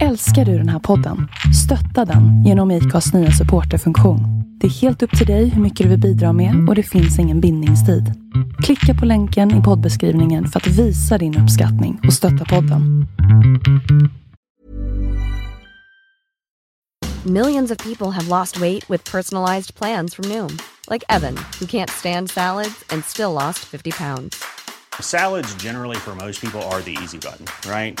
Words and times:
Älskar 0.00 0.44
du 0.44 0.58
den 0.58 0.68
här 0.68 0.78
podden? 0.78 1.28
Stötta 1.64 2.12
den 2.12 2.44
genom 2.44 2.70
IKAs 2.70 3.12
nya 3.12 3.30
supporterfunktion. 3.30 4.20
Det 4.60 4.66
är 4.66 4.70
helt 4.70 5.02
upp 5.02 5.18
till 5.18 5.26
dig 5.26 5.48
hur 5.48 5.62
mycket 5.62 5.84
du 5.84 5.90
vill 5.90 6.00
bidra 6.00 6.32
med 6.32 6.68
och 6.68 6.74
det 6.74 6.82
finns 6.82 7.18
ingen 7.18 7.40
bindningstid. 7.40 8.12
Klicka 8.62 8.94
på 9.00 9.06
länken 9.06 9.60
i 9.60 9.62
poddbeskrivningen 9.62 10.48
för 10.48 10.60
att 10.60 10.66
visa 10.66 11.18
din 11.18 11.38
uppskattning 11.38 12.00
och 12.06 12.12
stötta 12.12 12.44
podden. 12.44 13.06
Millions 17.24 17.70
of 17.70 17.78
people 17.78 18.10
have 18.10 18.28
lost 18.28 18.60
weight 18.60 18.90
with 18.90 19.12
personalized 19.12 19.74
plans 19.74 20.14
from 20.14 20.28
Noom, 20.28 20.58
like 20.90 21.04
Evan, 21.08 21.36
who 21.60 21.66
can't 21.66 21.90
stand 21.90 22.30
salads 22.30 22.84
and 22.92 23.04
still 23.04 23.32
lost 23.32 23.58
50 23.58 23.90
pounds. 23.92 24.36
Salads, 25.00 25.54
generally, 25.62 25.96
for 25.96 26.14
most 26.14 26.40
people, 26.40 26.60
are 26.62 26.82
the 26.82 26.96
easy 27.02 27.18
button, 27.18 27.46
right? 27.70 28.00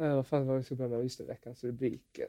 Nej, 0.00 0.08
vad 0.08 0.26
fan 0.26 0.46
var 0.46 0.54
det 0.54 0.58
vi 0.58 0.64
skulle 0.64 0.78
börja 0.78 0.90
med? 0.90 1.02
Just 1.02 1.18
det, 1.18 1.24
veckans 1.24 1.64
rubriker. 1.64 2.26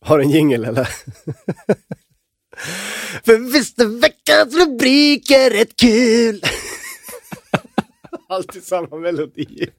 Har 0.00 0.18
du 0.18 0.24
en 0.24 0.30
jingel 0.30 0.64
eller? 0.64 0.84
För 3.24 3.52
visst 3.52 3.80
är 3.80 4.00
veckans 4.00 4.54
rubriker 4.54 5.50
rätt 5.50 5.76
kul! 5.76 6.40
Alltid 8.28 8.64
samma 8.64 8.96
melodi. 8.96 9.70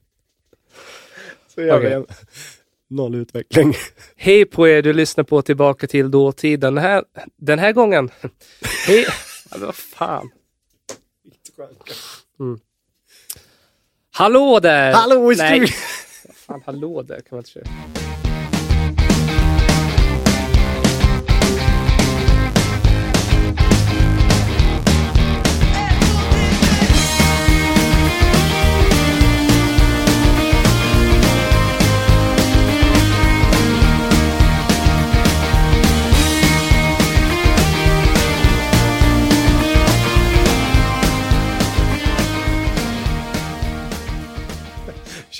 Så 1.54 1.76
Okej. 1.76 1.92
en 1.92 2.06
noll 2.88 3.14
utveckling. 3.14 3.74
Hej 4.16 4.44
på 4.44 4.68
er, 4.68 4.82
du 4.82 4.92
lyssnar 4.92 5.24
på 5.24 5.42
Tillbaka 5.42 5.86
till 5.86 6.10
dåtiden. 6.10 6.74
Den 6.74 6.84
här, 6.84 7.04
den 7.36 7.58
här 7.58 7.72
gången... 7.72 8.10
Hej... 8.86 9.06
Men 9.50 9.60
vad 9.66 9.74
fan. 9.74 10.30
Mm. 12.40 12.60
Hallå 14.20 14.60
där! 14.60 14.92
Hallå 14.92 15.32
i 15.32 15.36
studion! 15.36 15.68
fan, 16.34 16.62
hallå 16.66 17.02
där 17.02 17.14
kan 17.14 17.24
man 17.30 17.38
inte 17.38 17.50
säga. 17.50 17.66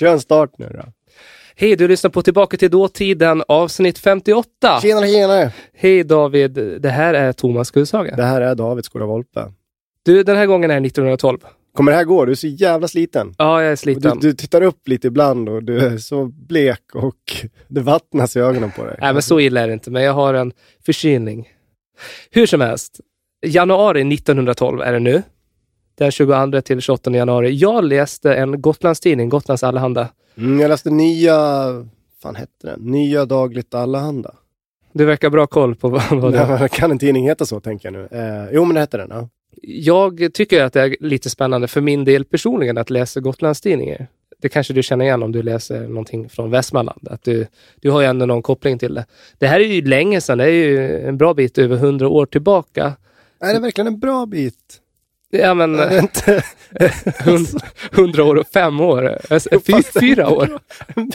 Kör 0.01 0.13
en 0.13 0.19
start 0.19 0.51
nu 0.57 0.69
då. 0.73 0.83
Hej, 1.55 1.75
du 1.75 1.87
lyssnar 1.87 2.11
på 2.11 2.21
Tillbaka 2.21 2.57
till 2.57 2.71
dåtiden 2.71 3.43
avsnitt 3.47 3.97
58. 3.99 4.79
Tjenare, 4.81 5.07
tjenare! 5.07 5.53
Hej 5.73 6.03
David, 6.03 6.51
det 6.81 6.89
här 6.89 7.13
är 7.13 7.33
Thomas 7.33 7.71
Gullshaga. 7.71 8.15
Det 8.15 8.23
här 8.23 8.41
är 8.41 8.55
David 8.55 8.85
Skola 8.85 9.05
Volpe. 9.05 9.51
Du, 10.05 10.23
den 10.23 10.37
här 10.37 10.45
gången 10.45 10.71
är 10.71 10.85
1912. 10.85 11.37
Kommer 11.75 11.91
det 11.91 11.97
här 11.97 12.03
gå? 12.03 12.25
Du 12.25 12.31
är 12.31 12.35
så 12.35 12.47
jävla 12.47 12.87
sliten. 12.87 13.35
Ja, 13.37 13.61
jag 13.61 13.67
är 13.67 13.71
Du, 13.71 13.77
sliten. 13.77 14.19
du 14.19 14.33
tittar 14.33 14.61
upp 14.61 14.87
lite 14.87 15.07
ibland 15.07 15.49
och 15.49 15.63
du 15.63 15.79
är 15.79 15.97
så 15.97 16.25
blek 16.25 16.95
och 16.95 17.15
det 17.67 17.81
vattnas 17.81 18.35
i 18.35 18.39
ögonen 18.39 18.71
på 18.71 18.85
dig. 18.85 18.97
Nej, 19.01 19.13
men 19.13 19.21
så 19.21 19.39
illa 19.39 19.61
är 19.61 19.67
det 19.67 19.73
inte, 19.73 19.91
men 19.91 20.03
jag 20.03 20.13
har 20.13 20.33
en 20.33 20.51
förkylning. 20.85 21.49
Hur 22.31 22.45
som 22.45 22.61
helst, 22.61 22.99
januari 23.45 24.13
1912 24.13 24.81
är 24.81 24.93
det 24.93 24.99
nu. 24.99 25.21
Den 26.01 26.11
22 26.11 26.61
till 26.61 26.81
28 26.81 27.11
januari. 27.11 27.55
Jag 27.55 27.83
läste 27.83 28.33
en 28.33 28.61
Gotlandstidning, 28.61 29.29
Gotlands 29.29 29.63
Allehanda. 29.63 30.07
Mm, 30.37 30.59
jag 30.59 30.69
läste 30.69 30.89
nya, 30.89 31.35
fan 32.21 32.35
hette 32.35 32.67
den? 32.67 32.79
Nya 32.79 33.25
Dagligt 33.25 33.73
Allehanda. 33.73 34.35
Du 34.93 35.05
verkar 35.05 35.29
bra 35.29 35.47
koll 35.47 35.75
på 35.75 35.89
vad, 35.89 36.03
vad 36.11 36.33
det 36.33 36.39
är. 36.39 36.67
Kan 36.67 36.91
en 36.91 36.99
tidning 36.99 37.27
heta 37.27 37.45
så 37.45 37.59
tänker 37.59 37.91
jag 37.91 37.93
nu? 37.93 38.17
Eh, 38.19 38.49
jo 38.53 38.65
men 38.65 38.73
det 38.73 38.79
hette 38.79 38.97
den, 38.97 39.07
ja. 39.11 39.29
Jag 39.61 40.29
tycker 40.33 40.63
att 40.63 40.73
det 40.73 40.81
är 40.81 40.95
lite 40.99 41.29
spännande 41.29 41.67
för 41.67 41.81
min 41.81 42.05
del 42.05 42.25
personligen 42.25 42.77
att 42.77 42.89
läsa 42.89 43.19
Gotlandstidningar. 43.19 44.07
Det 44.41 44.49
kanske 44.49 44.73
du 44.73 44.83
känner 44.83 45.05
igen 45.05 45.23
om 45.23 45.31
du 45.31 45.43
läser 45.43 45.87
någonting 45.87 46.29
från 46.29 46.51
Västmanland. 46.51 47.07
Att 47.11 47.23
du, 47.23 47.47
du 47.81 47.91
har 47.91 48.01
ju 48.01 48.07
ändå 48.07 48.25
någon 48.25 48.41
koppling 48.41 48.77
till 48.77 48.93
det. 48.93 49.05
Det 49.37 49.47
här 49.47 49.59
är 49.59 49.65
ju 49.65 49.81
länge 49.81 50.21
sedan, 50.21 50.37
det 50.37 50.43
är 50.43 50.49
ju 50.49 50.99
en 51.07 51.17
bra 51.17 51.33
bit 51.33 51.57
över 51.57 51.77
hundra 51.77 52.07
år 52.09 52.25
tillbaka. 52.25 52.93
Är 53.39 53.53
det 53.53 53.59
verkligen 53.59 53.87
en 53.87 53.99
bra 53.99 54.25
bit? 54.25 54.80
Ja 55.31 55.53
men 55.53 55.75
hund- 57.25 57.61
hundra 57.91 58.23
år 58.23 58.35
och 58.35 58.47
fem 58.47 58.79
år. 58.81 59.17
En 59.29 59.83
fyra 59.99 60.29
år. 60.29 60.59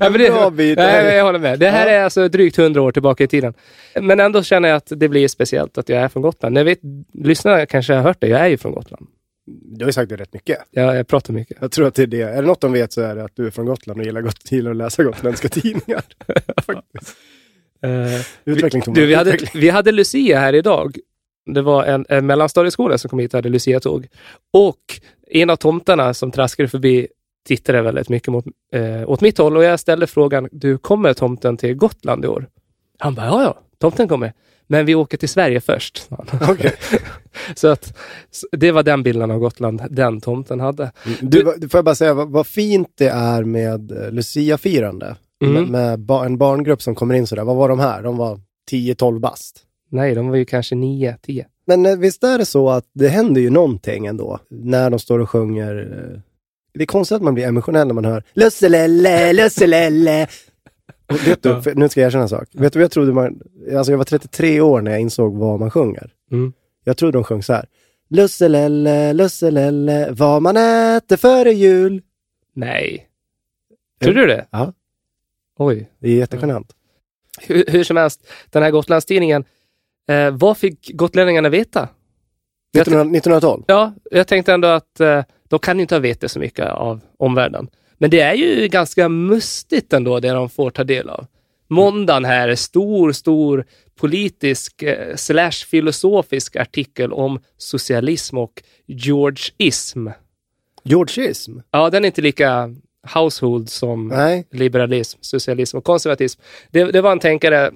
Ja, 0.00 0.10
men 0.10 0.20
det, 0.20 0.30
bra 0.30 0.50
bit. 0.50 0.78
Nej, 0.78 1.14
jag 1.16 1.24
håller 1.24 1.38
med. 1.38 1.58
Det 1.58 1.70
här 1.70 1.86
Ja. 1.86 1.92
är 1.92 2.04
alltså 2.04 2.28
drygt 2.28 2.56
hundra 2.56 2.82
år 2.82 2.92
tillbaka 2.92 3.24
i 3.24 3.26
tiden. 3.26 3.54
Men 4.00 4.20
ändå 4.20 4.42
känner 4.42 4.68
jag 4.68 4.76
att 4.76 4.92
det 4.96 5.08
blir 5.08 5.28
speciellt 5.28 5.78
att 5.78 5.88
jag 5.88 6.02
är 6.02 6.08
från 6.08 6.22
Gotland. 6.22 6.58
Jag 6.58 6.64
vet, 6.64 6.78
lyssnarna 7.14 7.66
kanske 7.66 7.94
har 7.94 8.02
hört 8.02 8.16
det, 8.20 8.28
jag 8.28 8.40
är 8.40 8.46
ju 8.46 8.56
från 8.58 8.72
Gotland. 8.72 9.06
Du 9.46 9.84
har 9.84 9.88
ju 9.88 9.92
sagt 9.92 10.08
det 10.08 10.16
rätt 10.16 10.32
mycket. 10.34 10.58
Jag, 10.70 10.96
jag 10.96 11.06
pratar 11.08 11.32
mycket. 11.32 11.56
Jag 11.60 11.72
tror 11.72 11.86
att 11.86 11.94
det 11.94 12.02
är 12.02 12.06
det. 12.06 12.22
Är 12.22 12.42
det 12.42 12.48
något 12.48 12.60
de 12.60 12.72
vet 12.72 12.92
så 12.92 13.00
är 13.00 13.16
det 13.16 13.24
att 13.24 13.32
du 13.36 13.46
är 13.46 13.50
från 13.50 13.66
Gotland 13.66 14.00
och 14.00 14.06
gillar, 14.06 14.30
gillar 14.50 14.70
att 14.70 14.76
läsa 14.76 15.02
gotländska 15.04 15.48
tidningar. 15.60 16.02
Faktiskt. 16.66 17.16
Eh, 17.82 18.20
Utveckling 18.44 18.82
Thomas. 18.82 18.98
du, 18.98 19.06
vi, 19.06 19.14
hade, 19.14 19.38
vi 19.54 19.70
hade 19.70 19.92
Lucia 19.92 20.38
här 20.38 20.52
idag. 20.52 20.96
Det 21.46 21.62
var 21.62 21.84
en, 21.84 22.06
en 22.08 22.26
mellanstadieskola 22.26 22.98
som 22.98 23.10
kom 23.10 23.18
hit 23.18 23.34
och 23.34 23.38
hade 23.38 23.48
Lucia-tåg. 23.48 24.06
Och 24.52 24.80
en 25.30 25.50
av 25.50 25.56
tomtarna 25.56 26.14
som 26.14 26.30
traskade 26.30 26.68
förbi 26.68 27.08
tittade 27.46 27.82
väldigt 27.82 28.08
mycket 28.08 28.28
mot, 28.28 28.44
eh, 28.72 29.10
åt 29.10 29.20
mitt 29.20 29.38
håll 29.38 29.56
och 29.56 29.64
jag 29.64 29.80
ställde 29.80 30.06
frågan, 30.06 30.48
du 30.52 30.78
kommer 30.78 31.12
tomten 31.14 31.56
till 31.56 31.74
Gotland 31.74 32.24
i 32.24 32.28
år? 32.28 32.48
Han 32.98 33.14
bara, 33.14 33.26
ja 33.26 33.42
ja, 33.42 33.58
tomten 33.80 34.08
kommer. 34.08 34.32
Men 34.68 34.86
vi 34.86 34.94
åker 34.94 35.16
till 35.18 35.28
Sverige 35.28 35.60
först. 35.60 36.08
Okej. 36.48 36.72
Så 37.54 37.68
att 37.68 37.96
så 38.30 38.46
det 38.52 38.72
var 38.72 38.82
den 38.82 39.02
bilden 39.02 39.30
av 39.30 39.38
Gotland 39.38 39.82
den 39.90 40.20
tomten 40.20 40.60
hade. 40.60 40.92
Du, 41.20 41.42
vad- 41.42 41.70
får 41.70 41.78
jag 41.78 41.84
bara 41.84 41.94
säga 41.94 42.14
vad, 42.14 42.30
vad 42.30 42.46
fint 42.46 42.88
det 42.98 43.08
är 43.08 43.44
med 43.44 43.92
eh, 43.92 44.10
Lucia-firande. 44.10 45.16
Mm. 45.44 45.54
Med, 45.54 45.70
med 45.70 45.98
ba, 46.00 46.24
en 46.24 46.38
barngrupp 46.38 46.82
som 46.82 46.94
kommer 46.94 47.14
in 47.14 47.26
sådär. 47.26 47.44
Vad 47.44 47.56
var 47.56 47.68
de 47.68 47.78
här? 47.80 48.02
De 48.02 48.16
var 48.16 48.40
10-12 48.70 49.18
bast. 49.20 49.62
Nej, 49.88 50.14
de 50.14 50.28
var 50.28 50.36
ju 50.36 50.44
kanske 50.44 50.74
nio, 50.74 51.16
tio. 51.22 51.46
Men 51.66 51.86
eh, 51.86 51.96
visst 51.96 52.24
är 52.24 52.38
det 52.38 52.46
så 52.46 52.70
att 52.70 52.84
det 52.92 53.08
händer 53.08 53.40
ju 53.40 53.50
någonting 53.50 54.06
ändå 54.06 54.38
när 54.48 54.90
de 54.90 54.98
står 54.98 55.18
och 55.18 55.30
sjunger. 55.30 55.76
eh, 56.14 56.20
Det 56.74 56.82
är 56.82 56.86
konstigt 56.86 57.16
att 57.16 57.22
man 57.22 57.34
blir 57.34 57.46
emotionell 57.46 57.86
när 57.86 57.94
man 57.94 58.04
hör 58.04 58.22
Lusselelle, 58.34 59.32
Lusselelle. 59.32 60.26
Och 61.08 61.26
vet 61.28 61.42
du, 61.42 61.74
nu 61.74 61.88
ska 61.88 62.00
jag 62.00 62.06
erkänna 62.08 62.22
en 62.22 62.28
sak. 62.28 62.48
Vet 62.52 62.72
du 62.72 62.78
vad 62.78 62.84
jag 62.84 62.90
trodde 62.90 63.12
man, 63.12 63.40
alltså 63.76 63.92
jag 63.92 63.98
var 63.98 64.04
33 64.04 64.60
år 64.60 64.80
när 64.80 64.90
jag 64.90 65.00
insåg 65.00 65.34
vad 65.36 65.60
man 65.60 65.70
sjunger. 65.70 66.10
Mm. 66.32 66.52
Jag 66.84 66.96
trodde 66.96 67.12
de 67.18 67.24
sjöng 67.24 67.42
så 67.42 67.52
här. 67.52 67.66
Lusselelle, 68.08 69.12
Lusselelle, 69.12 70.08
vad 70.10 70.42
man 70.42 70.56
äter 70.56 71.16
före 71.16 71.52
jul. 71.52 72.02
Nej. 72.54 73.06
Tror 74.02 74.14
du 74.14 74.26
det? 74.26 74.46
Ja. 74.50 74.72
Oj. 75.58 75.90
Det 75.98 76.08
är 76.08 76.14
jättegenant. 76.16 76.72
Hur, 77.40 77.64
hur 77.68 77.84
som 77.84 77.96
helst, 77.96 78.26
den 78.50 78.62
här 78.62 78.70
Gotlandstidningen, 78.70 79.44
eh, 80.08 80.30
vad 80.30 80.56
fick 80.56 80.90
gotlänningarna 80.94 81.48
veta? 81.48 81.88
Jag 82.72 82.80
1900, 82.80 83.18
1912. 83.18 83.64
Ja, 83.66 83.94
jag 84.10 84.28
tänkte 84.28 84.52
ändå 84.52 84.68
att 84.68 85.00
eh, 85.00 85.22
de 85.48 85.58
kan 85.58 85.80
inte 85.80 85.94
ha 85.94 86.00
vetat 86.00 86.30
så 86.30 86.38
mycket 86.38 86.66
av 86.66 87.00
omvärlden. 87.18 87.68
Men 87.98 88.10
det 88.10 88.20
är 88.20 88.34
ju 88.34 88.68
ganska 88.68 89.08
mustigt 89.08 89.92
ändå, 89.92 90.20
det 90.20 90.30
de 90.30 90.50
får 90.50 90.70
ta 90.70 90.84
del 90.84 91.08
av. 91.08 91.26
Måndagen 91.68 92.24
här, 92.24 92.54
stor, 92.54 93.12
stor 93.12 93.64
politisk 94.00 94.82
eh, 94.82 95.16
slash 95.16 95.66
filosofisk 95.70 96.56
artikel 96.56 97.12
om 97.12 97.40
socialism 97.56 98.38
och 98.38 98.62
Georgeism. 98.86 100.08
Georgism? 100.82 101.58
Ja, 101.70 101.90
den 101.90 102.04
är 102.04 102.06
inte 102.06 102.22
lika 102.22 102.74
household 103.14 103.68
som 103.70 104.08
Nej. 104.08 104.46
liberalism, 104.50 105.18
socialism 105.20 105.76
och 105.76 105.84
konservatism. 105.84 106.40
Det, 106.70 106.84
det 106.84 107.00
var 107.00 107.12
en 107.12 107.18
tänkare 107.18 107.72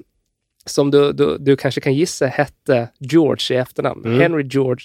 som 0.71 0.91
du, 0.91 1.13
du, 1.13 1.37
du 1.39 1.57
kanske 1.57 1.81
kan 1.81 1.95
gissa 1.95 2.27
hette 2.27 2.89
George 2.99 3.57
i 3.57 3.61
efternamn. 3.61 4.05
Mm. 4.05 4.21
Henry 4.21 4.43
George. 4.51 4.85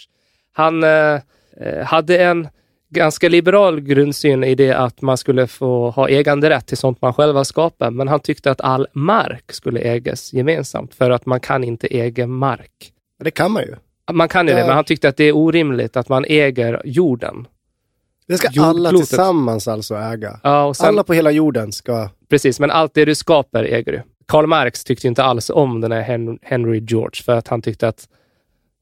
Han 0.54 0.84
eh, 0.84 1.20
eh, 1.62 1.84
hade 1.86 2.18
en 2.18 2.48
ganska 2.90 3.30
liberal 3.30 3.80
grundsyn 3.82 4.44
i 4.44 4.56
det 4.56 4.72
att 4.72 5.02
man 5.02 5.18
skulle 5.18 5.48
få 5.48 5.90
ha 5.90 6.10
äganderätt 6.10 6.68
till 6.68 6.78
sånt 6.78 7.02
man 7.02 7.14
själv 7.14 7.36
har 7.36 7.44
skapat, 7.44 7.94
men 7.94 8.08
han 8.08 8.20
tyckte 8.20 8.52
att 8.52 8.62
all 8.62 8.88
mark 8.94 9.52
skulle 9.52 9.80
ägas 9.80 10.34
gemensamt 10.34 10.96
för 10.96 11.12
att 11.12 11.26
man 11.26 11.40
kan 11.40 11.64
inte 11.64 11.88
äga 11.88 12.28
mark. 12.28 12.92
Det 13.24 13.32
kan 13.32 13.52
man 13.52 13.64
ju. 13.64 13.76
Man 14.12 14.28
kan 14.28 14.48
ju 14.48 14.54
det, 14.54 14.60
Ja. 14.60 14.66
men 14.66 14.76
han 14.76 14.84
tyckte 14.84 15.10
att 15.10 15.18
det 15.18 15.24
är 15.24 15.36
orimligt 15.36 15.98
att 15.98 16.10
man 16.10 16.26
äger 16.28 16.82
jorden. 16.86 17.48
Det 18.28 18.38
ska 18.38 18.62
alla 18.62 18.90
tillsammans 18.90 19.68
alltså 19.68 19.96
äga. 19.96 20.40
Ja, 20.44 20.74
sen, 20.74 20.88
Alla 20.88 21.04
på 21.04 21.14
hela 21.14 21.32
jorden 21.32 21.72
ska... 21.72 22.10
Precis, 22.30 22.60
men 22.60 22.72
allt 22.72 22.94
det 22.94 23.06
du 23.06 23.16
skapar 23.16 23.64
äger 23.64 23.92
du. 23.92 24.02
Karl 24.26 24.48
Marx 24.48 24.84
tyckte 24.84 25.08
inte 25.08 25.24
alls 25.24 25.50
om 25.50 25.82
den 25.82 25.92
här 25.92 26.02
Hen- 26.02 26.40
Henry 26.42 26.80
George 26.80 27.24
för 27.24 27.36
att 27.36 27.48
han 27.48 27.62
tyckte 27.62 27.88
att, 27.88 28.10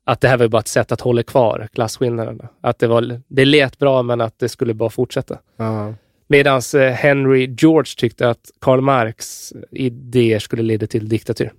att 0.05 0.21
det 0.21 0.27
här 0.27 0.37
var 0.37 0.47
bara 0.47 0.59
ett 0.59 0.67
sätt 0.67 0.91
att 0.91 1.01
hålla 1.01 1.23
kvar 1.23 1.67
klasskillnaderna. 1.73 2.49
Att 2.61 2.79
det, 2.79 2.87
var, 2.87 3.21
det 3.27 3.45
lät 3.45 3.79
bra 3.79 4.03
men 4.03 4.21
att 4.21 4.39
det 4.39 4.49
skulle 4.49 4.73
bara 4.73 4.89
fortsätta. 4.89 5.39
Ja. 5.57 5.93
Medan 6.27 6.61
Henry 6.93 7.55
George 7.59 7.93
tyckte 7.97 8.29
att 8.29 8.51
Karl 8.61 8.81
Marx 8.81 9.53
idéer 9.71 10.39
skulle 10.39 10.63
leda 10.63 10.87
till 10.87 11.09
diktatur. 11.09 11.51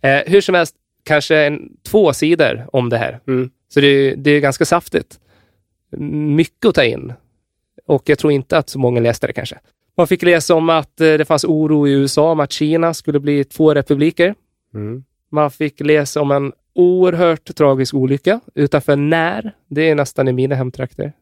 Eh, 0.00 0.20
hur 0.26 0.40
som 0.40 0.54
helst, 0.54 0.74
kanske 1.04 1.36
en, 1.36 1.72
två 1.82 2.12
sidor 2.12 2.66
om 2.72 2.88
det 2.88 2.98
här. 2.98 3.20
Mm. 3.26 3.50
Så 3.68 3.80
det, 3.80 4.14
det 4.14 4.30
är 4.30 4.40
ganska 4.40 4.64
saftigt. 4.64 5.20
Mycket 6.36 6.64
att 6.64 6.74
ta 6.74 6.84
in. 6.84 7.12
Och 7.86 8.08
jag 8.08 8.18
tror 8.18 8.32
inte 8.32 8.58
att 8.58 8.68
så 8.68 8.78
många 8.78 9.00
läste 9.00 9.26
det 9.26 9.32
kanske. 9.32 9.58
Man 10.00 10.06
fick 10.06 10.22
läsa 10.22 10.54
om 10.54 10.70
att 10.70 11.00
eh, 11.00 11.12
det 11.12 11.24
fanns 11.24 11.44
oro 11.44 11.88
i 11.88 11.92
USA 11.92 12.32
om 12.32 12.40
att 12.40 12.52
Kina 12.52 12.94
skulle 12.94 13.20
bli 13.20 13.44
två 13.44 13.74
republiker. 13.74 14.34
Mm. 14.74 15.04
Man 15.30 15.50
fick 15.50 15.80
läsa 15.80 16.20
om 16.20 16.30
en 16.30 16.52
oerhört 16.74 17.56
tragisk 17.56 17.94
olycka 17.94 18.40
utanför 18.54 18.96
När. 18.96 19.52
Det 19.68 19.90
är 19.90 19.94
nästan 19.94 20.28
i 20.28 20.32
mina 20.32 20.54
hemtrakter. 20.54 21.12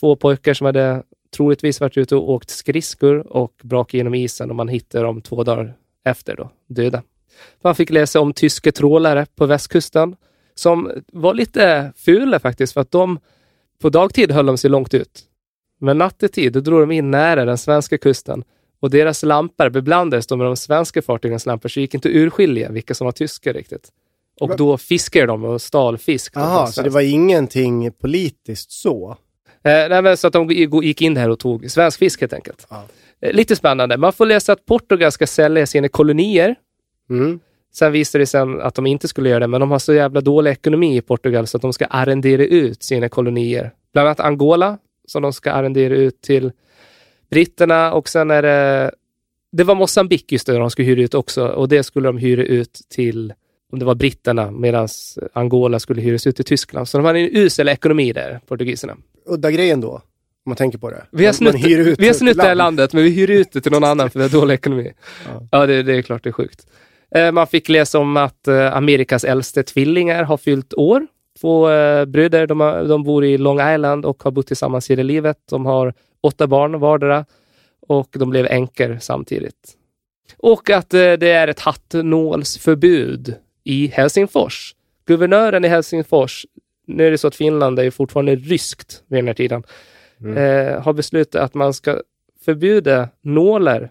Två 0.00 0.16
pojkar 0.16 0.54
som 0.54 0.64
hade 0.64 1.02
troligtvis 1.36 1.80
varit 1.80 1.96
ute 1.96 2.16
och 2.16 2.30
åkt 2.30 2.50
skridskor 2.50 3.36
och 3.36 3.52
brakat 3.62 3.94
genom 3.94 4.14
isen 4.14 4.50
och 4.50 4.56
man 4.56 4.68
hittade 4.68 5.04
dem 5.04 5.22
två 5.22 5.44
dagar 5.44 5.74
efter 6.04 6.36
då, 6.36 6.50
döda. 6.66 7.02
Man 7.62 7.74
fick 7.74 7.90
läsa 7.90 8.20
om 8.20 8.32
tyska 8.32 8.72
trålare 8.72 9.26
på 9.36 9.46
västkusten 9.46 10.16
som 10.54 10.90
var 11.12 11.34
lite 11.34 11.92
fula 11.96 12.40
faktiskt 12.40 12.72
för 12.72 12.80
att 12.80 12.90
de 12.90 13.18
på 13.80 13.90
dagtid 13.90 14.30
höll 14.30 14.46
de 14.46 14.58
sig 14.58 14.70
långt 14.70 14.94
ut. 14.94 15.26
Men 15.80 15.98
nattetid 15.98 16.52
då 16.52 16.60
drog 16.60 16.80
de 16.80 16.90
in 16.90 17.10
nära 17.10 17.44
den 17.44 17.58
svenska 17.58 17.98
kusten 17.98 18.44
och 18.80 18.90
deras 18.90 19.22
lampor 19.22 19.68
beblandades 19.68 20.26
då 20.26 20.36
med 20.36 20.46
de 20.46 20.56
svenska 20.56 21.02
fartygens 21.02 21.46
lampor 21.46 21.68
så 21.68 21.80
det 21.80 21.82
gick 21.82 21.94
inte 21.94 22.08
att 22.08 22.14
urskilja 22.14 22.70
vilka 22.70 22.94
som 22.94 23.04
var 23.04 23.12
tyska 23.12 23.52
riktigt. 23.52 23.88
Och 24.40 24.56
då 24.56 24.78
fiskade 24.78 25.26
de 25.26 25.44
och 25.44 25.62
stal 25.62 25.98
fisk. 25.98 26.32
Jaha, 26.36 26.66
så 26.66 26.82
det 26.82 26.90
var 26.90 27.00
ingenting 27.00 27.92
politiskt 27.92 28.72
så? 28.72 29.16
Eh, 29.64 30.02
nej, 30.02 30.16
så 30.16 30.26
att 30.26 30.32
de 30.32 30.50
gick 30.50 31.02
in 31.02 31.16
här 31.16 31.28
och 31.28 31.38
tog 31.38 31.70
svensk 31.70 31.98
fisk 31.98 32.20
helt 32.20 32.32
enkelt. 32.32 32.66
Ja. 32.70 32.84
Eh, 33.22 33.32
lite 33.32 33.56
spännande. 33.56 33.96
Man 33.96 34.12
får 34.12 34.26
läsa 34.26 34.52
att 34.52 34.66
Portugal 34.66 35.12
ska 35.12 35.26
sälja 35.26 35.66
sina 35.66 35.88
kolonier. 35.88 36.54
Mm. 37.10 37.40
Sen 37.72 37.92
visade 37.92 38.22
det 38.22 38.26
sig 38.26 38.40
att 38.40 38.74
de 38.74 38.86
inte 38.86 39.08
skulle 39.08 39.28
göra 39.28 39.40
det, 39.40 39.46
men 39.46 39.60
de 39.60 39.70
har 39.70 39.78
så 39.78 39.94
jävla 39.94 40.20
dålig 40.20 40.50
ekonomi 40.50 40.96
i 40.96 41.00
Portugal 41.00 41.46
så 41.46 41.56
att 41.56 41.62
de 41.62 41.72
ska 41.72 41.84
arrendera 41.84 42.44
ut 42.44 42.82
sina 42.82 43.08
kolonier. 43.08 43.72
Bland 43.92 44.08
annat 44.08 44.20
Angola, 44.20 44.78
som 45.10 45.22
de 45.22 45.32
ska 45.32 45.52
arrendera 45.52 45.94
ut 45.94 46.22
till 46.22 46.52
britterna 47.30 47.92
och 47.92 48.08
sen 48.08 48.30
är 48.30 48.42
det... 48.42 48.90
Det 49.52 49.64
var 49.64 49.74
Mosambik 49.74 50.32
just 50.32 50.46
det, 50.46 50.52
de 50.52 50.70
skulle 50.70 50.88
hyra 50.88 51.02
ut 51.02 51.14
också 51.14 51.46
och 51.46 51.68
det 51.68 51.82
skulle 51.82 52.08
de 52.08 52.18
hyra 52.18 52.42
ut 52.42 52.80
till, 52.88 53.32
om 53.72 53.78
det 53.78 53.84
var 53.84 53.94
britterna, 53.94 54.50
medan 54.50 54.88
Angola 55.32 55.80
skulle 55.80 56.02
hyras 56.02 56.26
ut 56.26 56.36
till 56.36 56.44
Tyskland. 56.44 56.88
Så 56.88 56.98
de 56.98 57.04
hade 57.04 57.18
en 57.18 57.36
usel 57.36 57.68
ekonomi 57.68 58.12
där, 58.12 58.40
portugiserna. 58.46 58.96
Udda 59.26 59.50
grejen 59.50 59.80
då, 59.80 59.90
om 59.90 60.02
man 60.46 60.56
tänker 60.56 60.78
på 60.78 60.90
det. 60.90 61.04
Vi 61.10 61.26
har 61.26 61.32
snutt, 61.32 61.52
man 61.52 61.62
hyr 61.62 61.78
ut 61.78 61.98
vi 61.98 62.06
har 62.06 62.14
snutt 62.14 62.36
det 62.36 62.42
här 62.42 62.54
land. 62.54 62.76
landet, 62.76 62.92
men 62.92 63.02
vi 63.02 63.10
hyr 63.10 63.30
ut 63.30 63.52
det 63.52 63.60
till 63.60 63.72
någon 63.72 63.84
annan 63.84 64.10
för 64.10 64.18
vi 64.18 64.22
har 64.22 64.40
dålig 64.40 64.54
ekonomi. 64.54 64.92
Ja. 65.26 65.48
Ja, 65.50 65.66
det, 65.66 65.82
det 65.82 65.94
är 65.94 66.02
klart 66.02 66.24
det 66.24 66.30
är 66.30 66.32
sjukt. 66.32 66.66
Eh, 67.14 67.32
man 67.32 67.46
fick 67.46 67.68
läsa 67.68 67.98
om 67.98 68.16
att 68.16 68.48
eh, 68.48 68.76
Amerikas 68.76 69.24
äldste 69.24 69.62
tvillingar 69.62 70.22
har 70.22 70.36
fyllt 70.36 70.74
år. 70.74 71.06
Två 71.40 71.70
eh, 71.70 72.04
bröder, 72.04 72.46
de, 72.46 72.60
har, 72.60 72.84
de 72.84 73.02
bor 73.02 73.24
i 73.24 73.38
Long 73.38 73.60
Island 73.74 74.04
och 74.04 74.22
har 74.22 74.30
bott 74.30 74.46
tillsammans 74.46 74.90
hela 74.90 75.02
livet. 75.02 75.38
De 75.50 75.66
har 75.66 75.94
åtta 76.20 76.46
barn 76.46 76.80
vardera 76.80 77.24
och 77.80 78.08
de 78.12 78.30
blev 78.30 78.46
änkor 78.46 78.98
samtidigt. 79.00 79.76
Och 80.38 80.70
att 80.70 80.94
eh, 80.94 81.12
det 81.12 81.30
är 81.30 81.48
ett 81.48 81.60
hattnålsförbud 81.60 83.34
i 83.64 83.86
Helsingfors. 83.86 84.74
Guvernören 85.06 85.64
i 85.64 85.68
Helsingfors, 85.68 86.46
nu 86.86 87.06
är 87.06 87.10
det 87.10 87.18
så 87.18 87.28
att 87.28 87.34
Finland 87.34 87.78
är 87.78 87.82
ju 87.82 87.90
fortfarande 87.90 88.34
ryskt 88.34 89.02
vid 89.06 89.18
den 89.18 89.26
här 89.26 89.34
tiden, 89.34 89.62
eh, 90.36 90.82
har 90.82 90.92
beslutat 90.92 91.42
att 91.42 91.54
man 91.54 91.74
ska 91.74 92.00
förbjuda 92.44 93.08
nålar 93.22 93.90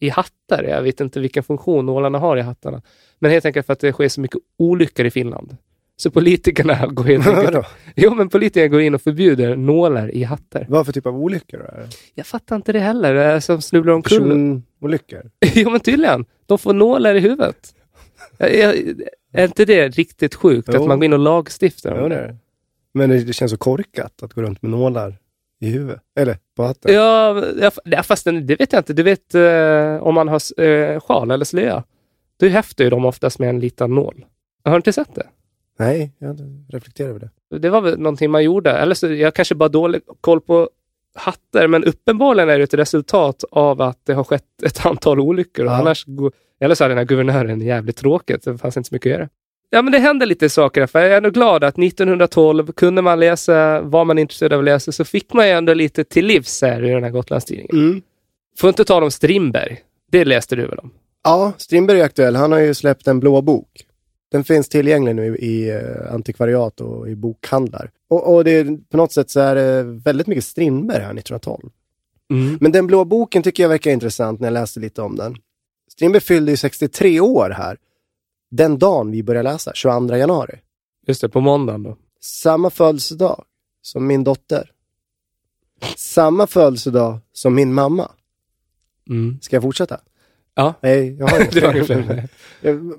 i 0.00 0.08
hattar. 0.08 0.62
Jag 0.62 0.82
vet 0.82 1.00
inte 1.00 1.20
vilken 1.20 1.42
funktion 1.42 1.86
nålarna 1.86 2.18
har 2.18 2.36
i 2.36 2.40
hattarna. 2.40 2.82
Men 3.18 3.30
helt 3.30 3.44
enkelt 3.44 3.66
för 3.66 3.72
att 3.72 3.80
det 3.80 3.92
sker 3.92 4.08
så 4.08 4.20
mycket 4.20 4.40
olyckor 4.58 5.06
i 5.06 5.10
Finland. 5.10 5.56
Så 5.96 6.10
politikerna 6.10 6.86
går 6.90 7.04
helt 7.04 7.26
enkelt... 7.26 7.66
Jo, 7.96 8.14
men 8.14 8.28
politikerna 8.28 8.68
går 8.68 8.80
in 8.80 8.94
och 8.94 9.02
förbjuder 9.02 9.56
nålar 9.56 10.14
i 10.14 10.22
hattar. 10.22 10.66
Vad 10.68 10.86
för 10.86 10.92
typ 10.92 11.06
av 11.06 11.16
olyckor 11.16 11.58
då? 11.58 11.64
Är? 11.64 11.88
Jag 12.14 12.26
fattar 12.26 12.56
inte 12.56 12.72
det 12.72 12.80
heller. 12.80 13.14
Det 13.14 13.22
är 13.24 13.40
som 13.40 13.62
snubblar 13.62 13.92
omkull. 13.92 14.18
Personolyckor? 14.18 15.30
jo, 15.54 15.70
men 15.70 15.80
tydligen. 15.80 16.24
De 16.46 16.58
får 16.58 16.72
nålar 16.74 17.14
i 17.14 17.20
huvudet. 17.20 17.74
Är 18.38 19.44
inte 19.44 19.64
det 19.64 19.88
riktigt 19.88 20.34
sjukt 20.34 20.68
Jo. 20.72 20.80
att 20.80 20.88
man 20.88 20.98
går 20.98 21.04
in 21.04 21.12
och 21.12 21.18
lagstiftar 21.18 21.92
om 21.92 22.02
Ja, 22.02 22.08
det. 22.08 22.36
Men 22.94 23.10
det, 23.10 23.24
det 23.24 23.32
känns 23.32 23.50
så 23.50 23.56
korkat 23.58 24.22
att 24.22 24.32
gå 24.32 24.42
runt 24.42 24.62
med 24.62 24.70
nålar 24.70 25.16
i 25.60 25.70
huvudet. 25.70 26.00
Eller 26.18 26.38
på 26.56 26.62
hatten. 26.62 26.94
Ja, 26.94 27.42
ja, 27.84 28.02
fast 28.02 28.24
det 28.24 28.56
vet 28.60 28.72
jag 28.72 28.80
inte. 28.80 28.92
Du 28.92 29.02
vet 29.02 29.34
eh, 29.34 30.02
om 30.06 30.14
man 30.14 30.28
har 30.28 30.62
eh, 30.62 31.00
sjal 31.00 31.30
eller 31.30 31.44
slöja. 31.44 31.84
Då 32.40 32.46
häftar 32.46 32.84
ju 32.84 32.90
de 32.90 33.04
oftast 33.04 33.38
med 33.38 33.48
en 33.48 33.60
liten 33.60 33.94
nål. 33.94 34.24
Har 34.64 34.70
du 34.72 34.76
inte 34.76 34.92
sett 34.92 35.14
det? 35.14 35.26
Nej, 35.76 36.12
jag 36.18 36.28
hade 36.28 36.42
reflekterat 36.68 37.10
över 37.10 37.20
det. 37.50 37.58
Det 37.58 37.70
var 37.70 37.80
väl 37.80 37.98
någonting 37.98 38.30
man 38.30 38.44
gjorde. 38.44 38.70
Eller 38.70 38.94
så 38.94 39.12
jag 39.12 39.34
kanske 39.34 39.54
bara 39.54 39.68
dålig 39.68 40.02
koll 40.20 40.40
på 40.40 40.70
hattar, 41.14 41.66
men 41.68 41.84
uppenbarligen 41.84 42.48
är 42.50 42.58
det 42.58 42.64
ett 42.64 42.74
resultat 42.74 43.44
av 43.50 43.82
att 43.82 44.00
det 44.06 44.12
har 44.12 44.24
skett 44.24 44.62
ett 44.62 44.86
antal 44.86 45.20
olyckor. 45.20 45.66
Ja. 45.66 45.72
Annars, 45.76 46.04
go- 46.04 46.30
eller 46.60 46.74
så 46.74 46.84
är 46.84 46.88
den 46.88 46.98
här 46.98 47.04
guvernören 47.04 47.60
jävligt 47.60 47.96
tråkigt. 47.96 48.44
Det 48.44 48.58
fanns 48.58 48.76
inte 48.76 48.88
så 48.88 48.94
mycket 48.94 49.12
att 49.12 49.18
göra. 49.18 49.28
Ja, 49.70 49.82
men 49.82 49.92
det 49.92 49.98
händer 49.98 50.26
lite 50.26 50.48
saker. 50.48 50.86
För 50.86 51.00
jag 51.00 51.12
är 51.12 51.16
ändå 51.16 51.30
glad 51.30 51.64
att 51.64 51.78
1912 51.78 52.72
kunde 52.72 53.02
man 53.02 53.20
läsa 53.20 53.80
vad 53.80 54.06
man 54.06 54.18
är 54.18 54.22
intresserad 54.22 54.52
av 54.52 54.58
att 54.58 54.64
läsa, 54.64 54.92
så 54.92 55.04
fick 55.04 55.32
man 55.32 55.46
ju 55.46 55.52
ändå 55.52 55.74
lite 55.74 56.04
till 56.04 56.26
livs 56.26 56.62
här 56.62 56.84
i 56.84 56.90
den 56.90 57.04
här 57.04 57.10
Gotlandstidningen. 57.10 57.76
Mm. 57.76 58.02
Får 58.58 58.68
inte 58.68 58.84
tala 58.84 59.04
om 59.04 59.10
Strindberg. 59.10 59.78
Det 60.10 60.24
läste 60.24 60.56
du 60.56 60.66
väl 60.66 60.78
om? 60.78 60.90
Ja, 61.24 61.52
Strindberg 61.58 62.00
är 62.00 62.04
aktuell. 62.04 62.36
Han 62.36 62.52
har 62.52 62.58
ju 62.58 62.74
släppt 62.74 63.06
en 63.06 63.20
blå 63.20 63.42
bok. 63.42 63.68
Den 64.30 64.44
finns 64.44 64.68
tillgänglig 64.68 65.16
nu 65.16 65.36
i 65.36 65.70
eh, 65.70 66.12
antikvariat 66.14 66.80
och 66.80 67.08
i 67.10 67.14
bokhandlar. 67.16 67.90
Och, 68.08 68.34
och 68.34 68.44
det, 68.44 68.50
är- 68.50 68.88
på 68.90 68.96
något 68.96 69.12
sätt 69.12 69.30
så 69.30 69.40
är 69.40 69.54
det 69.54 69.82
väldigt 69.82 70.26
mycket 70.26 70.44
Strindberg 70.44 71.02
här 71.02 71.14
1912. 71.18 71.70
Men 72.60 72.72
den 72.72 72.86
blå 72.86 73.04
boken 73.04 73.42
tycker 73.42 73.62
jag 73.62 73.68
verkar 73.68 73.90
intressant 73.90 74.40
när 74.40 74.46
jag 74.48 74.52
läste 74.52 74.80
lite 74.80 75.02
om 75.02 75.16
den. 75.16 75.36
Strindberg 75.92 76.22
fyllde 76.22 76.50
ju 76.50 76.56
63 76.56 77.20
år 77.20 77.50
här. 77.50 77.78
Den 78.50 78.78
dagen 78.78 79.10
vi 79.10 79.22
började 79.22 79.52
läsa, 79.52 79.72
22 79.74 80.16
januari. 80.16 80.60
Just 81.06 81.20
det, 81.20 81.28
på 81.28 81.40
måndagen 81.40 81.82
då. 81.82 81.96
Samma 82.20 82.70
födelsedag 82.70 83.44
som 83.82 84.06
min 84.06 84.24
dotter. 84.24 84.70
Samma 85.96 86.46
födelsedag 86.46 87.18
som 87.32 87.54
min 87.54 87.74
mamma. 87.74 88.10
Mm. 89.10 89.38
Ska 89.40 89.56
jag 89.56 89.62
fortsätta? 89.62 90.00
Ja. 90.56 90.74
Nej, 90.82 91.16
jag 91.18 91.28
har 91.28 91.40
inte. 91.80 92.28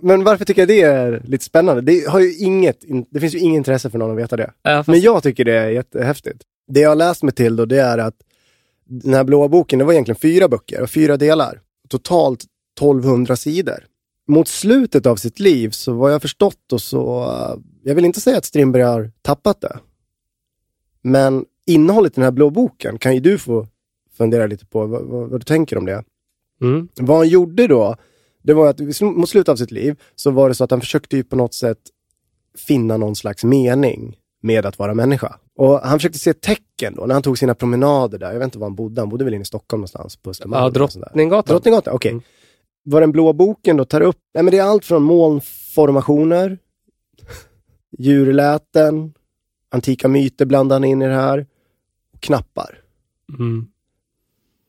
Men 0.02 0.24
varför 0.24 0.46
tycker 0.46 0.62
jag 0.62 0.68
det 0.70 0.82
är 0.82 1.22
lite 1.26 1.46
spännande? 1.46 1.82
Det, 1.82 2.08
har 2.10 2.20
ju 2.20 2.38
inget, 2.38 2.84
det 3.10 3.20
finns 3.20 3.36
ju 3.36 3.40
inget 3.40 3.58
intresse 3.58 3.90
för 3.90 3.98
någon 3.98 4.12
att 4.12 4.18
veta 4.18 4.38
det. 4.38 4.52
Ja, 4.62 4.84
Men 4.88 5.00
jag 5.00 5.24
tycker 5.24 5.46
det 5.46 5.54
är 5.54 5.70
jättehäftigt. 5.70 6.42
Det 6.68 6.80
jag 6.80 6.90
har 6.90 6.96
läst 6.96 7.24
mig 7.24 7.34
till 7.34 7.56
då, 7.56 7.66
det 7.66 7.82
är 7.82 7.98
att 7.98 8.16
den 8.86 9.14
här 9.14 9.24
blåa 9.24 9.48
boken, 9.48 9.80
det 9.80 9.86
var 9.86 9.94
egentligen 9.94 10.20
fyra 10.20 10.48
böcker 10.48 10.82
och 10.82 10.90
fyra 10.90 11.18
delar. 11.18 11.62
Totalt 11.90 12.44
1200 12.78 13.36
sidor. 13.36 13.86
Mot 14.28 14.48
slutet 14.48 15.06
av 15.06 15.16
sitt 15.16 15.40
liv, 15.40 15.70
så 15.70 15.94
vad 15.94 16.14
jag 16.14 16.22
förstått 16.22 16.74
och 16.74 16.82
så, 16.82 17.32
jag 17.84 17.96
vill 17.96 18.06
inte 18.06 18.22
säga 18.22 18.38
att 18.38 18.46
Strindberg 18.46 18.84
har 18.84 19.12
tappat 19.22 19.62
det. 19.62 19.78
Men 21.02 21.46
innehållet 21.66 22.14
i 22.14 22.16
den 22.16 22.24
här 22.24 22.32
blå 22.32 22.50
boken 22.50 23.00
kan 23.00 23.14
ju 23.14 23.20
du 23.20 23.38
få 23.38 23.68
fundera 24.18 24.48
lite 24.48 24.66
på 24.66 24.86
vad, 24.86 25.04
vad, 25.04 25.30
vad 25.30 25.40
du 25.40 25.44
tänker 25.44 25.78
om 25.78 25.86
det. 25.86 26.04
Mm. 26.62 26.88
Vad 27.00 27.18
han 27.18 27.30
gjorde 27.30 27.68
då, 27.68 27.96
Det 28.44 28.54
var 28.54 28.70
att 28.70 29.02
mot 29.02 29.30
slutet 29.30 29.50
av 29.50 29.56
sitt 29.56 29.72
liv 29.72 29.96
så 30.16 30.32
var 30.32 30.50
det 30.50 30.56
så 30.56 30.64
att 30.64 30.72
han 30.72 30.80
försökte 30.82 31.16
ju 31.18 31.24
på 31.24 31.36
något 31.36 31.54
sätt 31.54 31.80
finna 32.58 32.98
någon 32.98 33.16
slags 33.16 33.44
mening 33.44 34.18
med 34.42 34.66
att 34.66 34.80
vara 34.80 34.94
människa. 34.94 35.40
Och 35.56 35.80
han 35.80 36.00
försökte 36.00 36.20
se 36.20 36.34
tecken 36.34 36.96
då 36.96 37.06
när 37.06 37.14
han 37.14 37.24
tog 37.24 37.38
sina 37.38 37.56
promenader 37.56 38.18
där. 38.18 38.32
Jag 38.32 38.40
vet 38.40 38.46
inte 38.46 38.60
var 38.60 38.66
han 38.66 38.76
bodde. 38.76 39.02
Han 39.02 39.10
bodde 39.10 39.24
väl 39.24 39.34
inne 39.34 39.42
i 39.42 39.46
Stockholm 39.46 39.82
någonstans 39.82 40.16
på 40.16 40.30
Östermalm. 40.30 40.64
Ja. 40.64 40.70
Drottninggatan. 40.70 41.44
Drottninggatan, 41.54 41.94
okej. 41.96 42.12
Mm. 42.12 42.24
Vad 42.84 43.02
den 43.02 43.12
blå 43.12 43.34
boken 43.34 43.78
då 43.78 43.86
tar 43.86 44.02
upp, 44.02 44.18
nej 44.34 44.44
men 44.44 44.52
det 44.52 44.58
är 44.58 44.64
allt 44.64 44.86
från 44.86 45.04
molnformationer, 45.04 46.58
djurläten, 47.98 49.14
antika 49.70 50.08
myter 50.08 50.46
blandar 50.46 50.76
han 50.76 50.84
in 50.84 51.02
i 51.02 51.08
det 51.08 51.14
här, 51.14 51.48
och 52.14 52.22
knappar, 52.22 52.80
Mm. 53.40 53.68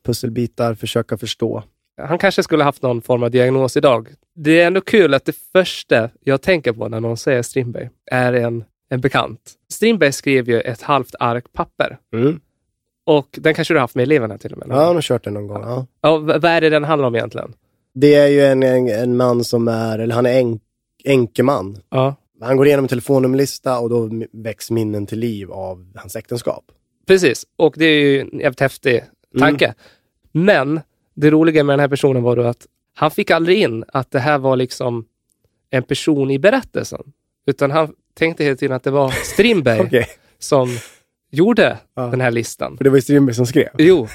pusselbitar, 0.05 0.73
försöka 0.75 1.17
förstå. 1.17 1.63
Han 2.07 2.17
kanske 2.17 2.43
skulle 2.43 2.63
haft 2.63 2.81
någon 2.81 3.01
form 3.01 3.23
av 3.23 3.31
diagnos 3.31 3.77
idag. 3.77 4.07
Det 4.35 4.61
är 4.61 4.67
ändå 4.67 4.81
kul 4.81 5.13
att 5.13 5.25
det 5.25 5.35
första 5.51 6.09
jag 6.21 6.41
tänker 6.41 6.71
på 6.73 6.87
när 6.87 6.99
någon 6.99 7.17
säger 7.17 7.41
Strindberg 7.41 7.89
är 8.11 8.33
en, 8.33 8.63
en 8.89 9.01
bekant. 9.01 9.53
Strindberg 9.71 10.11
skrev 10.11 10.49
ju 10.49 10.61
ett 10.61 10.81
halvt 10.81 11.15
ark 11.19 11.45
papper. 11.53 11.97
Mm. 12.13 12.39
Och 13.05 13.27
den 13.31 13.53
kanske 13.53 13.73
du 13.73 13.77
har 13.77 13.81
haft 13.81 13.95
med 13.95 14.03
eleverna 14.03 14.37
till 14.37 14.53
och 14.53 14.57
med? 14.57 14.77
Ja, 14.77 14.85
han 14.85 14.95
har 14.95 15.01
kört 15.01 15.23
den 15.23 15.33
någon 15.33 15.47
gång. 15.47 15.61
Ja. 15.61 15.85
Ja, 16.01 16.17
vad 16.17 16.45
är 16.45 16.61
det 16.61 16.69
den 16.69 16.83
handlar 16.83 17.07
om 17.07 17.15
egentligen? 17.15 17.53
Det 17.93 18.15
är 18.15 18.27
ju 18.27 18.41
en, 18.41 18.63
en, 18.63 18.87
en 18.89 19.17
man 19.17 19.43
som 19.43 19.67
är, 19.67 19.99
eller 19.99 20.15
han 20.15 20.25
är 20.25 20.39
en, 20.39 20.59
enkeman. 21.05 21.77
Ja, 21.89 22.15
Han 22.41 22.57
går 22.57 22.67
igenom 22.67 22.85
en 22.85 22.89
telefonnummerlista 22.89 23.79
och 23.79 23.89
då 23.89 24.09
väcks 24.33 24.71
minnen 24.71 25.05
till 25.05 25.19
liv 25.19 25.51
av 25.51 25.91
hans 25.95 26.15
äktenskap. 26.15 26.63
precis. 27.07 27.45
Och 27.55 27.73
det 27.77 27.85
är 27.85 28.01
ju 28.03 28.19
en 28.21 28.39
jävligt 28.39 28.59
häftig 28.59 29.03
tanke. 29.39 29.73
Men 30.31 30.81
det 31.21 31.29
roliga 31.31 31.63
med 31.63 31.73
den 31.73 31.79
här 31.79 31.87
personen 31.87 32.23
var 32.23 32.35
då 32.35 32.43
att 32.43 32.65
han 32.95 33.11
fick 33.11 33.31
aldrig 33.31 33.57
in 33.61 33.83
att 33.87 34.11
det 34.11 34.19
här 34.19 34.37
var 34.37 34.55
liksom 34.55 35.05
en 35.69 35.83
person 35.83 36.31
i 36.31 36.39
berättelsen. 36.39 37.01
Utan 37.47 37.71
han 37.71 37.93
tänkte 38.17 38.43
hela 38.43 38.55
tiden 38.55 38.75
att 38.75 38.83
det 38.83 38.91
var 38.91 39.09
Strindberg 39.33 39.79
Okej, 39.81 40.07
som 40.39 40.69
gjorde 41.31 41.77
Ja. 41.95 42.01
den 42.07 42.21
här 42.21 42.31
listan. 42.31 42.77
för 42.77 42.83
det 42.83 42.89
var 42.89 42.97
ju 42.97 43.01
Strindberg 43.01 43.35
som 43.35 43.45
skrev. 43.45 43.69
Jo, 43.77 44.07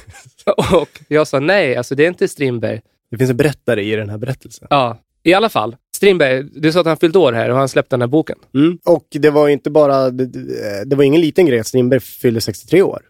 och 0.73 1.01
jag 1.09 1.27
sa 1.27 1.41
nej, 1.41 1.77
alltså 1.77 1.95
det 1.95 2.05
är 2.05 2.09
inte 2.09 2.29
Strindberg. 2.29 2.81
Det 3.11 3.19
finns 3.19 3.31
en 3.31 3.37
berättare 3.37 3.83
i 3.85 3.97
den 3.97 4.11
här 4.11 4.19
berättelsen. 4.19 4.67
Ja, 4.71 4.99
i 5.23 5.35
alla 5.35 5.49
fall. 5.49 5.77
Strindberg, 5.97 6.43
du 6.55 6.73
sa 6.73 6.81
att 6.81 6.87
han 6.87 6.97
fyllt 6.97 7.17
år 7.17 7.33
här 7.33 7.51
och 7.51 7.57
han 7.57 7.69
släppte 7.69 7.97
den 7.97 8.01
här 8.01 8.09
boken. 8.09 8.39
Mm. 8.55 8.79
Och 8.85 9.07
det 9.11 9.31
var 9.31 9.49
inte 9.49 9.71
bara, 9.71 10.11
det, 10.11 10.27
det- 10.27 10.85
det 10.85 10.97
var 10.97 11.05
ingen 11.05 11.21
liten 11.21 11.47
grej 11.47 11.59
att 11.61 11.67
Strindberg 11.67 12.01
fyllde 12.01 12.41
63 12.41 12.83
år. 12.83 13.03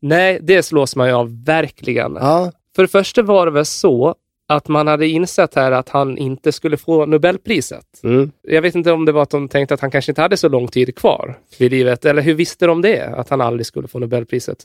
Nej, 0.00 0.38
det 0.42 0.62
slås 0.62 0.96
man 0.96 1.08
ju 1.08 1.14
av 1.14 1.44
verkligen. 1.44 2.14
Ja, 2.20 2.52
För 2.76 2.82
det 2.82 2.88
första 2.88 3.22
var 3.22 3.46
det 3.46 3.52
väl 3.52 3.64
så 3.64 4.14
att 4.48 4.68
man 4.68 4.86
hade 4.86 5.06
insett 5.06 5.54
här 5.54 5.72
att 5.72 5.88
han 5.88 6.18
inte 6.18 6.52
skulle 6.52 6.76
få 6.76 7.06
Nobelpriset. 7.06 7.86
mm. 8.02 8.32
Jag 8.42 8.62
vet 8.62 8.74
inte 8.74 8.92
om 8.92 9.04
det 9.04 9.12
var 9.12 9.22
att 9.22 9.30
de 9.30 9.48
tänkte 9.48 9.74
att 9.74 9.80
han 9.80 9.90
kanske 9.90 10.12
inte 10.12 10.22
hade 10.22 10.36
så 10.36 10.48
lång 10.48 10.68
tid 10.68 10.96
kvar 10.96 11.38
i 11.58 11.68
livet, 11.68 12.04
eller 12.04 12.22
hur 12.22 12.34
visste 12.34 12.66
de 12.66 12.82
det? 12.82 13.14
Att 13.16 13.28
han 13.28 13.40
aldrig 13.40 13.66
skulle 13.66 13.88
få 13.88 13.98
Nobelpriset. 13.98 14.58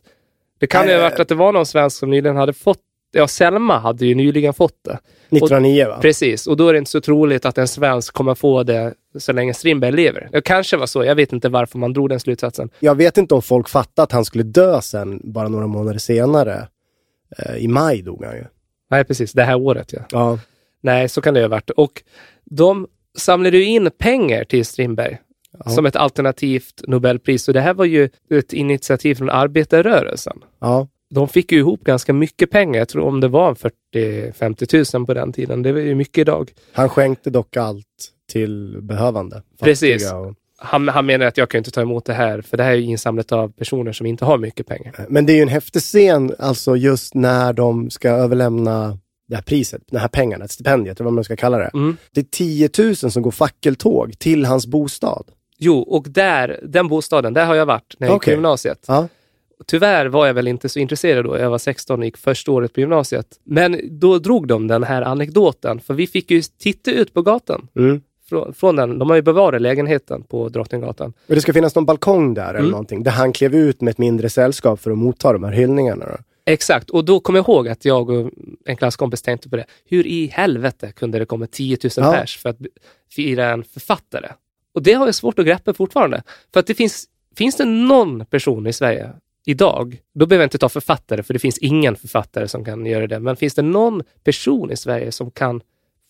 Det 0.59 0.67
kan 0.67 0.87
ju 0.87 0.93
ha 0.93 1.01
varit 1.01 1.19
att 1.19 1.27
det 1.27 1.35
var 1.35 1.53
någon 1.53 1.65
svensk 1.65 1.97
som 1.97 2.09
nyligen 2.09 2.35
hade 2.35 2.53
fått 2.53 2.79
Ja, 3.11 3.27
Selma 3.27 3.79
hade 3.79 4.05
ju 4.05 4.15
nyligen 4.15 4.53
fått 4.53 4.83
det. 4.85 4.99
1909 5.29 5.87
va? 5.87 5.99
Precis, 6.01 6.47
och 6.47 6.57
då 6.57 6.67
är 6.67 6.73
det 6.73 6.79
inte 6.79 6.91
så 6.91 7.01
troligt 7.01 7.45
att 7.45 7.57
en 7.57 7.67
svensk 7.67 8.13
kommer 8.13 8.35
få 8.35 8.63
det 8.63 8.93
så 9.17 9.33
länge 9.33 9.53
Strindberg 9.53 9.91
lever. 9.91 10.29
Det 10.31 10.41
kanske 10.41 10.77
var 10.77 10.85
så, 10.85 11.03
jag 11.03 11.15
vet 11.15 11.33
inte 11.33 11.49
varför 11.49 11.77
man 11.77 11.93
drog 11.93 12.09
den 12.09 12.19
slutsatsen. 12.19 12.69
Jag 12.79 12.95
vet 12.95 13.17
inte 13.17 13.35
om 13.35 13.41
folk 13.41 13.69
fattade 13.69 14.03
att 14.03 14.11
han 14.11 14.25
skulle 14.25 14.43
dö 14.43 14.81
sen, 14.81 15.21
bara 15.23 15.47
några 15.47 15.67
månader 15.67 15.99
senare. 15.99 16.67
Eh, 17.37 17.55
I 17.57 17.67
maj 17.67 18.01
dog 18.01 18.25
han 18.25 18.35
ju. 18.35 18.45
Nej, 18.91 19.03
precis, 19.03 19.31
det 19.33 19.43
här 19.43 19.55
året 19.55 19.93
ja. 19.93 20.01
Ja. 20.11 20.39
Nej, 20.81 21.09
så 21.09 21.21
kan 21.21 21.33
det 21.33 21.41
ha 21.41 21.47
varit. 21.47 21.69
Och 21.69 22.03
de 22.45 22.87
samlade 23.17 23.57
ju 23.57 23.63
in 23.63 23.89
pengar 23.97 24.43
till 24.43 24.65
Strindberg 24.65 25.17
Ja. 25.65 25.71
som 25.71 25.85
ett 25.85 25.95
alternativt 25.95 26.81
Nobelpris. 26.87 27.47
Och 27.47 27.53
det 27.53 27.61
här 27.61 27.73
var 27.73 27.85
ju 27.85 28.09
ett 28.29 28.53
initiativ 28.53 29.15
från 29.15 29.29
arbetarrörelsen. 29.29 30.43
ja. 30.59 30.87
De 31.11 31.27
fick 31.27 31.51
ju 31.51 31.57
ihop 31.57 31.83
ganska 31.83 32.13
mycket 32.13 32.51
pengar. 32.51 32.79
Jag 32.79 32.87
tror 32.89 33.03
om 33.03 33.19
det 33.21 33.27
var 33.27 33.55
40-50 33.95 34.95
000 34.97 35.05
på 35.05 35.13
den 35.13 35.33
tiden. 35.33 35.61
Det 35.63 35.71
var 35.71 35.79
ju 35.79 35.95
mycket 35.95 36.17
idag. 36.17 36.51
Han 36.73 36.89
skänkte 36.89 37.29
dock 37.29 37.57
allt 37.57 37.85
till 38.31 38.77
behövande. 38.81 39.41
Precis. 39.61 40.13
Och... 40.13 40.35
Han, 40.61 40.87
han 40.87 41.05
menar 41.05 41.25
att 41.25 41.37
jag 41.37 41.49
kan 41.49 41.57
inte 41.57 41.71
ta 41.71 41.81
emot 41.81 42.05
det 42.05 42.13
här, 42.13 42.41
för 42.41 42.57
det 42.57 42.63
här 42.63 42.71
är 42.71 42.75
ju 42.75 42.83
insamlat 42.83 43.31
av 43.31 43.51
personer 43.51 43.91
som 43.91 44.05
inte 44.05 44.25
har 44.25 44.37
mycket 44.37 44.67
pengar. 44.67 45.05
Men 45.09 45.25
det 45.25 45.33
är 45.33 45.35
ju 45.35 45.41
en 45.41 45.47
häftig 45.47 45.81
scen, 45.81 46.35
alltså 46.39 46.75
just 46.75 47.13
när 47.13 47.53
de 47.53 47.89
ska 47.89 48.09
överlämna 48.09 48.97
det 49.27 49.35
här 49.35 49.43
priset, 49.43 49.81
de 49.91 49.97
här 49.97 50.07
pengarna, 50.07 50.47
stipendiet, 50.47 50.99
eller 50.99 51.05
vad 51.05 51.13
man 51.13 51.23
ska 51.23 51.35
kalla 51.35 51.57
det. 51.57 51.71
Mm. 51.73 51.97
Det 52.11 52.19
är 52.19 52.25
10 52.31 52.69
000 52.77 52.95
som 52.95 53.21
går 53.21 53.31
fackeltåg 53.31 54.19
till 54.19 54.45
hans 54.45 54.67
bostad. 54.67 55.25
Jo, 55.57 55.79
och 55.79 56.05
där, 56.09 56.59
den 56.63 56.87
bostaden, 56.87 57.33
där 57.33 57.45
har 57.45 57.55
jag 57.55 57.65
varit 57.65 57.95
när 57.97 58.07
jag 58.07 58.15
gick 58.15 58.23
på 58.23 58.31
gymnasiet. 58.31 58.85
Ja. 58.87 59.07
Tyvärr 59.67 60.05
var 60.05 60.27
jag 60.27 60.33
väl 60.33 60.47
inte 60.47 60.69
så 60.69 60.79
intresserad 60.79 61.25
då. 61.25 61.37
Jag 61.37 61.49
var 61.49 61.57
16 61.57 61.99
och 61.99 62.05
gick 62.05 62.17
första 62.17 62.51
året 62.51 62.73
på 62.73 62.79
gymnasiet. 62.79 63.27
Men 63.43 63.99
då 63.99 64.19
drog 64.19 64.47
de 64.47 64.67
den 64.67 64.83
här 64.83 65.01
anekdoten, 65.01 65.79
för 65.79 65.93
vi 65.93 66.07
fick 66.07 66.31
ju 66.31 66.41
titta 66.41 66.91
ut 66.91 67.13
på 67.13 67.21
gatan. 67.21 67.67
Mm. 67.75 68.01
Från, 68.29 68.53
från 68.53 68.75
den. 68.75 68.99
De 68.99 69.09
har 69.09 69.15
ju 69.15 69.21
bevarat 69.21 69.61
lägenheten 69.61 70.23
på 70.23 70.49
Drottninggatan. 70.49 71.13
Och 71.27 71.35
det 71.35 71.41
ska 71.41 71.53
finnas 71.53 71.75
någon 71.75 71.85
balkong 71.85 72.33
där 72.33 72.49
eller 72.49 72.59
Mm. 72.59 72.71
någonting, 72.71 73.03
där 73.03 73.11
han 73.11 73.33
klev 73.33 73.55
ut 73.55 73.81
med 73.81 73.91
ett 73.91 73.97
mindre 73.97 74.29
sällskap 74.29 74.79
för 74.79 74.91
att 74.91 74.97
motta 74.97 75.33
de 75.33 75.43
här 75.43 75.51
hyllningarna. 75.51 76.05
Då. 76.05 76.17
Exakt, 76.45 76.89
och 76.89 77.05
då 77.05 77.19
kommer 77.19 77.39
jag 77.39 77.43
ihåg 77.49 77.67
att 77.67 77.85
jag 77.85 78.09
och 78.09 78.31
en 78.65 78.77
klasskompis 78.77 79.21
tänkte 79.21 79.49
på 79.49 79.55
det. 79.55 79.65
Hur 79.89 80.07
i 80.07 80.27
helvete 80.27 80.91
kunde 80.91 81.19
det 81.19 81.25
komma 81.25 81.47
10 81.51 81.77
000 81.83 81.91
Ja. 81.97 82.11
pers 82.13 82.37
för 82.37 82.49
att 82.49 82.57
fira 83.11 83.49
en 83.49 83.63
författare? 83.63 84.27
Och 84.73 84.83
det 84.83 84.93
har 84.93 85.05
jag 85.05 85.15
svårt 85.15 85.39
att 85.39 85.45
greppa 85.45 85.73
fortfarande. 85.73 86.23
För 86.53 86.59
att 86.59 86.67
det 86.67 86.73
finns, 86.73 87.05
finns 87.35 87.55
det 87.55 87.65
någon 87.65 88.25
person 88.25 88.67
i 88.67 88.73
Sverige 88.73 89.09
idag, 89.45 89.97
då 90.15 90.25
behöver 90.25 90.43
jag 90.43 90.45
inte 90.47 90.57
ta 90.57 90.69
författare, 90.69 91.23
för 91.23 91.33
det 91.33 91.39
finns 91.39 91.57
ingen 91.57 91.95
författare 91.95 92.47
som 92.47 92.65
kan 92.65 92.85
göra 92.85 93.07
det, 93.07 93.19
men 93.19 93.35
finns 93.35 93.55
det 93.55 93.61
någon 93.61 94.03
person 94.23 94.71
i 94.71 94.75
Sverige 94.77 95.11
som 95.11 95.31
kan 95.31 95.61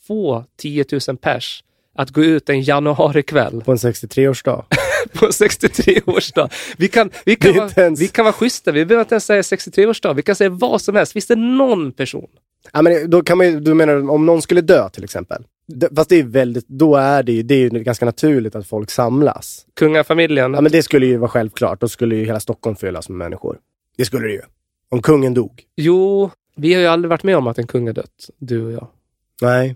få 0.07 0.45
10 0.57 0.85
000 1.07 1.17
pers 1.17 1.63
att 1.99 2.09
gå 2.09 2.23
ut 2.23 2.49
en 2.49 2.61
januarikväll 2.61 3.61
På 3.65 3.71
en 3.71 3.77
63-årsdag. 3.77 4.63
på 5.13 5.25
63-årsdag. 5.25 6.49
Vi 6.77 6.87
kan, 6.87 7.11
vi, 7.25 7.35
kan 7.35 7.55
vara, 7.55 7.69
ens- 7.75 8.01
vi 8.01 8.07
kan 8.07 8.25
vara 8.25 8.33
schyssta, 8.33 8.71
vi 8.71 8.85
behöver 8.85 9.03
inte 9.03 9.15
ens 9.15 9.25
säga 9.25 9.41
63-årsdag, 9.41 10.13
vi 10.13 10.21
kan 10.21 10.35
säga 10.35 10.49
vad 10.49 10.81
som 10.81 10.95
helst. 10.95 11.13
Finns 11.13 11.27
det 11.27 11.35
någon 11.35 11.91
person? 11.91 12.27
Ja, 12.73 12.81
men 12.81 13.09
då 13.09 13.23
kan 13.23 13.37
man 13.37 13.47
ju, 13.47 13.59
du 13.59 13.73
menar 13.73 14.09
om 14.09 14.25
någon 14.25 14.41
skulle 14.41 14.61
dö 14.61 14.89
till 14.89 15.03
exempel. 15.03 15.43
Fast 15.95 16.09
det 16.09 16.19
är 16.19 16.23
väldigt, 16.23 16.67
då 16.67 16.95
är 16.95 17.23
det 17.23 17.31
ju, 17.31 17.43
det 17.43 17.55
är 17.55 17.59
ju 17.59 17.69
ganska 17.69 18.05
naturligt 18.05 18.55
att 18.55 18.67
folk 18.67 18.91
samlas. 18.91 19.65
Kungafamiljen? 19.75 20.53
Ja 20.53 20.61
men 20.61 20.71
det 20.71 20.83
skulle 20.83 21.05
ju 21.05 21.17
vara 21.17 21.29
självklart. 21.29 21.81
Då 21.81 21.87
skulle 21.87 22.15
ju 22.15 22.25
hela 22.25 22.39
Stockholm 22.39 22.75
fyllas 22.75 23.09
med 23.09 23.17
människor. 23.17 23.57
Det 23.97 24.05
skulle 24.05 24.27
det 24.27 24.33
ju. 24.33 24.41
Om 24.91 25.01
kungen 25.01 25.33
dog. 25.33 25.63
Jo, 25.77 26.31
vi 26.55 26.73
har 26.73 26.81
ju 26.81 26.87
aldrig 26.87 27.09
varit 27.09 27.23
med 27.23 27.37
om 27.37 27.47
att 27.47 27.57
en 27.57 27.67
kung 27.67 27.87
är 27.87 27.93
dött, 27.93 28.29
du 28.37 28.65
och 28.65 28.71
jag. 28.71 28.87
Nej. 29.41 29.75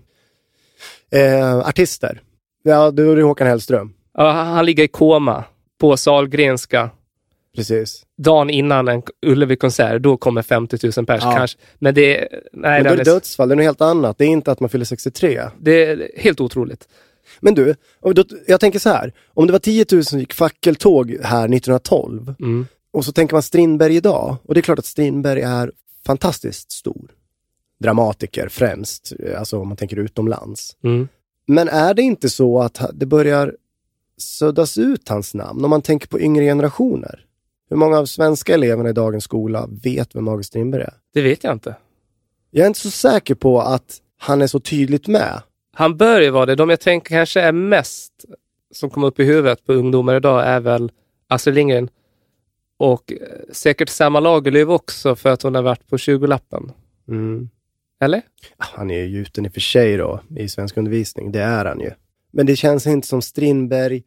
Eh, 1.10 1.58
artister. 1.58 2.20
Ja, 2.62 2.90
då 2.90 3.12
är 3.12 3.16
det 3.16 3.22
Håkan 3.22 3.46
Hellström. 3.46 3.92
Ja, 4.14 4.30
han 4.30 4.66
ligger 4.66 4.84
i 4.84 4.88
koma 4.88 5.44
på 5.80 5.96
Sahlgrenska 5.96 6.90
Precis. 7.56 8.02
dagen 8.18 8.50
innan 8.50 8.88
en 8.88 9.02
Ullevi-konsert. 9.26 10.02
Då 10.02 10.16
kommer 10.16 10.42
50 10.42 10.78
000 10.96 11.06
pers 11.06 11.22
Ja. 11.24 11.32
kanske. 11.36 11.58
Men 11.78 11.94
det 11.94 12.18
är, 12.20 12.28
nej, 12.52 12.82
Men 12.82 12.84
då 12.84 12.90
är 12.90 12.96
det 12.96 13.04
dödsfall, 13.12 13.48
det 13.48 13.54
är 13.54 13.56
något 13.56 13.64
helt 13.64 13.80
annat. 13.80 14.18
Det 14.18 14.24
är 14.24 14.28
inte 14.28 14.52
att 14.52 14.60
man 14.60 14.70
fyller 14.70 14.84
63. 14.84 15.42
det 15.60 15.84
är 15.86 16.10
helt 16.16 16.40
otroligt. 16.40 16.88
Men 17.40 17.54
du, 17.54 17.74
då, 18.14 18.24
jag 18.46 18.60
tänker 18.60 18.78
så 18.78 18.88
här. 18.88 19.12
Om 19.34 19.46
det 19.46 19.52
var 19.52 19.58
10 19.58 19.84
000 19.92 20.04
som 20.04 20.18
gick 20.18 20.32
fackeltåg 20.32 21.16
här 21.22 21.44
1912 21.44 22.34
Mm. 22.40 22.66
och 22.92 23.04
så 23.04 23.12
tänker 23.12 23.34
man 23.34 23.42
Strindberg 23.42 23.96
idag. 23.96 24.36
Och 24.44 24.54
det 24.54 24.60
är 24.60 24.62
klart 24.62 24.78
att 24.78 24.84
Strindberg 24.86 25.40
är 25.40 25.72
fantastiskt 26.06 26.72
stor. 26.72 27.10
Dramatiker 27.78 28.48
främst, 28.48 29.12
eh, 29.18 29.38
alltså 29.38 29.58
om 29.58 29.68
man 29.68 29.76
tänker 29.76 29.96
utomlands. 29.96 30.76
Mm. 30.84 31.08
Men 31.46 31.68
är 31.68 31.94
det 31.94 32.02
inte 32.02 32.28
så 32.28 32.62
att 32.62 32.90
det 32.94 33.06
börjar 33.06 33.56
suddas 34.18 34.78
ut 34.78 35.08
hans 35.08 35.34
namn 35.34 35.64
om 35.64 35.70
man 35.70 35.82
tänker 35.82 36.08
på 36.08 36.20
yngre 36.20 36.44
generationer? 36.44 37.26
Hur 37.70 37.76
många 37.76 37.98
av 37.98 38.06
svenska 38.06 38.54
eleverna 38.54 38.88
i 38.88 38.92
dagens 38.92 39.24
skola 39.24 39.68
vet 39.82 40.16
vem 40.16 40.28
August 40.28 40.48
Strindberg 40.48 40.82
är? 40.82 40.94
Det 41.14 41.22
vet 41.22 41.44
jag 41.44 41.52
inte. 41.52 41.76
Jag 42.50 42.62
är 42.62 42.66
inte 42.66 42.80
så 42.80 42.90
säker 42.90 43.34
på 43.34 43.60
att 43.60 44.00
han 44.18 44.42
är 44.42 44.46
så 44.46 44.60
tydligt 44.60 45.08
med. 45.08 45.42
Han 45.74 45.96
bör 45.96 46.20
ju 46.20 46.30
vara 46.30 46.46
det. 46.46 46.54
De 46.54 46.70
jag 46.70 46.80
tänker 46.80 47.14
kanske 47.14 47.40
är 47.40 47.52
mest 47.52 48.12
som 48.74 48.90
kommer 48.90 49.06
upp 49.06 49.20
i 49.20 49.24
huvudet 49.24 49.66
på 49.66 49.72
ungdomar 49.72 50.16
idag 50.16 50.46
är 50.46 50.60
väl 50.60 50.92
Astrid 51.28 51.54
Lindgren 51.54 51.88
och 52.76 53.12
eh, 53.12 53.18
säkert 53.52 53.88
Selma 53.88 54.20
Lagerlöf 54.20 54.68
också 54.68 55.16
för 55.16 55.30
att 55.30 55.42
hon 55.42 55.54
har 55.54 55.62
varit 55.62 55.88
på 55.88 55.96
20-lappen. 55.96 56.72
Mm. 57.08 57.48
Eller? 58.04 58.22
Han 58.58 58.90
är 58.90 58.98
ju 58.98 59.06
gjuten 59.06 59.46
i 59.46 59.48
och 59.48 59.52
för 59.52 59.60
sig 59.60 59.96
då 59.96 60.20
i 60.36 60.48
svensk 60.48 60.76
undervisning, 60.76 61.32
det 61.32 61.40
är 61.40 61.64
han 61.64 61.80
ju. 61.80 61.90
Men 62.32 62.46
det 62.46 62.56
känns 62.56 62.86
inte 62.86 63.06
som 63.06 63.22
Strindberg. 63.22 64.02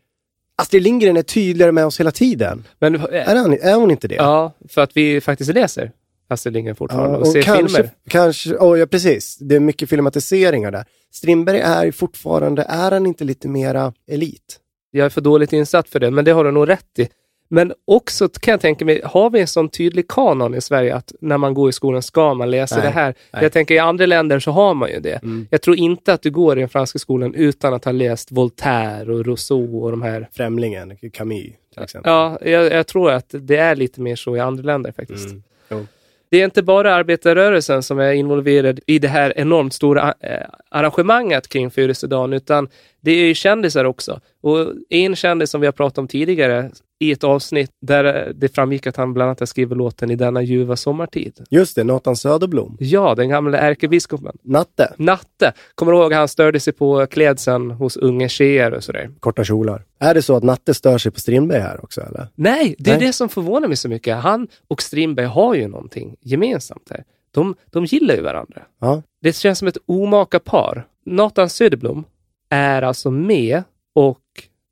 Astrid 0.56 0.84
Lindgren 0.84 1.18
är 1.18 1.22
tydligare 1.22 1.72
med 1.72 1.86
oss 1.86 2.00
hela 2.00 2.12
tiden. 2.12 2.64
Men, 2.80 2.96
Är, 2.96 3.36
han, 3.36 3.54
är 3.54 3.76
hon 3.76 3.92
inte 3.92 4.08
det? 4.08 4.16
ja, 4.16 4.54
för 4.70 4.82
att 4.82 4.98
vi 4.98 5.22
faktiskt 5.22 5.54
läser. 5.54 5.92
Astrid 6.30 6.54
Lindgren 6.54 6.76
fortfarande 6.76 7.18
Ja, 7.18 7.18
och, 7.18 7.28
ser 7.28 7.42
kanske, 7.42 7.76
filmer. 7.76 7.92
kanske 8.10 8.54
oh, 8.56 8.80
ja 8.80 8.86
precis. 8.86 9.38
Det 9.38 9.56
är 9.56 9.60
mycket 9.60 9.90
filmatiseringar 9.90 10.72
där. 10.72 10.86
Strindberg 11.12 11.60
är 11.60 11.92
fortfarande, 11.92 12.62
är 12.70 12.92
han 12.92 13.06
inte 13.06 13.24
lite 13.24 13.48
mera 13.48 13.94
elit? 14.08 14.60
Jag 14.92 15.06
är 15.06 15.10
för 15.10 15.22
dåligt 15.22 15.54
insatt 15.54 15.90
för 15.90 16.00
det, 16.00 16.12
men 16.12 16.26
det 16.26 16.32
har 16.32 16.44
du 16.44 16.52
nog 16.52 16.70
rätt 16.70 17.00
i. 17.00 17.08
Men 17.48 17.74
också 17.86 18.30
kan 18.30 18.52
jag 18.52 18.62
tänka 18.62 18.86
mig, 18.86 19.02
har 19.04 19.30
vi 19.30 19.40
en 19.40 19.48
sån 19.48 19.70
tydlig 19.70 20.08
kanon 20.08 20.56
i 20.56 20.62
Sverige 20.62 20.96
att 20.96 21.14
när 21.22 21.38
man 21.38 21.54
går 21.54 21.70
i 21.70 21.74
skolan 21.74 22.02
ska 22.02 22.34
man 22.34 22.52
läsa 22.52 22.76
Nej, 22.76 22.86
det 22.86 22.92
här? 22.92 23.16
nej. 23.32 23.44
Jag 23.44 23.52
tänker 23.52 23.76
i 23.76 23.80
andra 23.80 24.06
länder 24.06 24.40
så 24.40 24.52
har 24.52 24.74
man 24.74 24.90
ju 24.90 25.00
det. 25.00 25.24
Mm. 25.24 25.48
Jag 25.52 25.62
tror 25.62 25.76
inte 25.76 26.14
att 26.14 26.22
du 26.22 26.32
går 26.32 26.58
i 26.58 26.60
den 26.60 26.70
franska 26.70 27.00
skolan 27.00 27.34
utan 27.34 27.74
att 27.74 27.86
ha 27.86 27.92
läst 27.92 28.32
Voltaire 28.32 29.14
och 29.14 29.26
Rousseau 29.26 29.84
och 29.84 29.92
de 29.92 30.02
här. 30.02 30.30
Främlingen, 30.34 30.98
Camus 31.14 31.54
till 31.74 31.84
exempel. 31.84 32.12
Ja, 32.12 32.38
jag, 32.42 32.72
jag 32.72 32.88
tror 32.88 33.12
att 33.12 33.26
det 33.30 33.58
är 33.58 33.76
lite 33.76 34.02
mer 34.02 34.16
så 34.16 34.36
i 34.36 34.40
andra 34.40 34.64
länder 34.64 34.92
faktiskt. 34.92 35.30
Mm. 35.30 35.44
Jo. 35.70 35.86
Det 36.30 36.42
är 36.42 36.46
inte 36.46 36.64
bara 36.64 36.96
arbetarrörelsen 36.96 37.84
som 37.84 38.00
är 38.00 38.12
involverad 38.12 38.80
i 38.86 39.00
det 39.00 39.08
här 39.08 39.34
enormt 39.36 39.74
stora 39.74 40.14
eh, 40.20 40.48
arrangemanget 40.70 41.48
kring 41.48 41.72
födelsedagen, 41.72 42.34
utan 42.34 42.70
det 43.02 43.12
är 43.12 43.26
ju 43.26 43.34
kändisar 43.34 43.86
också. 43.86 44.20
Och 44.42 44.74
en 44.90 45.16
kändis 45.16 45.50
som 45.50 45.62
vi 45.62 45.68
har 45.68 45.72
pratat 45.72 45.98
om 45.98 46.08
tidigare 46.08 46.72
i 47.00 47.12
ett 47.12 47.24
avsnitt 47.24 47.72
där 47.82 48.34
det 48.36 48.56
framgick 48.56 48.88
att 48.88 48.98
han 48.98 49.14
bland 49.14 49.28
annat 49.28 49.40
har 49.40 49.48
skrivit 49.48 49.78
låten 49.78 50.12
I 50.12 50.16
denna 50.16 50.42
ljuva 50.42 50.76
sommartid. 50.76 51.40
Just 51.50 51.76
det, 51.76 51.84
Nathan 51.84 52.16
Söderblom. 52.16 52.78
Ja, 52.80 53.16
den 53.16 53.30
gamla 53.30 53.58
ärkebiskopen. 53.58 54.38
Natte, 54.42 54.94
Natte. 54.98 55.54
Kommer 55.76 55.92
du 55.92 55.98
ihåg 55.98 56.14
han 56.14 56.28
störde 56.28 56.60
sig 56.60 56.74
på 56.74 57.06
klädseln 57.08 57.72
hos 57.72 57.98
unga 57.98 58.28
tjejer 58.30 58.74
och 58.74 58.84
sådär? 58.84 59.10
korta 59.20 59.44
kjolar. 59.44 59.86
Är 60.00 60.14
det 60.14 60.22
så 60.22 60.36
att 60.36 60.44
Natte 60.44 60.74
stör 60.74 60.98
sig 60.98 61.12
på 61.12 61.20
Strindberg 61.20 61.62
här 61.62 61.84
också 61.84 62.02
eller? 62.02 62.28
Nej, 62.36 62.76
det 62.80 62.92
är 62.92 62.98
Nej. 62.98 63.08
det 63.08 63.14
som 63.14 63.30
förvånar 63.30 63.68
mig 63.68 63.78
så 63.78 63.90
mycket. 63.90 64.18
Han 64.18 64.48
och 64.68 64.82
Strindberg 64.82 65.26
har 65.26 65.56
ju 65.56 65.68
någonting 65.68 66.16
gemensamt 66.22 66.88
här. 66.90 67.04
De, 67.32 67.56
de 67.72 67.86
gillar 67.86 68.16
ju 68.16 68.22
varandra. 68.22 68.62
Ja. 68.82 69.04
Det 69.22 69.36
känns 69.36 69.60
som 69.60 69.68
ett 69.68 69.78
omaka 69.86 70.40
par. 70.40 70.88
Nathan 71.06 71.50
Söderblom 71.50 72.04
är 72.50 72.82
alltså 72.82 73.12
med 73.12 73.64
och 73.94 74.22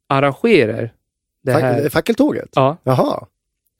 arrangerar 0.09 0.93
det 1.43 1.51
här. 1.51 1.89
fackeltåget? 1.89 2.49
Ja, 2.53 2.77
Jaha. 2.83 3.25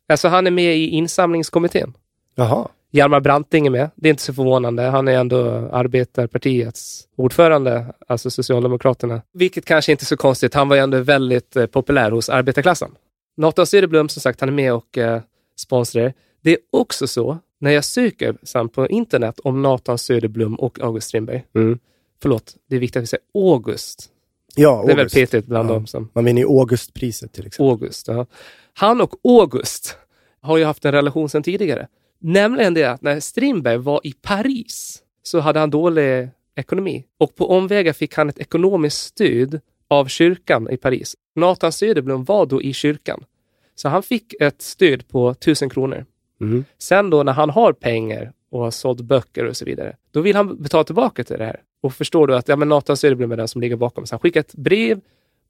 alltså 0.09 0.27
han 0.27 0.47
är 0.47 0.51
med 0.51 0.77
i 0.77 0.87
insamlingskommittén. 0.87 1.93
Jaha. 2.35 2.67
Hjalmar 2.91 3.19
Branting 3.19 3.65
är 3.67 3.71
med. 3.71 3.89
Det 3.95 4.07
är 4.07 4.09
inte 4.09 4.23
så 4.23 4.33
förvånande. 4.33 4.83
Han 4.83 5.07
är 5.07 5.17
ändå 5.17 5.69
arbetarpartiets 5.71 7.07
ordförande, 7.15 7.85
alltså 8.07 8.29
Socialdemokraterna. 8.29 9.21
Vilket 9.33 9.65
kanske 9.65 9.91
inte 9.91 10.03
är 10.03 10.05
så 10.05 10.17
konstigt. 10.17 10.53
Han 10.53 10.69
var 10.69 10.75
ju 10.75 10.81
ändå 10.81 10.99
väldigt 10.99 11.55
eh, 11.55 11.65
populär 11.65 12.11
hos 12.11 12.29
arbetarklassen. 12.29 12.91
Nathan 13.37 13.67
Söderblom, 13.67 14.09
som 14.09 14.21
sagt, 14.21 14.39
han 14.39 14.49
är 14.49 14.53
med 14.53 14.73
och 14.73 14.97
eh, 14.97 15.21
sponsrar. 15.59 16.13
Det 16.41 16.51
är 16.51 16.57
också 16.71 17.07
så, 17.07 17.37
när 17.59 17.71
jag 17.71 17.85
söker 17.85 18.35
sen 18.43 18.69
på 18.69 18.87
internet 18.87 19.39
om 19.43 19.61
Nathan 19.61 19.97
Söderblom 19.97 20.55
och 20.55 20.79
August 20.81 21.07
Strindberg. 21.07 21.45
Mm. 21.55 21.79
Förlåt, 22.21 22.55
det 22.69 22.75
är 22.75 22.79
viktigt 22.79 22.97
att 22.97 23.03
vi 23.03 23.07
säger 23.07 23.23
August. 23.33 24.09
Ja, 24.55 24.83
Det 24.85 24.91
är 24.91 24.95
väl 24.95 24.99
August. 24.99 25.15
petigt 25.15 25.47
bland 25.47 25.69
Ja. 25.69 25.73
dem 25.73 25.87
som 25.87 26.09
Man 26.13 26.25
vinner 26.25 26.41
ju 26.41 26.47
Augustpriset 26.47 27.33
till 27.33 27.47
exempel. 27.47 27.69
August. 27.71 28.07
Ja. 28.07 28.25
Han 28.73 29.01
och 29.01 29.13
August 29.23 29.97
har 30.41 30.57
ju 30.57 30.63
haft 30.65 30.85
en 30.85 30.91
relation 30.91 31.29
sedan 31.29 31.43
tidigare. 31.43 31.87
Nämligen 32.19 32.73
det 32.73 32.83
att 32.83 33.01
när 33.01 33.19
Strindberg 33.19 33.77
var 33.77 34.01
i 34.03 34.13
Paris 34.21 35.01
så 35.23 35.39
hade 35.39 35.59
han 35.59 35.69
dålig 35.69 36.29
ekonomi 36.55 37.05
och 37.17 37.35
på 37.35 37.49
omvägar 37.51 37.93
fick 37.93 38.13
han 38.15 38.29
ett 38.29 38.39
ekonomiskt 38.39 38.97
stöd 38.97 39.59
av 39.87 40.05
kyrkan 40.05 40.69
i 40.71 40.77
Paris. 40.77 41.15
Nathan 41.35 41.71
Söderblom 41.71 42.23
var 42.23 42.45
då 42.45 42.61
i 42.61 42.73
kyrkan. 42.73 43.23
Så 43.75 43.89
han 43.89 44.03
fick 44.03 44.33
ett 44.39 44.61
stöd 44.61 45.07
på 45.07 45.29
1000 45.29 45.69
kronor. 45.69 46.05
Mm. 46.41 46.65
Sen 46.77 47.09
då 47.09 47.23
när 47.23 47.33
han 47.33 47.49
har 47.49 47.73
pengar 47.73 48.31
och 48.51 48.59
har 48.59 48.71
sålt 48.71 49.01
böcker 49.01 49.45
och 49.45 49.57
så 49.57 49.65
vidare, 49.65 49.95
då 50.11 50.21
vill 50.21 50.35
han 50.35 50.61
betala 50.63 50.83
tillbaka 50.83 51.23
till 51.23 51.37
det 51.37 51.45
här. 51.45 51.61
Och 51.85 51.93
förstår 51.93 52.27
du 52.27 52.35
att 52.35 52.47
ja, 52.47 52.55
men 52.55 52.69
Nathan 52.69 52.97
Söderblom 52.97 53.31
är 53.31 53.37
den 53.37 53.47
som 53.47 53.61
ligger 53.61 53.75
bakom. 53.75 54.05
Så 54.05 54.13
han 54.13 54.19
skickar 54.19 54.39
ett 54.39 54.55
brev 54.55 54.99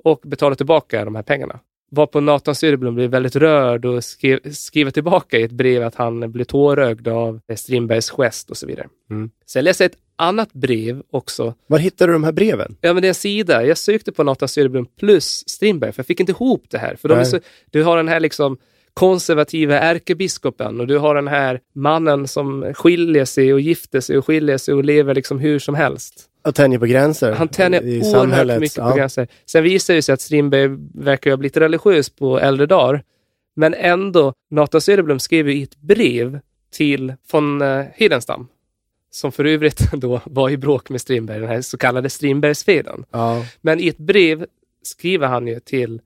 och 0.04 0.20
betalar 0.24 0.56
tillbaka 0.56 1.06
de 1.06 1.16
här 1.16 1.24
pengarna. 1.24 1.60
Varpå 1.92 2.20
Nathan 2.20 2.56
Söderblom 2.56 2.96
blir 2.96 3.08
väldigt 3.08 3.36
rörd 3.36 3.86
och 3.86 4.04
skrev, 4.04 4.52
skriver 4.52 4.92
tillbaka 4.92 5.38
i 5.38 5.44
ett 5.44 5.52
brev 5.52 5.84
att 5.84 5.96
han 5.96 6.32
blir 6.32 6.46
tårögd 6.46 7.08
av 7.08 7.40
Strindbergs 7.56 8.10
gest 8.10 8.50
och 8.50 8.58
så 8.58 8.68
vidare. 8.68 8.88
Mm. 9.10 9.30
Jag 9.54 9.64
läser 9.64 9.86
ett 9.86 9.98
annat 10.16 10.54
brev 10.54 11.04
också. 11.12 11.54
Var 11.68 11.78
hittar 11.78 12.08
du 12.08 12.14
de 12.14 12.24
här 12.24 12.32
breven? 12.32 12.78
Ja, 12.82 12.94
men 12.94 13.02
det 13.02 13.08
är 13.08 13.10
en 13.10 13.16
sida. 13.16 13.66
Jag 13.66 13.78
sökte 13.78 14.12
på 14.12 14.24
Nathan 14.24 14.48
Söderblom 14.48 14.86
plus 15.00 15.44
Strindberg, 15.48 15.92
för 15.92 16.00
jag 16.00 16.08
fick 16.08 16.20
inte 16.20 16.32
ihop 16.32 16.66
det 16.70 16.78
här. 16.78 16.96
För 16.96 17.10
de 17.10 17.26
så, 17.26 17.40
du 17.72 17.84
har 17.84 17.98
den 17.98 18.08
här 18.08 18.20
liksom 18.20 18.58
konservativa 19.00 19.80
ärkebiskopen 19.80 20.80
och 20.80 20.88
du 20.88 20.98
har 20.98 21.16
den 21.16 21.28
här 21.28 21.60
mannen 21.76 22.28
som 22.28 22.74
skiljer 22.74 23.26
sig 23.26 23.54
och 23.54 23.60
gifter 23.60 24.00
sig 24.00 24.18
och 24.18 24.26
skiljer 24.26 24.58
sig 24.58 24.74
och 24.74 24.84
lever 24.84 25.16
liksom 25.16 25.40
hur 25.40 25.60
som 25.60 25.76
helst. 25.76 26.26
Jag 26.44 26.56
tänjer 26.56 26.80
på 26.80 26.86
gränser. 26.86 27.32
Han 27.32 27.48
tänjer 27.48 27.84
i 27.84 28.00
oerhört 28.00 28.12
samhället. 28.12 28.60
mycket 28.60 28.78
Ja. 28.78 28.92
på 28.92 28.98
gränser. 28.98 29.28
Sen 29.46 29.64
visar 29.64 29.94
det 29.94 30.02
sig 30.02 30.14
att 30.14 30.22
Strindberg 30.22 30.68
verkar 30.94 31.30
ha 31.32 31.38
blivit 31.38 31.58
religiös 31.58 32.10
på 32.10 32.40
äldre 32.40 32.66
dagar. 32.66 33.04
Men 33.56 33.74
ändå, 33.74 34.34
Nathan 34.52 34.82
Söderblom 34.82 35.20
skrev 35.20 35.50
ju 35.50 35.56
i 35.56 35.64
ett 35.64 35.78
brev 35.78 36.40
till 36.74 37.14
von 37.32 37.62
eh, 37.62 37.84
Hedenstam, 37.94 38.48
som 39.12 39.32
för 39.32 39.46
övrigt 39.46 39.92
då 39.94 40.22
var 40.26 40.50
i 40.50 40.58
bråk 40.58 40.90
med 40.90 41.02
Strindberg, 41.02 41.40
den 41.40 41.50
här 41.50 41.62
så 41.62 41.78
kallade 41.78 42.10
Strindbergsfejden. 42.10 43.06
Ja. 43.12 43.46
Men 43.62 43.80
i 43.80 43.88
ett 43.88 43.98
brev 43.98 44.46
skriver 44.84 45.28
han 45.28 45.48
ju 45.48 45.60
till 45.60 46.02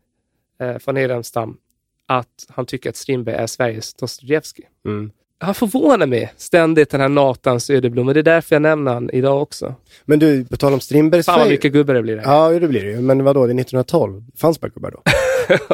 eh, 0.62 0.76
von 0.86 0.96
Hedenstam 0.96 1.58
att 2.10 2.46
han 2.50 2.66
tycker 2.66 2.90
att 2.90 2.96
Strindberg 2.96 3.36
är 3.36 3.48
Sveriges 3.48 3.94
Dostojevskij. 3.94 4.66
Mm. 4.86 5.12
Han 5.42 5.54
förvånar 5.54 6.08
mig 6.08 6.34
ständigt, 6.38 6.90
den 6.90 7.02
här 7.02 7.10
Nathan 7.10 7.60
Söderblom, 7.60 8.08
och 8.08 8.14
det 8.14 8.20
är 8.20 8.24
därför 8.24 8.56
jag 8.56 8.62
nämner 8.62 8.94
han 8.94 9.10
idag 9.10 9.42
också. 9.42 9.76
Men 10.06 10.20
du, 10.20 10.46
på 10.46 10.58
tal 10.58 10.74
om 10.74 10.80
Strindbergs 10.80 11.26
Fan 11.26 11.40
vad 11.40 11.48
fej- 11.48 11.52
mycket 11.52 11.74
gubbar 11.74 11.94
det 11.94 12.02
blir 12.02 12.16
där. 12.16 12.24
Ja, 12.24 12.50
det 12.60 12.68
blir 12.68 12.82
det 12.84 12.92
ju. 12.92 13.02
Men 13.02 13.24
vadå, 13.24 13.40
det 13.40 13.52
är 13.52 13.60
1912. 13.60 14.24
Det 14.34 14.40
fanns 14.40 14.60
bara 14.62 14.68
gubbar 14.68 14.92
då. 14.92 15.02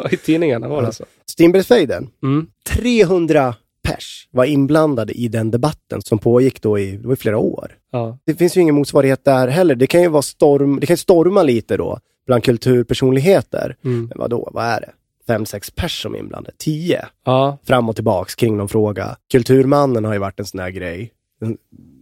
I 0.10 0.16
tidningarna 0.16 0.68
var 0.68 0.82
det 0.82 0.88
Ja. 0.88 0.92
så. 0.92 1.04
Strindbergsfejden. 1.30 2.08
Mm. 2.22 2.46
300 2.68 3.54
pers 3.82 4.28
var 4.30 4.44
inblandade 4.44 5.12
i 5.12 5.28
den 5.28 5.50
debatten 5.50 6.02
som 6.02 6.18
pågick 6.18 6.62
då 6.62 6.78
i, 6.78 6.96
var 6.96 7.12
i 7.12 7.16
flera 7.16 7.38
år. 7.38 7.72
Ja. 7.92 8.18
Det 8.26 8.34
finns 8.34 8.56
ju 8.56 8.60
ingen 8.60 8.74
motsvarighet 8.74 9.24
där 9.24 9.48
heller. 9.48 9.74
Det 9.74 9.86
kan 9.86 10.02
ju 10.02 10.08
vara 10.08 10.22
storm, 10.22 10.80
det 10.80 10.86
kan 10.86 10.96
storma 10.96 11.42
lite 11.42 11.76
då 11.76 11.98
bland 12.26 12.44
kulturpersonligheter. 12.44 13.76
Mm. 13.84 14.00
Men 14.06 14.18
vadå, 14.18 14.50
vad 14.52 14.64
är 14.64 14.80
det? 14.80 14.90
Fem, 15.26 15.46
sex 15.46 15.70
pers 15.70 16.02
som 16.02 16.14
är 16.14 16.18
inblandade. 16.18 16.56
Tio 16.58 17.06
Ja. 17.24 17.58
fram 17.64 17.88
och 17.88 17.94
tillbaks 17.94 18.34
kring 18.34 18.56
någon 18.56 18.68
fråga. 18.68 19.16
Kulturmannen 19.32 20.04
har 20.04 20.12
ju 20.12 20.18
varit 20.18 20.40
en 20.40 20.46
sån 20.46 20.60
här 20.60 20.70
grej. 20.70 21.12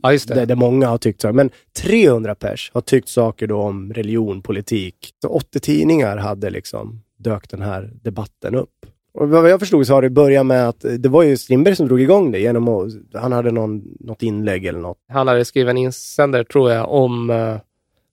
ja, 0.02 0.12
just 0.12 0.28
Där, 0.28 0.34
det. 0.34 0.46
där 0.46 0.54
många 0.56 0.88
har 0.88 0.98
tyckt 0.98 1.22
här. 1.22 1.32
Men 1.32 1.50
300 1.82 2.34
pers 2.34 2.70
har 2.74 2.80
tyckt 2.80 3.08
saker 3.08 3.46
då 3.46 3.60
om 3.60 3.92
religion, 3.92 4.42
politik. 4.42 5.10
Så 5.22 5.28
80 5.28 5.60
tidningar 5.60 6.16
hade 6.16 6.50
liksom 6.50 7.02
dök 7.18 7.50
den 7.50 7.62
här 7.62 7.90
debatten 8.02 8.54
upp. 8.54 8.70
Och 9.14 9.28
vad 9.28 9.50
jag 9.50 9.60
förstod 9.60 9.87
så 9.87 9.94
har 9.94 10.02
det 10.02 10.10
börjat 10.10 10.46
med 10.46 10.68
att 10.68 10.84
det 10.98 11.08
var 11.08 11.22
ju 11.22 11.37
Strindberg 11.37 11.76
som 11.76 11.87
drog 11.88 12.00
igång 12.00 12.32
det 12.32 12.38
genom 12.38 12.68
att, 12.68 12.92
han 13.14 13.32
hade 13.32 13.50
någon, 13.50 13.82
något 14.00 14.22
inlägg 14.22 14.64
eller 14.66 14.78
något. 14.80 14.98
Han 15.12 15.28
hade 15.28 15.44
skrivit 15.44 15.70
en 15.70 15.78
insändare, 15.78 16.44
tror 16.44 16.70
jag, 16.70 16.90
om 16.90 17.30
uh, 17.30 17.56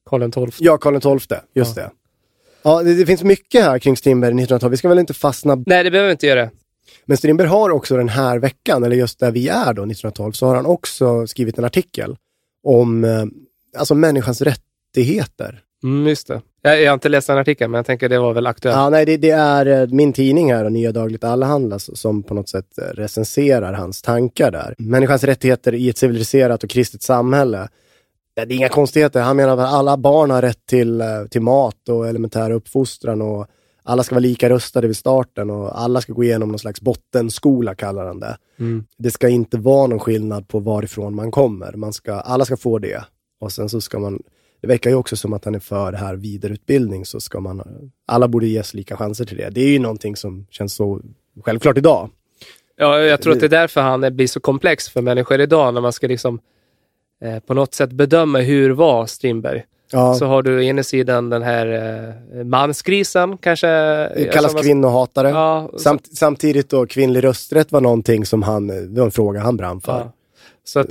Karl 0.10 0.32
XII. 0.32 0.66
Ja, 0.66 0.78
Karl 0.78 1.00
XII, 1.20 1.38
just 1.54 1.76
det. 1.76 1.92
Ja, 2.62 2.84
det, 2.84 2.94
det 2.94 3.06
finns 3.06 3.24
mycket 3.24 3.64
här 3.64 3.80
kring 3.80 3.98
Strindberg 3.98 4.30
1912. 4.30 4.72
Vi 4.72 4.78
ska 4.78 4.90
väl 4.90 5.00
inte 5.00 5.14
fastna. 5.14 5.56
Nej, 5.66 5.84
det 5.84 5.92
behöver 5.92 6.08
vi 6.08 6.12
inte 6.12 6.28
göra. 6.28 6.50
Men 7.06 7.18
Strindberg 7.18 7.48
har 7.48 7.70
också 7.70 7.98
den 7.98 8.10
här 8.10 8.40
veckan, 8.40 8.84
eller 8.84 8.96
just 8.96 9.20
där 9.20 9.32
vi 9.32 9.48
är 9.48 9.66
då, 9.66 9.82
1912, 9.82 10.32
så 10.32 10.46
har 10.48 10.56
han 10.56 10.66
också 10.66 11.28
skrivit 11.28 11.58
en 11.58 11.66
artikel 11.66 12.16
om 12.64 13.04
eh, 13.04 13.26
alltså 13.78 13.96
människans 13.96 14.42
rättigheter. 14.42 15.62
Mm, 15.84 16.08
just 16.08 16.28
det. 16.28 16.42
Jag, 16.62 16.82
jag 16.82 16.90
har 16.90 16.94
inte 16.94 17.10
läst 17.10 17.28
den 17.28 17.38
artikeln, 17.38 17.72
men 17.72 17.80
jag 17.80 17.86
tänker 17.86 18.10
det 18.10 18.20
var 18.20 18.34
väl 18.34 18.48
aktuellt. 18.48 18.78
Ja, 18.78 18.90
nej, 18.90 19.06
det, 19.06 19.18
det 19.18 19.30
är 19.30 19.66
eh, 19.66 19.88
min 19.88 20.14
tidning 20.14 20.54
här, 20.54 20.70
Nya 20.70 20.92
Dagligt 20.92 21.24
Allehanda, 21.24 21.80
som 21.80 22.24
på 22.24 22.34
något 22.34 22.50
sätt 22.50 22.78
eh, 22.78 22.84
recenserar 22.84 23.74
hans 23.74 24.02
tankar 24.02 24.52
där. 24.52 24.76
Människans 24.78 25.24
rättigheter 25.24 25.74
i 25.74 25.90
ett 25.90 25.98
civiliserat 25.98 26.64
och 26.64 26.70
kristet 26.70 27.04
samhälle. 27.04 27.68
Det 28.46 28.54
är 28.54 28.58
inga 28.58 28.70
konstigheter. 28.70 29.22
Han 29.22 29.36
menar 29.36 29.58
att 29.58 29.74
alla 29.74 29.98
barn 29.98 30.32
har 30.32 30.42
rätt 30.42 30.66
till, 30.66 31.02
eh, 31.02 31.08
till 31.30 31.42
mat 31.42 31.90
och 31.90 32.08
elementär 32.08 32.52
uppfostran 32.52 33.22
och 33.22 33.48
alla 33.84 34.04
ska 34.04 34.16
vara 34.16 34.22
lika 34.22 34.50
rustade 34.50 34.88
vid 34.88 34.98
starten 34.98 35.50
och 35.50 35.82
alla 35.82 36.02
ska 36.02 36.14
gå 36.14 36.24
igenom 36.24 36.50
någon 36.50 36.60
slags 36.60 36.82
bottenskola, 36.82 37.76
kallar 37.76 38.06
han 38.06 38.20
det. 38.20 38.38
Mm. 38.60 38.86
Det 38.98 39.12
ska 39.12 39.30
inte 39.30 39.58
vara 39.58 39.88
någon 39.88 40.00
skillnad 40.00 40.48
på 40.48 40.60
varifrån 40.60 41.16
man 41.16 41.32
kommer. 41.32 41.74
Man 41.74 41.94
ska, 41.94 42.14
alla 42.14 42.46
ska 42.46 42.58
få 42.58 42.80
det. 42.80 43.04
Och 43.40 43.52
sen 43.52 43.70
så 43.70 43.82
ska 43.82 44.00
man, 44.00 44.24
det 44.62 44.68
verkar 44.68 44.90
ju 44.90 44.96
också 44.96 45.16
som 45.16 45.34
att 45.34 45.46
han 45.46 45.56
är 45.56 45.60
för 45.60 45.92
det 45.92 45.98
här 45.98 46.16
vidareutbildning, 46.16 47.06
så 47.06 47.20
ska 47.20 47.40
man, 47.40 47.64
alla 48.08 48.28
borde 48.28 48.48
ges 48.48 48.74
lika 48.74 48.98
chanser 48.98 49.26
till 49.26 49.38
det. 49.38 49.50
Det 49.50 49.62
är 49.62 49.70
ju 49.70 49.80
någonting 49.80 50.16
som 50.16 50.48
känns 50.50 50.74
så 50.74 51.02
självklart 51.44 51.78
idag. 51.78 52.10
Ja, 52.76 53.00
jag 53.00 53.22
tror 53.22 53.34
att 53.34 53.40
det 53.40 53.46
är 53.46 53.50
därför 53.50 53.82
han 53.82 54.16
blir 54.16 54.28
så 54.28 54.40
komplex 54.40 54.90
för 54.90 55.02
människor 55.02 55.42
idag, 55.42 55.74
när 55.74 55.82
man 55.82 55.94
ska 55.94 56.08
liksom 56.08 56.40
eh, 57.22 57.40
på 57.40 57.54
något 57.54 57.74
sätt 57.74 57.92
bedöma 57.92 58.40
hur 58.40 58.70
var 58.70 59.06
Strindberg. 59.06 59.64
Ja, 59.94 60.14
Så 60.14 60.26
har 60.26 60.42
du 60.44 60.58
å 60.58 60.62
ena 60.62 60.84
sidan 60.84 61.30
den 61.30 61.42
här 61.42 61.68
eh, 62.38 62.44
manskrisen, 62.46 63.38
kanske. 63.38 63.68
det 63.68 64.32
kallas 64.34 64.52
som- 64.52 64.62
kvinnohatare. 64.62 65.30
Ja, 65.30 65.70
Samt, 65.78 66.18
samtidigt 66.18 66.70
då, 66.70 66.86
kvinnlig 66.86 67.24
rösträtt 67.24 67.72
var 67.72 67.82
någonting 67.82 68.26
som 68.26 68.44
han, 68.44 68.68
det 68.68 69.00
var 69.00 69.06
en 69.06 69.12
fråga 69.12 69.40
han 69.40 69.58
brann 69.58 69.82
för. 69.82 69.92
Ja. 70.00 70.12
Så 70.64 70.80
att, 70.80 70.90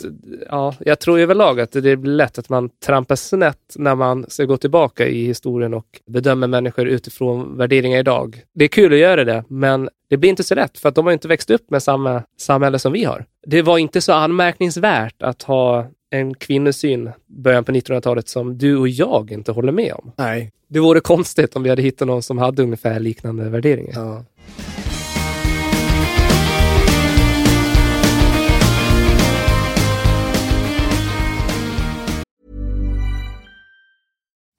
ja, 0.51 0.75
jag 0.81 0.99
tror 0.99 1.19
överlag 1.21 1.61
att 1.61 1.73
det 1.73 1.97
blir 1.97 2.12
lätt 2.12 2.38
att 2.38 2.49
man 2.49 2.71
trampar 2.87 3.16
snett 3.16 3.75
när 3.77 3.95
man 3.95 4.25
ska 4.29 4.45
gå 4.45 4.57
tillbaka 4.57 5.07
i 5.07 5.27
historien 5.27 5.75
och 5.75 5.87
bedömer 6.07 6.47
människor 6.47 6.87
utifrån 6.88 7.57
värderingar 7.57 7.99
idag. 7.99 8.43
Det 8.55 8.64
är 8.64 8.69
kul 8.69 8.93
att 8.93 8.99
göra 8.99 9.25
det, 9.25 9.45
men 9.49 9.88
det 10.11 10.16
blir 10.16 10.31
inte 10.31 10.43
så 10.45 10.55
lätt 10.55 10.79
för 10.79 10.88
att 10.88 10.95
de 10.95 11.07
har 11.07 11.12
inte 11.12 11.29
växt 11.29 11.51
upp 11.51 11.71
med 11.71 11.83
samma 11.83 12.23
samhälle 12.40 12.79
som 12.79 12.93
vi 12.93 13.05
har. 13.05 13.25
Det 13.47 13.62
var 13.62 13.79
inte 13.79 14.01
så 14.01 14.12
anmärkningsvärt 14.12 15.23
att 15.23 15.43
ha 15.43 15.87
en 16.11 16.35
kvinnosyn 16.35 17.11
början 17.27 17.64
på 17.64 17.73
1900-talet 17.73 18.29
som 18.29 18.59
du 18.59 18.77
och 18.77 18.88
jag 18.88 19.33
inte 19.33 19.53
håller 19.53 19.73
med 19.73 19.92
om. 19.92 20.12
Nej. 20.16 20.53
Det 20.68 20.81
vore 20.81 21.01
konstigt 21.01 21.57
om 21.57 21.62
vi 21.62 21.68
hade 21.70 21.83
hittat 21.83 22.09
någon 22.09 22.23
som 22.23 22.38
hade 22.38 22.62
ungefär 22.62 23.01
liknande 23.01 23.49
värderingar. 23.49 23.92
Ja. 23.94 24.25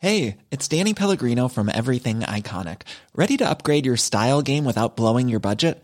Hey, 0.04 0.38
it's 0.50 0.68
Danny 0.78 0.94
Pellegrino 0.94 1.50
from 1.50 1.70
Everything 1.70 2.22
Iconic. 2.22 2.78
Ready 3.14 3.38
to 3.38 3.50
upgrade 3.50 3.86
your 3.86 3.98
style 3.98 4.42
game 4.42 4.66
without 4.66 4.96
blowing 4.96 5.30
your 5.30 5.40
budget? 5.40 5.84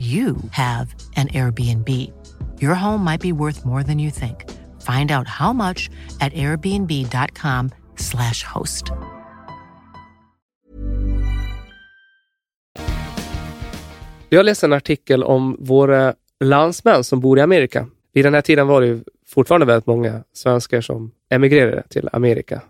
you 0.00 0.36
have 0.52 0.94
an 1.16 1.28
Airbnb. 1.28 1.88
Your 2.60 2.74
home 2.74 3.04
might 3.04 3.20
be 3.20 3.32
worth 3.32 3.64
more 3.64 3.82
than 3.82 3.98
you 3.98 4.10
think. 4.10 4.44
Find 4.80 5.10
out 5.10 5.26
how 5.26 5.52
much 5.52 5.90
at 6.20 6.32
airbnb.com/slash 6.34 8.44
host. 8.54 8.84
Jag 14.28 14.46
läste 14.46 14.66
en 14.66 14.72
artikel 14.72 15.24
om 15.24 15.56
våra 15.60 16.14
landsmän 16.44 17.04
som 17.04 17.20
bor 17.20 17.38
i 17.38 17.42
Amerika. 17.42 17.86
Vid 18.12 18.24
den 18.24 18.34
här 18.34 18.40
tiden 18.40 18.66
var 18.66 18.80
det 18.80 18.86
ju 18.86 19.04
fortfarande 19.26 19.66
väldigt 19.66 19.86
många 19.86 20.22
svenskar 20.32 20.80
som 20.80 21.10
emigrerade 21.30 21.82
till 21.88 22.08
Amerika 22.12 22.62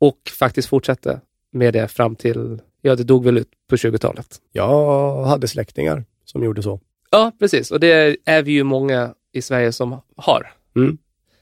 och 0.00 0.18
faktiskt 0.38 0.68
fortsatte 0.68 1.20
med 1.52 1.74
det 1.74 1.88
fram 1.88 2.16
till, 2.16 2.60
ja 2.82 2.96
det 2.96 3.04
dog 3.04 3.24
väl 3.24 3.38
ut 3.38 3.48
på 3.70 3.76
20-talet. 3.76 4.36
Jag 4.52 5.24
hade 5.24 5.48
släktingar 5.48 6.04
som 6.30 6.42
gjorde 6.42 6.62
så. 6.62 6.80
Ja, 7.10 7.32
precis. 7.38 7.70
Och 7.70 7.80
det 7.80 8.16
är 8.24 8.42
vi 8.42 8.52
ju 8.52 8.64
många 8.64 9.14
i 9.32 9.42
Sverige 9.42 9.72
som 9.72 10.00
har. 10.16 10.52
Mm. 10.76 10.98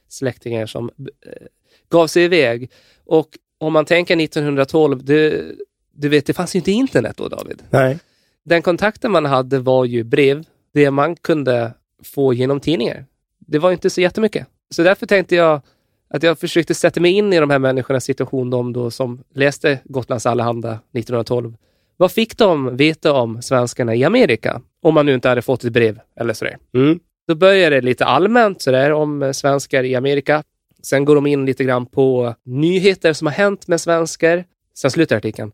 Släktingar 0.08 0.66
som 0.66 0.90
eh, 0.98 1.46
gav 1.88 2.06
sig 2.06 2.24
iväg. 2.24 2.70
Och 3.04 3.28
om 3.58 3.72
man 3.72 3.84
tänker 3.84 4.20
1912, 4.20 5.04
det, 5.04 5.44
du 5.92 6.08
vet, 6.08 6.26
det 6.26 6.32
fanns 6.32 6.54
ju 6.54 6.58
inte 6.58 6.72
internet 6.72 7.16
då, 7.16 7.28
David. 7.28 7.62
Nej. 7.70 7.98
Den 8.44 8.62
kontakten 8.62 9.12
man 9.12 9.24
hade 9.24 9.58
var 9.58 9.84
ju 9.84 10.04
brev, 10.04 10.44
det 10.72 10.90
man 10.90 11.16
kunde 11.16 11.72
få 12.04 12.34
genom 12.34 12.60
tidningar. 12.60 13.06
Det 13.38 13.58
var 13.58 13.72
inte 13.72 13.90
så 13.90 14.00
jättemycket. 14.00 14.46
Så 14.70 14.82
därför 14.82 15.06
tänkte 15.06 15.36
jag 15.36 15.60
att 16.08 16.22
jag 16.22 16.38
försökte 16.38 16.74
sätta 16.74 17.00
mig 17.00 17.12
in 17.12 17.32
i 17.32 17.40
de 17.40 17.50
här 17.50 17.58
människornas 17.58 18.04
situation, 18.04 18.50
de 18.50 18.72
då 18.72 18.90
som 18.90 19.22
läste 19.34 19.78
Gotlands 19.84 20.26
Allehanda 20.26 20.70
1912. 20.70 21.56
Vad 21.96 22.12
fick 22.12 22.38
de 22.38 22.76
veta 22.76 23.12
om 23.12 23.42
svenskarna 23.42 23.94
i 23.94 24.04
Amerika? 24.04 24.62
Om 24.86 24.94
man 24.94 25.06
nu 25.06 25.14
inte 25.14 25.28
hade 25.28 25.42
fått 25.42 25.64
ett 25.64 25.72
brev 25.72 26.00
eller 26.20 26.34
sådär. 26.34 26.56
Mm. 26.74 26.98
Då 27.28 27.34
börjar 27.34 27.70
det 27.70 27.80
lite 27.80 28.04
allmänt 28.04 28.62
sådär 28.62 28.92
om 28.92 29.34
svenskar 29.34 29.84
i 29.84 29.94
Amerika. 29.94 30.42
Sen 30.82 31.04
går 31.04 31.14
de 31.14 31.26
in 31.26 31.46
lite 31.46 31.64
grann 31.64 31.86
på 31.86 32.34
nyheter 32.44 33.12
som 33.12 33.26
har 33.26 33.34
hänt 33.34 33.66
med 33.66 33.80
svenskar. 33.80 34.44
Sen 34.74 34.90
slutar 34.90 35.16
artikeln. 35.16 35.52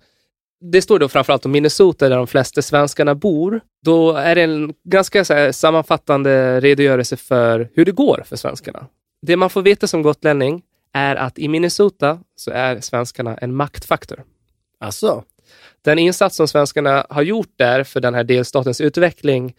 Det 0.73 0.83
står 0.83 0.99
då 0.99 1.09
framförallt 1.09 1.47
om 1.47 1.53
Minnesota 1.53 2.09
där 2.09 2.17
de 2.17 2.27
flesta 2.27 2.63
svenskarna 2.63 3.15
bor. 3.15 3.61
Då 3.85 4.13
är 4.13 4.35
det 4.35 4.43
en 4.43 4.75
ganska 4.85 5.25
här, 5.25 5.53
sammanfattande 5.53 6.61
redogörelse 6.61 7.17
för 7.17 7.69
hur 7.75 7.85
det 7.85 7.93
går 7.93 8.23
för 8.27 8.37
svenskarna. 8.37 8.87
Det 9.27 9.37
man 9.37 9.51
får 9.51 9.63
veta 9.63 9.87
som 9.87 10.03
gotlänning 10.03 10.63
är 10.93 11.17
att 11.17 11.39
i 11.39 11.49
Minnesota 11.49 12.19
så 12.37 12.51
är 12.51 12.81
svenskarna 12.81 13.37
en 13.37 13.55
maktfaktor. 13.55 14.25
Alltså, 14.81 15.25
Den 15.83 15.99
insats 15.99 16.37
som 16.37 16.49
svenskarna 16.49 17.07
har 17.11 17.23
gjort 17.23 17.53
där 17.57 17.85
för 17.85 18.01
den 18.01 18.15
här 18.15 18.25
delstatens 18.25 18.81
utveckling 18.81 19.55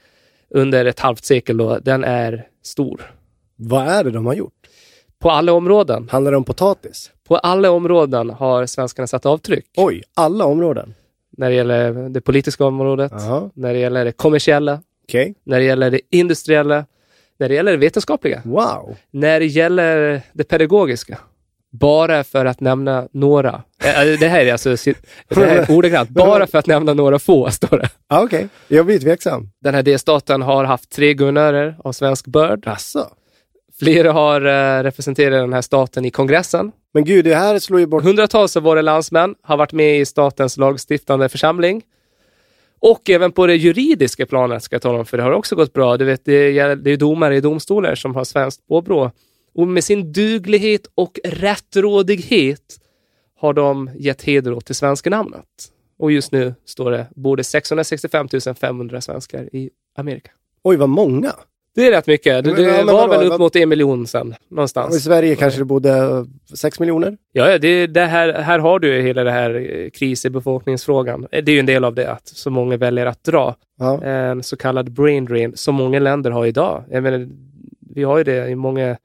under 0.50 0.86
ett 0.86 1.00
halvt 1.00 1.26
sekel, 1.26 1.58
då, 1.58 1.80
den 1.80 2.04
är 2.04 2.48
stor. 2.64 3.02
vad 3.56 3.88
är 3.88 4.04
det 4.04 4.12
de 4.12 4.26
har 4.26 4.34
gjort? 4.34 4.54
På 5.20 5.32
alla 5.32 5.54
områden. 5.54 6.10
Handlar 6.12 6.32
det 6.32 6.38
om 6.38 6.44
potatis? 6.44 7.12
På 7.28 7.38
alla 7.38 7.72
områden 7.72 8.30
har 8.30 8.66
svenskarna 8.66 9.08
satt 9.08 9.26
avtryck. 9.26 9.66
Oj, 9.78 10.04
alla 10.14 10.46
områden? 10.46 10.94
När 11.38 11.50
det 11.50 11.56
gäller 11.56 12.10
det 12.10 12.22
politiska 12.22 12.66
området, 12.66 13.12
Jaha, 13.16 13.50
när 13.54 13.74
det 13.74 13.80
gäller 13.80 14.06
det 14.06 14.12
kommersiella, 14.12 14.82
okej. 15.08 15.36
när 15.44 15.60
det 15.60 15.66
gäller 15.66 15.92
det 15.92 16.02
industriella, 16.10 16.86
när 17.38 17.50
det 17.50 17.56
gäller 17.56 17.72
det 17.72 17.78
vetenskapliga, 17.78 18.42
Wow. 18.46 18.96
när 19.12 19.40
det 19.40 19.46
gäller 19.46 20.22
det 20.34 20.44
pedagogiska. 20.44 21.18
Bara 21.80 22.24
för 22.24 22.46
att 22.46 22.60
nämna 22.60 23.08
några. 23.12 23.64
Det 24.20 24.28
här 24.28 24.46
är 24.46 24.52
alltså 24.52 24.70
det 24.70 24.96
här 25.36 25.58
är 25.58 25.72
ordagrant. 25.78 26.10
Bara 26.10 26.48
för 26.48 26.58
att 26.58 26.68
nämna 26.68 26.94
några 26.94 27.20
få, 27.20 27.52
står 27.52 27.78
det. 27.78 27.90
Ah, 28.08 28.24
okej, 28.24 28.48
jag 28.68 28.86
blir 28.86 29.00
tveksam. 29.00 29.50
Den 29.62 29.76
här 29.76 29.84
delstaten 29.84 30.42
har 30.42 30.64
haft 30.64 30.90
tre 30.90 31.14
guvernörer 31.14 31.76
av 31.84 31.92
svensk 31.92 32.28
börd. 32.28 32.68
Alltså. 32.68 33.10
Flera 33.80 34.12
har 34.12 34.42
eh, 34.42 34.84
representerat 34.84 35.44
den 35.44 35.54
här 35.54 35.62
staten 35.62 36.06
i 36.06 36.12
kongressen. 36.12 36.72
Men 36.94 37.06
gud, 37.06 37.26
det 37.26 37.36
här 37.36 37.60
slår 37.60 37.80
ju 37.80 37.86
bort... 37.86 38.04
Hundratals 38.04 38.58
av 38.58 38.64
våra 38.64 38.82
landsmän 38.82 39.36
har 39.42 39.58
varit 39.58 39.74
med 39.74 40.00
i 40.00 40.06
statens 40.06 40.58
lagstiftande 40.58 41.30
församling. 41.30 41.82
Och 42.80 43.10
även 43.10 43.32
på 43.32 43.48
det 43.48 43.56
juridiska 43.56 44.26
planet 44.26 44.64
ska 44.64 44.76
jag 44.76 44.82
tala 44.82 45.00
om, 45.00 45.06
för 45.06 45.18
det 45.18 45.24
har 45.24 45.32
också 45.32 45.56
gått 45.56 45.74
bra. 45.74 45.98
Du 45.98 46.06
vet, 46.06 46.26
det 46.26 46.60
är, 46.60 46.76
det 46.76 46.92
är 46.92 46.98
domare 46.98 47.38
i 47.38 47.42
domstolar 47.42 47.96
som 47.96 48.16
har 48.16 48.24
svenskt 48.24 48.68
påbrå. 48.68 49.12
Och 49.54 49.68
med 49.68 49.84
sin 49.84 50.14
duglighet 50.14 50.88
och 50.96 51.20
rättrådighet 51.24 52.80
har 53.40 53.54
de 53.54 53.90
gett 53.96 54.22
heder 54.22 54.54
åt 54.54 54.66
det 54.66 54.74
svenska 54.74 55.10
namnet. 55.10 55.46
Och 56.00 56.12
just 56.12 56.32
nu 56.32 56.56
står 56.66 56.92
det 56.92 57.08
både 57.16 57.44
665 57.44 58.28
500 58.56 59.02
svenskar 59.02 59.56
i 59.56 59.70
Amerika. 59.98 60.32
Oj, 60.64 60.76
vad 60.78 60.90
många. 60.90 61.34
Det 61.76 61.88
är 61.88 61.92
rätt 61.92 62.08
mycket. 62.08 62.44
Det, 62.44 62.54
det 62.54 62.64
ja, 62.64 62.84
var 62.86 63.08
väl 63.08 63.32
upp 63.32 63.40
mot 63.40 63.56
en 63.56 63.70
miljon 63.70 64.08
sen, 64.08 64.28
Och 64.28 64.38
I 64.52 64.56
någonstans. 64.56 65.04
Sverige 65.04 65.36
kanske 65.36 65.60
det 65.60 65.66
bodde 65.66 65.90
eh, 65.90 66.24
sex 66.56 66.80
miljoner? 66.80 67.18
Ja, 67.32 67.52
ja 67.52 67.58
det, 67.58 67.88
det 67.88 68.06
här, 68.06 68.34
här 68.34 68.60
har 68.60 68.80
du 68.80 68.96
ju 68.96 69.02
hela 69.02 69.24
det 69.24 69.32
här 69.32 69.56
eh, 69.56 69.90
kris 69.90 70.26
i 70.26 70.30
befolkningsfrågan. 70.30 71.28
Eh, 71.32 71.44
Det 71.44 71.52
är 71.52 71.54
ju 71.54 71.60
en 71.60 71.66
del 71.66 71.84
av 71.84 71.96
det, 71.96 72.12
att 72.12 72.28
så 72.28 72.50
många 72.50 72.78
väljer 72.78 73.06
att 73.06 73.24
dra. 73.24 73.56
Ja. 73.80 74.04
En 74.04 74.44
så 74.44 74.58
kallad 74.58 74.92
brain 74.92 75.26
drain, 75.26 75.52
som 75.56 75.76
många 75.76 76.00
länder 76.00 76.32
har 76.32 76.46
idag. 76.46 76.84
Jag 76.90 77.04
menar, 77.04 77.28
vi 77.96 78.04
har 78.04 78.18
ju 78.18 78.24
det 78.24 78.48
i 78.50 78.56
många 78.56 78.98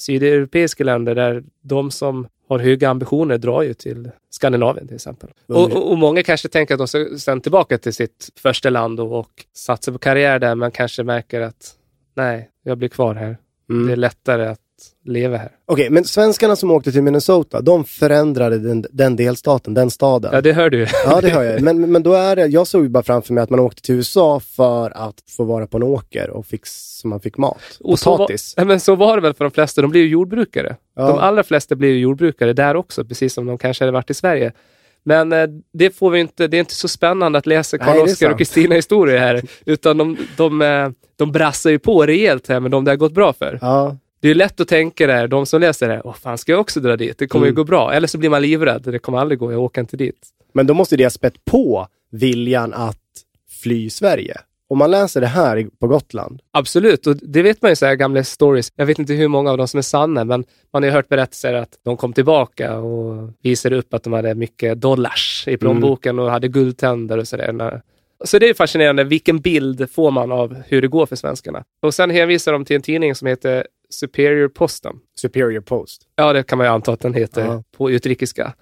sydeuropeiska 0.00 0.84
länder 0.84 1.14
där 1.14 1.42
de 1.62 1.90
som 1.90 2.26
har 2.48 2.58
höga 2.58 2.90
ambitioner 2.90 3.38
drar 3.38 3.62
ju 3.62 3.74
till 3.74 4.10
Skandinavien 4.30 4.86
till 4.86 4.94
exempel. 4.94 5.30
Mm. 5.48 5.62
Och, 5.62 5.72
och, 5.72 5.90
och 5.90 5.98
många 5.98 6.22
kanske 6.22 6.48
tänker 6.48 6.74
att 6.74 6.78
de 6.78 6.88
ska 6.88 7.18
sen 7.18 7.40
tillbaka 7.40 7.78
till 7.78 7.94
sitt 7.94 8.30
första 8.36 8.70
land 8.70 9.00
och, 9.00 9.18
och 9.18 9.30
satsa 9.52 9.92
på 9.92 9.98
karriär 9.98 10.38
där, 10.38 10.54
men 10.54 10.70
kanske 10.70 11.02
märker 11.02 11.40
att 11.40 11.74
nej, 12.14 12.50
jag 12.62 12.78
blir 12.78 12.88
kvar 12.88 13.14
här. 13.14 13.36
Mm. 13.70 13.86
Det 13.86 13.92
är 13.92 13.96
lättare 13.96 14.46
att 14.46 14.60
leva 15.04 15.36
här. 15.36 15.50
Okej, 15.66 15.90
men 15.90 16.04
svenskarna 16.04 16.56
som 16.56 16.70
åkte 16.70 16.92
till 16.92 17.02
Minnesota, 17.02 17.60
de 17.60 17.84
förändrade 17.84 18.58
den, 18.58 18.84
den 18.90 19.16
delstaten, 19.16 19.74
den 19.74 19.90
staden. 19.90 20.30
Ja, 20.34 20.40
det 20.40 20.52
hör 20.52 20.70
du. 20.70 20.86
Ja, 21.04 21.20
det 21.20 21.30
hör 21.30 21.42
jag. 21.42 21.62
Men, 21.62 21.92
men 21.92 22.02
då 22.02 22.12
är 22.12 22.36
det, 22.36 22.46
jag 22.46 22.66
såg 22.66 22.82
ju 22.82 22.88
bara 22.88 23.02
framför 23.02 23.34
mig 23.34 23.42
att 23.42 23.50
man 23.50 23.60
åkte 23.60 23.82
till 23.82 23.94
USA 23.94 24.40
för 24.40 24.90
att 24.90 25.14
få 25.28 25.44
vara 25.44 25.66
på 25.66 25.76
en 25.76 25.82
åker 25.82 26.30
och 26.30 26.46
fick, 26.46 26.66
så 26.66 27.08
man 27.08 27.20
fick 27.20 27.36
mat. 27.36 27.58
Och 27.80 27.98
så 27.98 28.10
var, 28.10 28.18
Potatis. 28.18 28.54
men 28.56 28.80
så 28.80 28.94
var 28.94 29.16
det 29.16 29.22
väl 29.22 29.34
för 29.34 29.44
de 29.44 29.50
flesta. 29.50 29.82
De 29.82 29.90
blir 29.90 30.00
ju 30.00 30.08
jordbrukare. 30.08 30.76
Ja. 30.96 31.06
De 31.06 31.18
allra 31.18 31.42
flesta 31.42 31.74
blir 31.74 31.88
ju 31.88 31.98
jordbrukare 31.98 32.52
där 32.52 32.76
också, 32.76 33.04
precis 33.04 33.34
som 33.34 33.46
de 33.46 33.58
kanske 33.58 33.84
hade 33.84 33.92
varit 33.92 34.10
i 34.10 34.14
Sverige. 34.14 34.52
Men 35.02 35.32
eh, 35.32 35.46
det 35.72 35.90
får 35.90 36.10
vi 36.10 36.20
inte, 36.20 36.46
det 36.46 36.56
är 36.56 36.58
inte 36.58 36.74
så 36.74 36.88
spännande 36.88 37.38
att 37.38 37.46
läsa 37.46 37.78
Karl-Oskar 37.78 38.30
och 38.30 38.38
Kristina 38.38 38.74
historier 38.74 39.18
här, 39.18 39.42
utan 39.64 39.98
de, 39.98 40.16
de, 40.36 40.62
eh, 40.62 40.88
de 41.16 41.32
brassar 41.32 41.70
ju 41.70 41.78
på 41.78 42.06
rejält 42.06 42.48
här 42.48 42.60
med 42.60 42.70
de 42.70 42.84
det 42.84 42.90
har 42.90 42.96
gått 42.96 43.12
bra 43.12 43.32
för. 43.32 43.58
Ja, 43.60 43.96
Det 44.22 44.28
är 44.30 44.34
lätt 44.34 44.60
att 44.60 44.68
tänka 44.68 45.06
där, 45.06 45.28
de 45.28 45.46
som 45.46 45.60
läser 45.60 45.88
det, 45.88 46.00
åh 46.04 46.14
fan 46.14 46.38
ska 46.38 46.52
jag 46.52 46.60
också 46.60 46.80
dra 46.80 46.96
dit? 46.96 47.18
Det 47.18 47.26
kommer 47.26 47.46
ju 47.46 47.50
Mm. 47.50 47.56
gå 47.56 47.64
bra. 47.64 47.92
Eller 47.92 48.06
så 48.08 48.18
blir 48.18 48.30
man 48.30 48.42
livrädd, 48.42 48.82
det 48.82 48.98
kommer 48.98 49.18
aldrig 49.18 49.38
gå, 49.38 49.52
jag 49.52 49.60
åker 49.60 49.80
inte 49.80 49.96
dit. 49.96 50.28
men 50.52 50.66
då 50.66 50.74
måste 50.74 50.96
det 50.96 51.04
ha 51.04 51.10
spett 51.10 51.44
på 51.44 51.86
viljan 52.12 52.74
att 52.74 52.98
fly 53.62 53.90
Sverige. 53.90 54.36
Om 54.68 54.78
man 54.78 54.90
läser 54.90 55.20
det 55.20 55.26
här 55.26 55.68
på 55.80 55.86
Gotland, 55.86 56.40
Absolut, 56.52 57.06
och 57.06 57.16
det 57.16 57.42
vet 57.42 57.62
man 57.62 57.70
ju 57.70 57.76
så 57.76 57.86
här 57.86 57.94
gamla 57.94 58.24
stories. 58.24 58.72
Jag 58.76 58.86
vet 58.86 58.98
inte 58.98 59.12
hur 59.12 59.28
många 59.28 59.50
av 59.50 59.58
dem 59.58 59.68
som 59.68 59.78
är 59.78 59.82
sanna, 59.82 60.24
men 60.24 60.44
man 60.72 60.82
har 60.82 60.88
ju 60.90 60.92
hört 60.92 61.08
berättelser 61.08 61.54
att 61.54 61.78
de 61.84 61.96
kom 61.96 62.12
tillbaka 62.12 62.76
och 62.78 63.30
visade 63.42 63.76
upp 63.76 63.94
att 63.94 64.02
de 64.02 64.12
hade 64.12 64.34
mycket 64.34 64.80
dollars 64.80 65.44
i 65.48 65.56
plånboken 65.56 66.18
och 66.18 66.30
hade 66.30 66.48
guldtänder 66.48 67.18
och 67.18 67.28
sådär. 67.28 67.80
Så 68.24 68.38
det 68.38 68.48
är 68.48 68.54
fascinerande, 68.54 69.04
vilken 69.04 69.40
bild 69.40 69.90
får 69.90 70.10
man 70.10 70.32
av 70.32 70.62
hur 70.66 70.82
det 70.82 70.88
går 70.88 71.06
för 71.06 71.16
svenskarna? 71.16 71.64
Och 71.82 71.94
sen 71.94 72.10
hänvisar 72.10 72.52
de 72.52 72.64
till 72.64 72.76
en 72.76 72.82
tidning 72.82 73.14
som 73.14 73.26
heter 73.28 73.66
Superior 73.90 74.48
Posten. 74.48 74.96
Superior 75.16 75.60
Post. 75.60 76.02
Ja, 76.16 76.32
det 76.32 76.42
kan 76.42 76.58
man 76.58 76.66
ju 76.66 76.72
anta 76.72 76.92
att 76.92 77.00
den 77.00 77.14
heter 77.14 77.44
Ja. 77.44 77.64
på 77.76 77.90
utrikiska. 77.90 78.54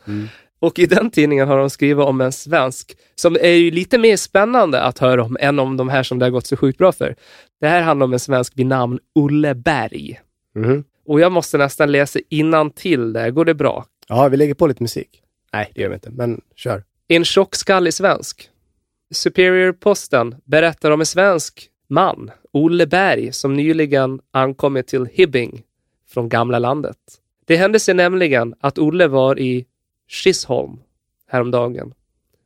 Och 0.61 0.79
i 0.79 0.87
den 0.87 1.11
tidningen 1.11 1.49
har 1.49 1.59
de 1.59 1.71
skrivit 1.71 2.05
om 2.05 2.21
en 2.21 2.33
svensk 2.33 2.97
som 3.15 3.37
är 3.41 3.49
ju 3.53 3.71
lite 3.71 3.99
mer 3.99 4.17
spännande 4.17 4.83
att 4.83 4.99
höra 4.99 5.23
om 5.25 5.37
än 5.41 5.59
om 5.59 5.77
de 5.77 5.89
här 5.89 6.03
som 6.03 6.19
det 6.19 6.25
har 6.27 6.31
gått 6.31 6.47
så 6.47 6.57
sjukt 6.57 6.79
bra 6.79 6.93
för. 6.93 7.17
Det 7.61 7.69
här 7.69 7.83
handlar 7.83 8.05
om 8.05 8.13
en 8.13 8.19
svensk 8.19 8.53
vid 8.57 8.67
namn 8.67 8.99
Olle 9.15 9.55
Berg. 9.55 10.21
Mhm. 10.55 10.85
Och 11.07 11.21
jag 11.21 11.33
måste 11.33 11.59
nästan 11.59 11.93
läsa 11.93 12.19
innan 12.29 12.71
till 12.71 13.13
där. 13.13 13.31
Går 13.31 13.45
det 13.45 13.55
bra? 13.55 13.85
Ja, 14.09 14.29
vi 14.29 14.37
lägger 14.37 14.55
på 14.55 14.67
lite 14.67 14.83
musik. 14.83 15.23
Nej, 15.53 15.73
det 15.75 15.81
gör 15.81 15.89
vi 15.89 15.95
inte, 15.95 16.11
men 16.11 16.41
kör. 16.57 16.85
En 17.09 17.25
tjockskallig 17.25 17.95
svensk. 17.95 18.49
Superior 19.15 19.73
Posten 19.73 20.35
berättar 20.45 20.91
om 20.91 21.01
en 21.01 21.07
svensk 21.07 21.69
man, 21.89 22.31
Olle 22.53 22.87
Berg, 22.87 23.33
som 23.33 23.55
nyligen 23.55 24.21
ankommit 24.31 24.87
till 24.87 25.07
Hibbing 25.13 25.63
från 26.09 26.29
gamla 26.29 26.59
landet. 26.59 26.97
Det 27.45 27.57
hände 27.57 27.81
sig 27.81 27.95
nämligen 27.95 28.55
att 28.61 28.79
Olle 28.79 29.07
var 29.07 29.39
i 29.39 29.67
Chisholm 30.09 30.77
häromdagen 31.27 31.95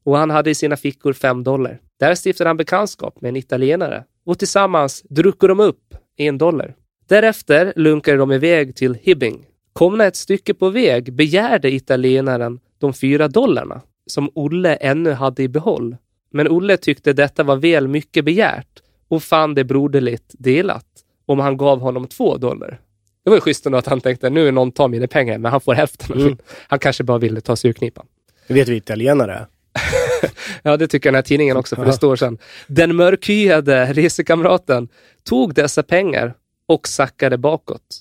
och 0.05 0.17
han 0.17 0.31
hade 0.31 0.51
i 0.51 0.55
sina 0.55 0.77
fickor 0.77 1.13
fem 1.13 1.45
dollar. 1.45 1.81
Där 1.99 2.15
stiftade 2.15 2.51
han 2.51 2.57
bekantskap 2.57 3.21
med 3.21 3.29
en 3.29 3.37
italienare 3.37 4.05
och 4.25 4.39
tillsammans 4.39 5.03
druckade 5.09 5.51
de 5.51 5.61
upp 5.61 5.95
en 6.17 6.39
dollar. 6.39 6.75
Därefter 7.09 7.73
lunkade 7.77 8.17
de 8.17 8.33
iväg 8.33 8.77
till 8.77 8.95
Hibbing. 8.95 9.47
Komna 9.73 10.05
ett 10.05 10.17
stycke 10.17 10.55
på 10.55 10.71
väg 10.71 11.13
begärde 11.13 11.73
italienaren 11.73 12.61
de 12.79 12.93
fyra 12.93 13.29
dollarna 13.29 13.81
som 14.07 14.31
Olle 14.35 14.75
ännu 14.75 15.11
hade 15.13 15.43
i 15.43 15.49
behåll. 15.49 15.97
Men 16.31 16.49
Olle 16.49 16.77
tyckte 16.77 17.13
detta 17.13 17.43
var 17.43 17.57
väl 17.57 17.89
mycket 17.89 18.25
begärt 18.25 18.83
och 19.13 19.23
fann 19.23 19.55
det 19.55 19.65
broderligt 19.65 20.35
delat 20.39 20.87
om 21.27 21.39
han 21.39 21.57
gav 21.57 21.81
honom 21.81 22.07
två 22.07 22.37
dollar. 22.37 22.81
Det 23.25 23.31
var 23.31 23.37
ju 23.37 23.41
schysst 23.41 23.67
ändå 23.67 23.79
att 23.79 23.87
han 23.87 24.01
tänkte 24.01 24.31
nu 24.31 24.49
är 24.49 24.53
någon 24.53 24.73
tar 24.73 24.89
mina 24.89 25.07
pengar, 25.07 25.39
men 25.39 25.53
han 25.53 25.61
får 25.61 25.75
hälften. 25.75 26.21
Mm. 26.21 26.37
Han 26.69 26.79
kanske 26.79 27.05
bara 27.05 27.19
ville 27.19 27.41
ta 27.41 27.57
sig 27.57 27.71
ur 27.71 27.73
knipan. 27.73 28.07
Det 28.47 28.55
vet 28.55 28.69
vi 28.69 28.77
italienare. 28.77 29.47
Ja, 30.63 30.77
det 30.77 30.89
tycker 30.89 31.09
den 31.09 31.15
här 31.15 31.23
tidningen 31.23 31.57
också, 31.57 31.77
för 31.77 31.85
det 31.85 31.93
står 31.93 32.17
sen. 32.17 32.39
Den 32.67 32.97
mörkhyade 32.97 33.93
resekamraten 33.93 34.89
tog 35.25 35.55
dessa 35.55 35.83
pengar 35.83 36.35
och 36.67 36.89
sackade 36.89 37.39
bakåt. 37.39 38.01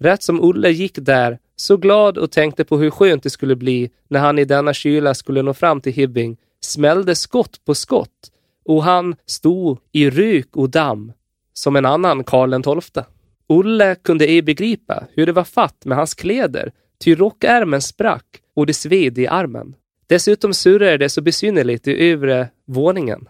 Rätt 0.00 0.22
som 0.22 0.40
Olle 0.40 0.70
gick 0.70 0.94
där, 0.94 1.38
så 1.56 1.76
glad 1.76 2.18
och 2.18 2.30
tänkte 2.30 2.64
på 2.64 2.78
hur 2.78 2.90
skönt 2.90 3.22
det 3.22 3.30
skulle 3.30 3.56
bli 3.56 3.90
när 4.08 4.20
han 4.20 4.38
i 4.38 4.44
denna 4.44 4.74
kyla 4.74 5.14
skulle 5.14 5.42
nå 5.42 5.54
fram 5.54 5.80
till 5.80 5.92
Hibbing, 5.92 6.36
smällde 6.60 7.14
skott 7.14 7.64
på 7.64 7.74
skott 7.74 8.30
och 8.68 8.82
han 8.82 9.16
stod 9.26 9.78
i 9.92 10.10
rök 10.10 10.56
och 10.56 10.70
damm 10.70 11.12
som 11.52 11.76
en 11.76 11.86
annan 11.86 12.24
Karl 12.24 12.80
XII. 12.80 13.04
Olle 13.46 13.94
kunde 13.94 14.26
ej 14.26 14.42
begripa 14.42 15.04
hur 15.14 15.26
det 15.26 15.32
var 15.32 15.44
fatt 15.44 15.84
med 15.84 15.98
hans 15.98 16.14
kläder, 16.14 16.72
ty 16.98 17.14
rockärmen 17.14 17.82
sprack 17.82 18.24
och 18.54 18.66
det 18.66 18.74
sved 18.74 19.18
i 19.18 19.26
armen. 19.26 19.74
Dessutom 20.06 20.54
surrade 20.54 20.96
det 20.96 21.08
så 21.08 21.20
besynnerligt 21.20 21.88
i 21.88 22.10
övre 22.10 22.48
våningen 22.64 23.28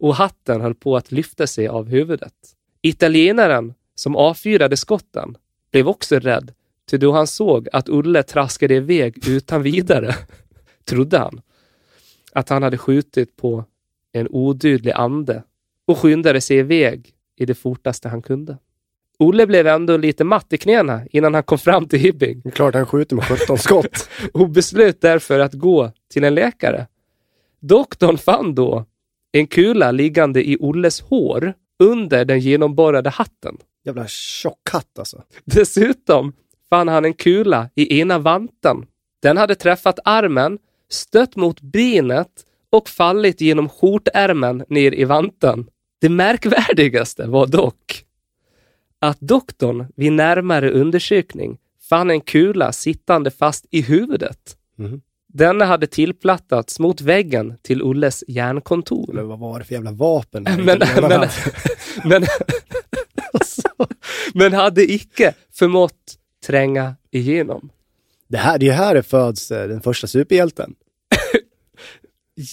och 0.00 0.14
hatten 0.14 0.60
höll 0.60 0.74
på 0.74 0.96
att 0.96 1.12
lyfta 1.12 1.46
sig 1.46 1.68
av 1.68 1.88
huvudet. 1.88 2.34
Italienaren 2.82 3.74
som 3.94 4.16
avfyrade 4.16 4.76
skotten 4.76 5.36
blev 5.72 5.88
också 5.88 6.18
rädd, 6.18 6.52
ty 6.90 6.96
då 6.96 7.12
han 7.12 7.26
såg 7.26 7.68
att 7.72 7.88
Olle 7.88 8.22
traskade 8.22 8.74
iväg 8.74 9.28
utan 9.28 9.62
vidare 9.62 10.14
trodde 10.84 11.18
han 11.18 11.40
att 12.32 12.48
han 12.48 12.62
hade 12.62 12.78
skjutit 12.78 13.36
på 13.36 13.64
en 14.18 14.28
odydlig 14.30 14.92
ande 14.92 15.42
och 15.86 15.98
skyndade 15.98 16.40
sig 16.40 16.56
iväg 16.56 17.10
i 17.36 17.46
det 17.46 17.54
fortaste 17.54 18.08
han 18.08 18.22
kunde. 18.22 18.58
Olle 19.18 19.46
blev 19.46 19.66
ändå 19.66 19.96
lite 19.96 20.24
matt 20.24 20.52
i 20.52 20.58
knäna 20.58 21.02
innan 21.10 21.34
han 21.34 21.42
kom 21.42 21.58
fram 21.58 21.88
till 21.88 21.98
Hibbing 21.98 22.40
Det 22.44 22.48
är 22.48 22.52
klart 22.52 22.74
han 22.74 22.86
skjuter 22.86 23.16
med 23.16 23.24
17 23.24 23.58
skott. 23.58 24.08
och 24.32 24.50
beslöt 24.50 25.00
därför 25.00 25.38
att 25.38 25.52
gå 25.52 25.92
till 26.12 26.24
en 26.24 26.34
läkare. 26.34 26.86
Doktorn 27.60 28.18
fann 28.18 28.54
då 28.54 28.84
en 29.32 29.46
kula 29.46 29.90
liggande 29.90 30.48
i 30.48 30.56
Olles 30.60 31.00
hår 31.00 31.54
under 31.78 32.24
den 32.24 32.40
genomborrade 32.40 33.10
hatten. 33.10 33.56
Jävla 33.84 34.06
tjock 34.06 34.70
hatt 34.70 34.98
alltså. 34.98 35.22
Dessutom 35.44 36.32
fann 36.70 36.88
han 36.88 37.04
en 37.04 37.14
kula 37.14 37.70
i 37.74 38.00
ena 38.00 38.18
vanten. 38.18 38.86
Den 39.22 39.36
hade 39.36 39.54
träffat 39.54 39.98
armen, 40.04 40.58
stött 40.88 41.36
mot 41.36 41.60
benet 41.60 42.44
och 42.70 42.88
fallit 42.88 43.40
genom 43.40 43.68
skjortärmen 43.68 44.64
ner 44.68 44.94
i 44.94 45.04
vanten. 45.04 45.66
Det 46.00 46.08
märkvärdigaste 46.08 47.26
var 47.26 47.46
dock 47.46 48.04
att 49.00 49.20
doktorn 49.20 49.86
vid 49.96 50.12
närmare 50.12 50.70
undersökning 50.70 51.58
fann 51.88 52.10
en 52.10 52.20
kula 52.20 52.72
sittande 52.72 53.30
fast 53.30 53.66
i 53.70 53.80
huvudet. 53.82 54.56
Mhm. 54.76 55.00
Denna 55.32 55.64
hade 55.64 55.86
tillplattats 55.86 56.78
mot 56.78 57.00
väggen 57.00 57.58
till 57.62 57.82
Olles 57.82 58.24
järnkontor. 58.28 59.10
Eller 59.10 59.22
vad 59.22 59.38
var 59.38 59.58
det 59.58 59.64
för 59.64 59.74
jävla 59.74 59.92
vapen? 59.92 60.42
Men, 60.42 60.64
men, 60.64 60.78
men, 62.04 62.24
men 64.34 64.52
hade 64.52 64.92
icke 64.92 65.34
förmått 65.52 66.18
tränga 66.46 66.96
igenom. 67.10 67.70
det, 68.28 68.38
här, 68.38 68.58
det 68.58 68.68
är 68.68 68.72
här 68.72 68.94
det 68.94 69.02
föds 69.02 69.50
eh, 69.50 69.68
den 69.68 69.80
första 69.80 70.06
superhjälten. 70.06 70.74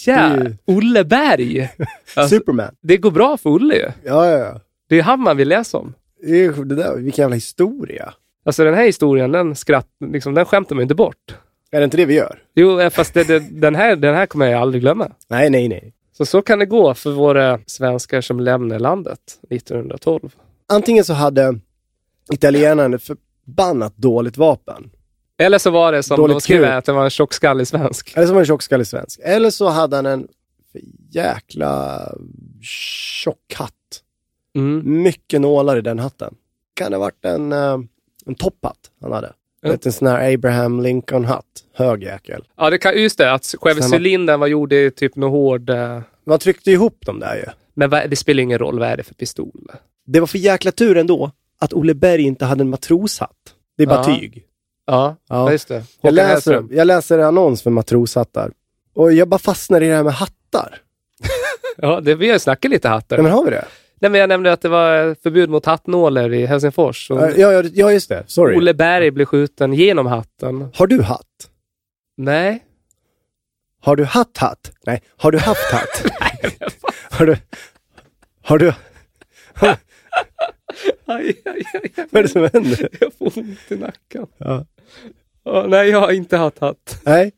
Ja, 0.05 0.37
ju- 0.37 0.55
Olle 0.65 1.03
Berg! 1.03 1.69
Alltså, 2.15 2.35
Superman. 2.37 2.75
det 2.81 2.97
går 2.97 3.11
bra 3.11 3.37
för 3.37 3.49
Olle 3.49 3.75
ju. 3.75 3.89
Ja, 4.03 4.29
ja, 4.29 4.37
ja. 4.37 4.59
Det 4.89 4.99
är 4.99 5.03
han 5.03 5.19
man 5.19 5.37
vill 5.37 5.47
läsa 5.49 5.77
om. 5.77 5.93
Det 6.21 6.45
är, 6.45 6.51
det 6.65 6.75
där, 6.75 6.95
vilken 6.97 7.23
jävla 7.23 7.35
historia. 7.35 8.13
Alltså 8.45 8.63
den 8.63 8.73
här 8.73 8.85
historien, 8.85 9.31
den, 9.31 9.55
skratt, 9.55 9.87
liksom, 10.11 10.33
den 10.33 10.45
skämtar 10.45 10.75
man 10.75 10.81
inte 10.83 10.95
bort. 10.95 11.35
Är 11.71 11.79
det 11.79 11.83
inte 11.83 11.97
det 11.97 12.05
vi 12.05 12.13
gör? 12.13 12.39
Jo, 12.55 12.79
eh, 12.79 12.89
fast 12.89 13.13
det, 13.13 13.23
det, 13.23 13.39
den, 13.39 13.75
här, 13.75 13.95
den 13.95 14.15
här 14.15 14.25
kommer 14.25 14.45
jag 14.51 14.61
aldrig 14.61 14.81
glömma. 14.81 15.11
Nej, 15.29 15.49
nej, 15.49 15.67
nej. 15.67 15.93
Så 16.17 16.25
så 16.25 16.41
kan 16.41 16.59
det 16.59 16.65
gå 16.65 16.93
för 16.93 17.11
våra 17.11 17.59
svenskar 17.67 18.21
som 18.21 18.39
lämnar 18.39 18.79
landet 18.79 19.19
1912. 19.49 20.35
Antingen 20.69 21.03
så 21.03 21.13
hade 21.13 21.59
italienaren 22.31 22.93
ett 22.93 23.03
förbannat 23.03 23.97
dåligt 23.97 24.37
vapen. 24.37 24.89
Eller 25.37 25.57
så 25.57 25.69
var 25.69 25.91
det 25.91 26.03
som 26.03 26.17
Dåligt 26.17 26.35
de 26.35 26.41
skrev 26.41 26.57
kul. 26.57 26.65
att 26.71 26.85
det 26.85 26.91
var 26.93 27.03
en 27.03 27.09
tjockskallig 27.09 27.67
svensk. 27.67 28.13
Eller 28.15 28.25
så 28.27 28.31
var 28.33 28.35
han 28.35 28.41
en 28.41 28.45
tjockskallig 28.45 28.87
svensk. 28.87 29.19
Eller 29.23 29.49
så 29.49 29.69
hade 29.69 29.95
han 29.95 30.05
en 30.05 30.27
jäkla 31.11 32.01
tjock 32.61 33.53
hatt. 33.55 33.71
Mm. 34.55 35.03
Mycket 35.03 35.41
nålar 35.41 35.77
i 35.77 35.81
den 35.81 35.99
hatten. 35.99 36.35
Kan 36.73 36.91
det 36.91 36.97
ha 36.97 37.01
varit 37.01 37.25
en, 37.25 37.51
eh, 37.51 37.77
en 38.25 38.35
topphatt 38.35 38.77
han 39.01 39.11
hade? 39.11 39.33
Vet, 39.61 39.85
en 39.85 39.91
sån 39.91 40.07
här 40.07 40.33
Abraham 40.33 40.81
Lincoln-hatt. 40.81 41.45
Hög 41.73 42.03
jäkel. 42.03 42.43
Ja, 42.57 42.69
det 42.69 42.77
kan, 42.77 43.01
just 43.01 43.17
det, 43.17 43.31
att 43.33 43.55
själva 43.61 43.81
Stämmer. 43.81 43.97
cylindern 43.97 44.39
var 44.39 44.47
gjord 44.47 44.73
i 44.73 44.91
typ 44.91 45.15
något 45.15 45.31
hård... 45.31 45.69
eh, 45.69 46.01
Man 46.25 46.39
tryckte 46.39 46.71
ihop 46.71 47.05
dem 47.05 47.19
där 47.19 47.35
ju. 47.35 47.45
Men 47.73 47.89
vad- 47.89 48.09
det 48.09 48.15
spelar 48.15 48.43
ingen 48.43 48.59
roll, 48.59 48.79
vad 48.79 48.87
är 48.87 48.97
det 48.97 49.03
för 49.03 49.13
pistol? 49.13 49.71
Det 50.05 50.19
var 50.19 50.27
för 50.27 50.37
jäkla 50.37 50.71
tur 50.71 50.97
ändå 50.97 51.31
att 51.59 51.73
Olle 51.73 51.93
Berg 51.93 52.21
inte 52.21 52.45
hade 52.45 52.61
en 52.61 52.69
matroshatt. 52.69 53.31
Det 53.77 53.83
är 53.83 53.87
bara 53.87 53.99
Ja. 54.11 54.19
tyg. 54.19 54.45
Ja, 54.85 55.15
Ja. 55.29 55.51
just 55.51 55.67
det. 55.67 55.83
Jag 56.01 56.13
läser, 56.13 56.63
jag 56.71 56.87
läser 56.87 57.19
annons 57.19 57.61
för 57.63 57.69
matroshattar. 57.69 58.51
Och 58.95 59.13
jag 59.13 59.27
bara 59.27 59.37
fastnar 59.39 59.81
i 59.81 59.87
det 59.87 59.95
här 59.95 60.03
med 60.03 60.13
hattar. 60.13 60.81
Ja, 61.77 62.01
det, 62.01 62.15
vi 62.15 62.27
har 62.27 62.33
ju 62.35 62.39
snackat 62.39 62.71
lite 62.71 62.89
hattar. 62.89 63.17
Ja, 63.17 63.23
men 63.23 63.31
har 63.31 63.45
vi 63.45 63.51
det? 63.51 63.65
Nej, 63.99 64.11
men 64.11 64.19
jag 64.21 64.27
nämnde 64.29 64.53
att 64.53 64.61
det 64.61 64.69
var 64.69 65.15
förbud 65.23 65.49
mot 65.49 65.65
hattnålar 65.65 66.33
i 66.33 66.45
Helsingfors. 66.45 67.09
Ja, 67.09 67.29
ja, 67.37 67.63
ja, 67.73 67.91
just 67.91 68.09
det. 68.09 68.23
Sorry. 68.27 68.57
Olle 68.57 68.73
Berg 68.73 69.11
blev 69.11 69.25
skjuten 69.25 69.73
genom 69.73 70.05
hatten. 70.05 70.69
Har 70.75 70.87
du 70.87 71.01
hatt? 71.01 71.49
Nej. 72.17 72.63
Har 73.81 73.95
du 73.95 74.03
hatt 74.03 74.37
hatt? 74.37 74.71
Nej, 74.85 75.01
har 75.17 75.31
du 75.31 75.37
haft 75.37 75.71
hatt? 75.71 76.11
har 77.11 77.25
du... 77.25 77.37
Har 78.41 78.57
du... 78.57 78.73
Aj, 79.61 79.77
aj, 81.05 81.35
aj, 81.45 81.63
aj. 81.73 82.05
Vad 82.11 82.19
är 82.19 82.23
det 82.23 82.29
som 82.29 82.49
händer? 82.53 82.89
Jag 83.01 83.13
får 83.13 83.39
ont 83.39 83.59
i 83.71 83.75
nacken. 83.75 84.27
Ja. 84.37 84.65
Ja, 85.43 85.65
nej, 85.67 85.89
jag 85.89 85.99
har 86.01 86.11
inte 86.11 86.37
haft 86.37 86.59
hatt. 86.59 87.01
Nej. 87.05 87.31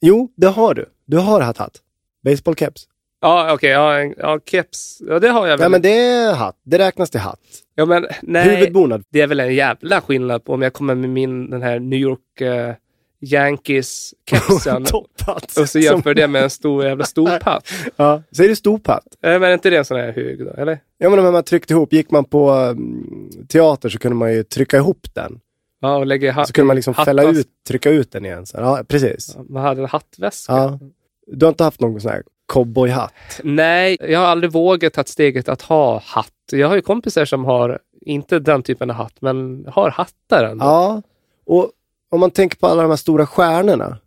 Jo, 0.00 0.32
det 0.36 0.46
har 0.46 0.74
du. 0.74 0.86
Du 1.06 1.16
har 1.18 1.40
hatt 1.40 1.58
hatt. 1.58 1.80
Baseballkeps. 2.24 2.84
Ja, 3.20 3.52
okej. 3.54 3.70
ja, 3.70 3.98
en- 3.98 4.14
ja, 4.18 4.40
keps. 4.46 4.98
Ja, 5.08 5.18
det 5.18 5.28
har 5.28 5.46
jag 5.46 5.56
väl. 5.56 5.64
Ja, 5.64 5.68
men 5.68 5.82
det 5.82 5.98
är 5.98 6.34
hatt. 6.34 6.56
Det 6.64 6.78
räknas 6.78 7.10
till 7.10 7.20
hatt. 7.20 7.40
ja, 7.74 7.84
men 7.86 8.06
nej. 8.22 8.56
Huvudbonad. 8.56 9.04
Det 9.10 9.20
är 9.20 9.26
väl 9.26 9.40
en 9.40 9.54
jävla 9.54 10.00
skillnad 10.00 10.44
på 10.44 10.52
om 10.52 10.62
jag 10.62 10.72
kommer 10.72 10.94
med 10.94 11.10
min 11.10 11.50
den 11.50 11.62
här 11.62 11.78
New 11.78 11.98
York 11.98 12.40
eh, 12.40 12.74
Yankees-kepsen 13.20 14.86
och 15.60 15.68
så 15.68 15.78
jämför 15.78 16.14
det 16.14 16.28
med 16.28 16.42
en 16.42 16.50
stor 16.50 16.84
jävla 16.84 17.04
stolpatt. 17.14 17.68
Ja, 17.96 18.22
så 18.30 18.42
är 18.44 18.48
det 18.48 18.56
stolpatt. 18.56 19.06
Eh, 19.22 19.30
Men 19.32 19.42
är 19.42 19.54
inte 19.54 19.70
det 19.70 19.76
en 19.76 19.84
sån 19.84 19.96
här 19.96 20.12
hög 20.12 20.44
då, 20.44 20.50
eller? 20.50 20.78
Ja, 20.98 21.10
men 21.10 21.18
om 21.26 21.32
man 21.32 21.42
tryckte 21.44 21.72
ihop, 21.74 21.92
gick 21.92 22.10
man 22.10 22.24
på 22.24 22.50
um, 22.52 23.30
teater 23.48 23.88
så 23.88 23.98
kunde 23.98 24.16
man 24.16 24.32
ju 24.32 24.42
trycka 24.42 24.76
ihop 24.76 25.06
den. 25.14 25.40
Ja, 25.86 25.96
och 25.96 26.06
lägger 26.06 26.44
Så 26.44 26.52
kunde 26.52 26.66
man 26.66 26.76
liksom 26.76 26.94
fälla 26.94 27.22
ut, 27.22 27.48
trycka 27.68 27.90
ut 27.90 28.12
den 28.12 28.24
igen. 28.24 28.46
Så, 28.46 28.56
ja, 28.56 28.82
precis. 28.88 29.36
Man 29.48 29.62
hade 29.62 29.82
en 29.82 29.88
hattväska. 29.88 30.52
Ja. 30.52 30.78
Du 31.26 31.46
har 31.46 31.50
inte 31.50 31.64
haft 31.64 31.80
någon 31.80 32.00
sån 32.00 32.10
här 32.10 32.22
cowboyhatt? 32.46 33.40
Nej, 33.44 33.96
jag 34.00 34.18
har 34.18 34.26
aldrig 34.26 34.52
vågat 34.52 34.92
ta 34.92 35.04
steget 35.04 35.48
att 35.48 35.62
ha 35.62 36.02
hatt. 36.04 36.32
Jag 36.52 36.68
har 36.68 36.76
ju 36.76 36.82
kompisar 36.82 37.24
som 37.24 37.44
har, 37.44 37.78
inte 38.00 38.38
den 38.38 38.62
typen 38.62 38.90
av 38.90 38.96
hatt, 38.96 39.20
men 39.20 39.66
har 39.68 39.90
hattar 39.90 40.44
ändå. 40.44 40.64
Ja, 40.64 41.02
och 41.46 41.70
om 42.10 42.20
man 42.20 42.30
tänker 42.30 42.56
på 42.56 42.66
alla 42.66 42.82
de 42.82 42.88
här 42.88 42.96
stora 42.96 43.26
stjärnorna. 43.26 43.98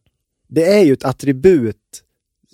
Det 0.47 0.65
är 0.65 0.83
ju 0.83 0.93
ett 0.93 1.05
attribut 1.05 2.03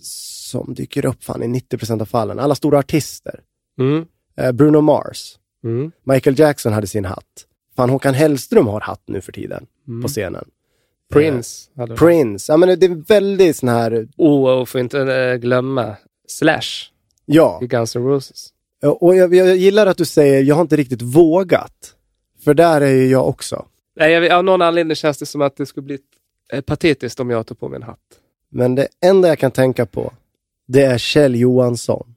som 0.02 0.74
dyker 0.74 1.06
upp 1.06 1.24
fan 1.24 1.44
i 1.44 1.48
90% 1.48 2.02
av 2.02 2.06
fallen. 2.06 2.40
Alla 2.40 2.56
stora 2.56 2.80
artister. 2.80 3.40
Mm. 3.80 4.06
Eh, 4.38 4.52
Bruno 4.52 4.82
Mars. 4.82 5.38
Mm. 5.64 5.92
Michael 6.04 6.40
Jackson 6.40 6.74
hade 6.74 6.88
sin 6.88 7.06
hatt. 7.06 7.46
Fan, 7.76 7.90
Håkan 7.90 8.14
Hellström 8.14 8.68
har 8.68 8.82
hatt 8.82 9.02
nu 9.06 9.22
för 9.22 9.32
tiden 9.32 9.66
Mm. 9.88 10.02
på 10.02 10.08
scenen. 10.08 10.46
Prince. 11.14 11.70
Eh. 11.80 11.86
Prince. 11.96 12.52
Ja, 12.54 12.58
men 12.58 12.80
det 12.80 12.86
är 12.86 13.08
väldigt 13.08 13.58
sån 13.58 13.70
här, 13.70 14.08
Oh, 14.18 14.50
och 14.50 14.70
får 14.70 14.82
inte 14.82 15.02
eh, 15.02 15.36
glömma 15.36 15.96
Slash 16.28 16.90
ja. 17.26 17.60
i 17.62 17.68
Guns 17.68 17.96
N' 17.96 18.04
Roses. 18.04 18.50
Och 19.00 19.16
jag, 19.16 19.36
jag 19.36 19.56
gillar 19.56 19.88
att 19.88 19.98
du 19.98 20.06
säger, 20.06 20.44
jag 20.44 20.56
har 20.56 20.62
inte 20.62 20.76
riktigt 20.76 21.02
vågat. 21.02 21.96
För 22.44 22.54
där 22.54 22.82
är 22.82 22.92
ju 22.92 23.08
jag 23.08 23.28
också. 23.28 23.66
Nej, 23.96 24.12
jag, 24.12 24.32
av 24.32 24.44
någon 24.44 24.62
anledning 24.62 24.96
känns 24.96 25.18
det 25.18 25.26
som 25.26 25.42
att 25.42 25.58
det 25.58 25.66
skulle 25.66 25.86
bli 25.86 26.00
eh, 26.54 26.62
patetiskt 26.62 27.20
om 27.20 27.30
jag 27.30 27.48
tog 27.48 27.60
på 27.60 27.70
mig 27.70 27.76
en 27.78 27.84
hatt. 27.84 28.00
Men 28.50 28.76
det 28.76 28.88
enda 29.06 29.28
jag 29.28 29.40
kan 29.40 29.52
tänka 29.52 29.86
på, 29.86 30.14
det 30.68 30.82
är 30.82 30.98
Kjell 30.98 31.36
Johansson. 31.36 32.16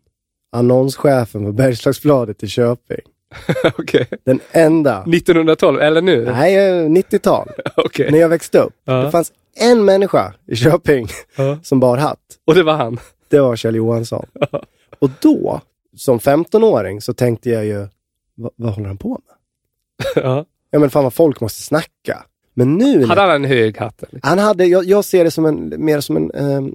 Annonschefen 0.52 1.44
på 1.44 1.52
Bergslagsbladet 1.52 2.42
i 2.42 2.48
Köping. 2.48 3.00
Okej. 3.78 4.06
Den 4.24 4.40
enda. 4.52 5.02
1912, 5.02 5.80
eller 5.80 6.02
nu? 6.02 6.24
Nej, 6.24 6.56
eh, 6.56 6.88
90-tal. 6.88 7.48
Okej. 7.76 8.10
När 8.10 8.18
jag 8.18 8.28
växte 8.28 8.58
upp. 8.58 8.72
Ja. 8.84 8.92
Det 8.92 9.10
fanns 9.10 9.32
en 9.56 9.84
människa 9.84 10.34
i 10.46 10.56
Köping 10.56 11.08
Ja. 11.36 11.58
som 11.62 11.80
bar 11.80 11.96
hatt. 11.96 12.18
Och 12.44 12.54
det 12.54 12.62
var 12.62 12.74
han. 12.74 12.98
Det 13.28 13.40
var 13.40 13.56
Kjell 13.56 13.74
Johansson. 13.74 14.26
Och 14.98 15.10
då, 15.20 15.60
som 15.96 16.18
15-åring, 16.18 17.00
så 17.00 17.14
tänkte 17.14 17.50
jag 17.50 17.64
ju, 17.64 17.86
vad, 18.56 18.74
håller 18.74 18.88
han 18.88 18.98
på 18.98 19.08
med? 19.08 20.24
Ja. 20.24 20.44
Ja 20.70 20.78
men 20.78 20.90
fan 20.90 21.04
vad 21.04 21.14
folk 21.14 21.40
måste 21.40 21.62
snacka. 21.62 22.24
Men 22.54 22.74
nu... 22.74 23.04
Hade 23.04 23.20
han 23.20 23.30
en 23.30 23.44
hög 23.44 23.78
hatt? 23.78 24.02
Eller? 24.02 24.20
Han 24.22 24.38
hade, 24.38 24.66
jag, 24.66 24.84
jag 24.84 25.04
ser 25.04 25.24
det 25.24 25.30
som 25.30 25.46
en, 25.46 25.74
mer 25.76 26.00
som 26.00 26.16
en, 26.16 26.30
ehm, 26.30 26.74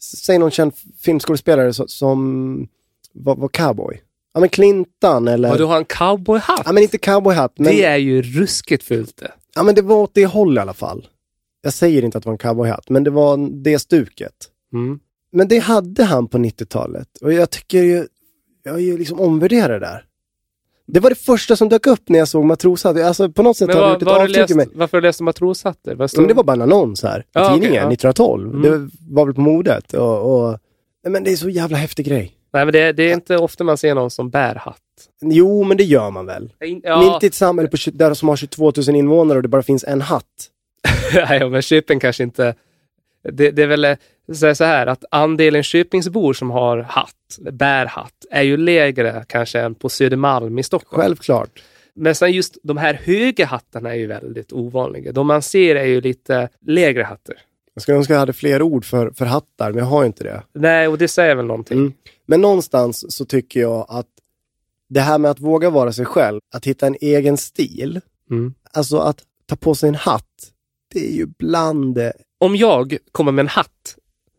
säg 0.00 0.38
någon 0.38 0.50
känd 0.50 0.72
filmskådespelare 1.00 1.72
som, 1.72 1.88
som 1.88 2.68
var, 3.12 3.36
var 3.36 3.48
cowboy. 3.48 4.02
Ja 4.34 4.40
men 4.40 4.48
Clintan 4.48 5.28
eller, 5.28 5.48
Ja, 5.48 5.56
du 5.56 5.64
har 5.64 5.76
en 5.76 5.84
cowboyhatt? 5.84 6.62
ja 6.64 6.72
men 6.72 6.82
inte 6.82 6.98
cowboyhatt, 6.98 7.52
men, 7.58 7.76
Det 7.76 7.84
är 7.84 7.96
ju 7.96 8.22
ruskigt 8.22 8.84
fult 8.84 9.16
det. 9.16 9.32
ja 9.54 9.62
men 9.62 9.74
det 9.74 9.82
var 9.82 9.96
åt 9.96 10.14
det 10.14 10.26
håll 10.26 10.56
i 10.56 10.60
alla 10.60 10.74
fall. 10.74 11.06
Jag 11.62 11.72
säger 11.72 12.04
inte 12.04 12.18
att 12.18 12.24
det 12.24 12.28
var 12.28 12.34
en 12.34 12.38
cowboyhatt, 12.38 12.88
men 12.90 13.04
det 13.04 13.10
var 13.10 13.62
det 13.62 13.78
stuket. 13.78 14.34
Mm. 14.72 14.98
Men 15.32 15.48
det 15.48 15.58
hade 15.58 16.04
han 16.04 16.28
på 16.28 16.38
90-talet 16.38 17.08
och 17.20 17.32
jag 17.32 17.50
tycker 17.50 17.82
ju, 17.82 18.06
jag 18.62 18.74
är 18.74 18.78
ju 18.80 18.98
liksom 18.98 19.20
omvärderar 19.20 19.80
det 19.80 19.86
där. 19.86 20.04
Det 20.86 21.00
var 21.00 21.10
det 21.10 21.16
första 21.16 21.56
som 21.56 21.68
dök 21.68 21.86
upp 21.86 22.08
när 22.08 22.18
jag 22.18 22.28
såg 22.28 22.44
matroshatt. 22.44 22.96
Alltså 22.96 23.28
på 23.32 23.42
något 23.42 23.56
sätt 23.56 23.68
Men 23.68 23.76
har 23.76 23.84
det 23.86 23.92
gjort 23.92 24.02
ett 24.02 24.08
avtryck 24.08 24.50
i 24.50 24.54
mig. 24.54 24.68
varför 24.74 25.02
har 25.02 25.12
du 25.18 25.24
matroshatter? 25.24 26.06
Står- 26.06 26.20
Men 26.22 26.28
det 26.28 26.34
var 26.34 26.44
bara 26.44 26.52
en 26.52 26.62
annons 26.62 27.02
här 27.02 27.20
i 27.20 27.22
okej, 27.38 27.48
tidningen 27.54 27.74
ja. 27.74 27.92
1912. 27.92 28.54
Mm. 28.54 28.62
Det 28.62 28.90
var 29.10 29.24
väl 29.26 29.34
på 29.34 29.40
modet. 29.40 29.94
Och, 29.94 30.48
och, 30.48 30.58
men 31.08 31.24
det 31.24 31.32
är 31.32 31.36
så 31.36 31.48
jävla 31.48 31.76
häftig 31.76 32.06
grej. 32.06 32.33
Nej, 32.54 32.64
men 32.64 32.72
det, 32.72 32.92
det 32.92 33.02
är 33.02 33.14
inte 33.14 33.36
ofta 33.36 33.64
man 33.64 33.78
ser 33.78 33.94
någon 33.94 34.10
som 34.10 34.30
bär 34.30 34.54
hatt. 34.54 34.78
Jo, 35.20 35.64
men 35.64 35.76
det 35.76 35.84
gör 35.84 36.10
man 36.10 36.26
väl. 36.26 36.52
Ja, 36.82 37.14
inte 37.14 37.26
i 37.26 37.28
ett 37.28 37.34
samhälle 37.34 37.68
på, 37.68 37.76
20 37.76 37.98
där 37.98 38.14
som 38.14 38.28
har 38.28 38.36
22 38.36 38.72
000 38.76 38.96
invånare 38.96 39.38
och 39.38 39.42
det 39.42 39.48
bara 39.48 39.62
finns 39.62 39.84
en 39.84 40.00
hatt. 40.00 40.50
Nej, 41.14 41.50
men 41.50 41.62
Köping 41.62 42.00
kanske 42.00 42.22
inte... 42.22 42.54
Det, 43.32 43.50
det 43.50 43.62
är 43.62 43.66
väl 43.66 43.84
eh, 43.84 43.96
så 44.32 44.54
så 44.54 44.64
här 44.64 44.86
att 44.86 45.04
andelen 45.10 45.62
Köpingsbor 45.62 46.32
som 46.32 46.50
har 46.50 46.78
hatt, 46.78 47.38
bär 47.52 47.86
hatt, 47.86 48.26
är 48.30 48.42
ju 48.42 48.56
lägre 48.56 49.24
kanske 49.28 49.60
än 49.60 49.74
på 49.74 49.88
Södermalm 49.88 50.58
i 50.58 50.62
Stockholm. 50.62 51.02
Självklart. 51.02 51.62
Men 51.94 52.14
sen 52.14 52.32
just 52.32 52.58
de 52.62 52.76
här 52.76 52.94
höga 52.94 53.46
hattarna 53.46 53.90
är 53.90 53.98
ju 53.98 54.06
väldigt 54.06 54.52
ovanliga. 54.52 55.12
De 55.12 55.26
man 55.26 55.42
ser 55.42 55.76
är 55.76 55.84
ju 55.84 56.00
lite 56.00 56.48
lägre 56.66 57.02
hattar. 57.02 57.36
Jag 57.74 57.82
skulle 57.82 57.98
önska 57.98 58.12
jag 58.12 58.20
hade 58.20 58.32
fler 58.32 58.62
ord 58.62 58.84
för, 58.84 59.10
för 59.10 59.24
hattar, 59.24 59.70
men 59.70 59.78
jag 59.78 59.86
har 59.86 60.02
ju 60.02 60.06
inte 60.06 60.24
det. 60.24 60.42
Nej, 60.54 60.88
och 60.88 60.98
det 60.98 61.08
säger 61.08 61.34
väl 61.34 61.46
någonting. 61.46 61.78
Mm. 61.78 61.92
Men 62.26 62.40
någonstans 62.40 63.16
så 63.16 63.24
tycker 63.24 63.60
jag 63.60 63.86
att 63.88 64.06
det 64.88 65.00
här 65.00 65.18
med 65.18 65.30
att 65.30 65.40
våga 65.40 65.70
vara 65.70 65.92
sig 65.92 66.04
själv, 66.04 66.40
att 66.54 66.66
hitta 66.66 66.86
en 66.86 66.96
egen 67.00 67.36
stil, 67.36 68.00
Mm. 68.30 68.54
alltså 68.72 68.98
att 68.98 69.22
ta 69.46 69.56
på 69.56 69.74
sig 69.74 69.88
en 69.88 69.94
hatt, 69.94 70.52
det 70.92 71.08
är 71.08 71.12
ju 71.12 71.26
bland 71.26 71.94
det 71.94 72.12
Om 72.38 72.56
jag 72.56 72.96
kommer 73.12 73.32
med 73.32 73.42
en 73.42 73.48
hatt 73.48 73.96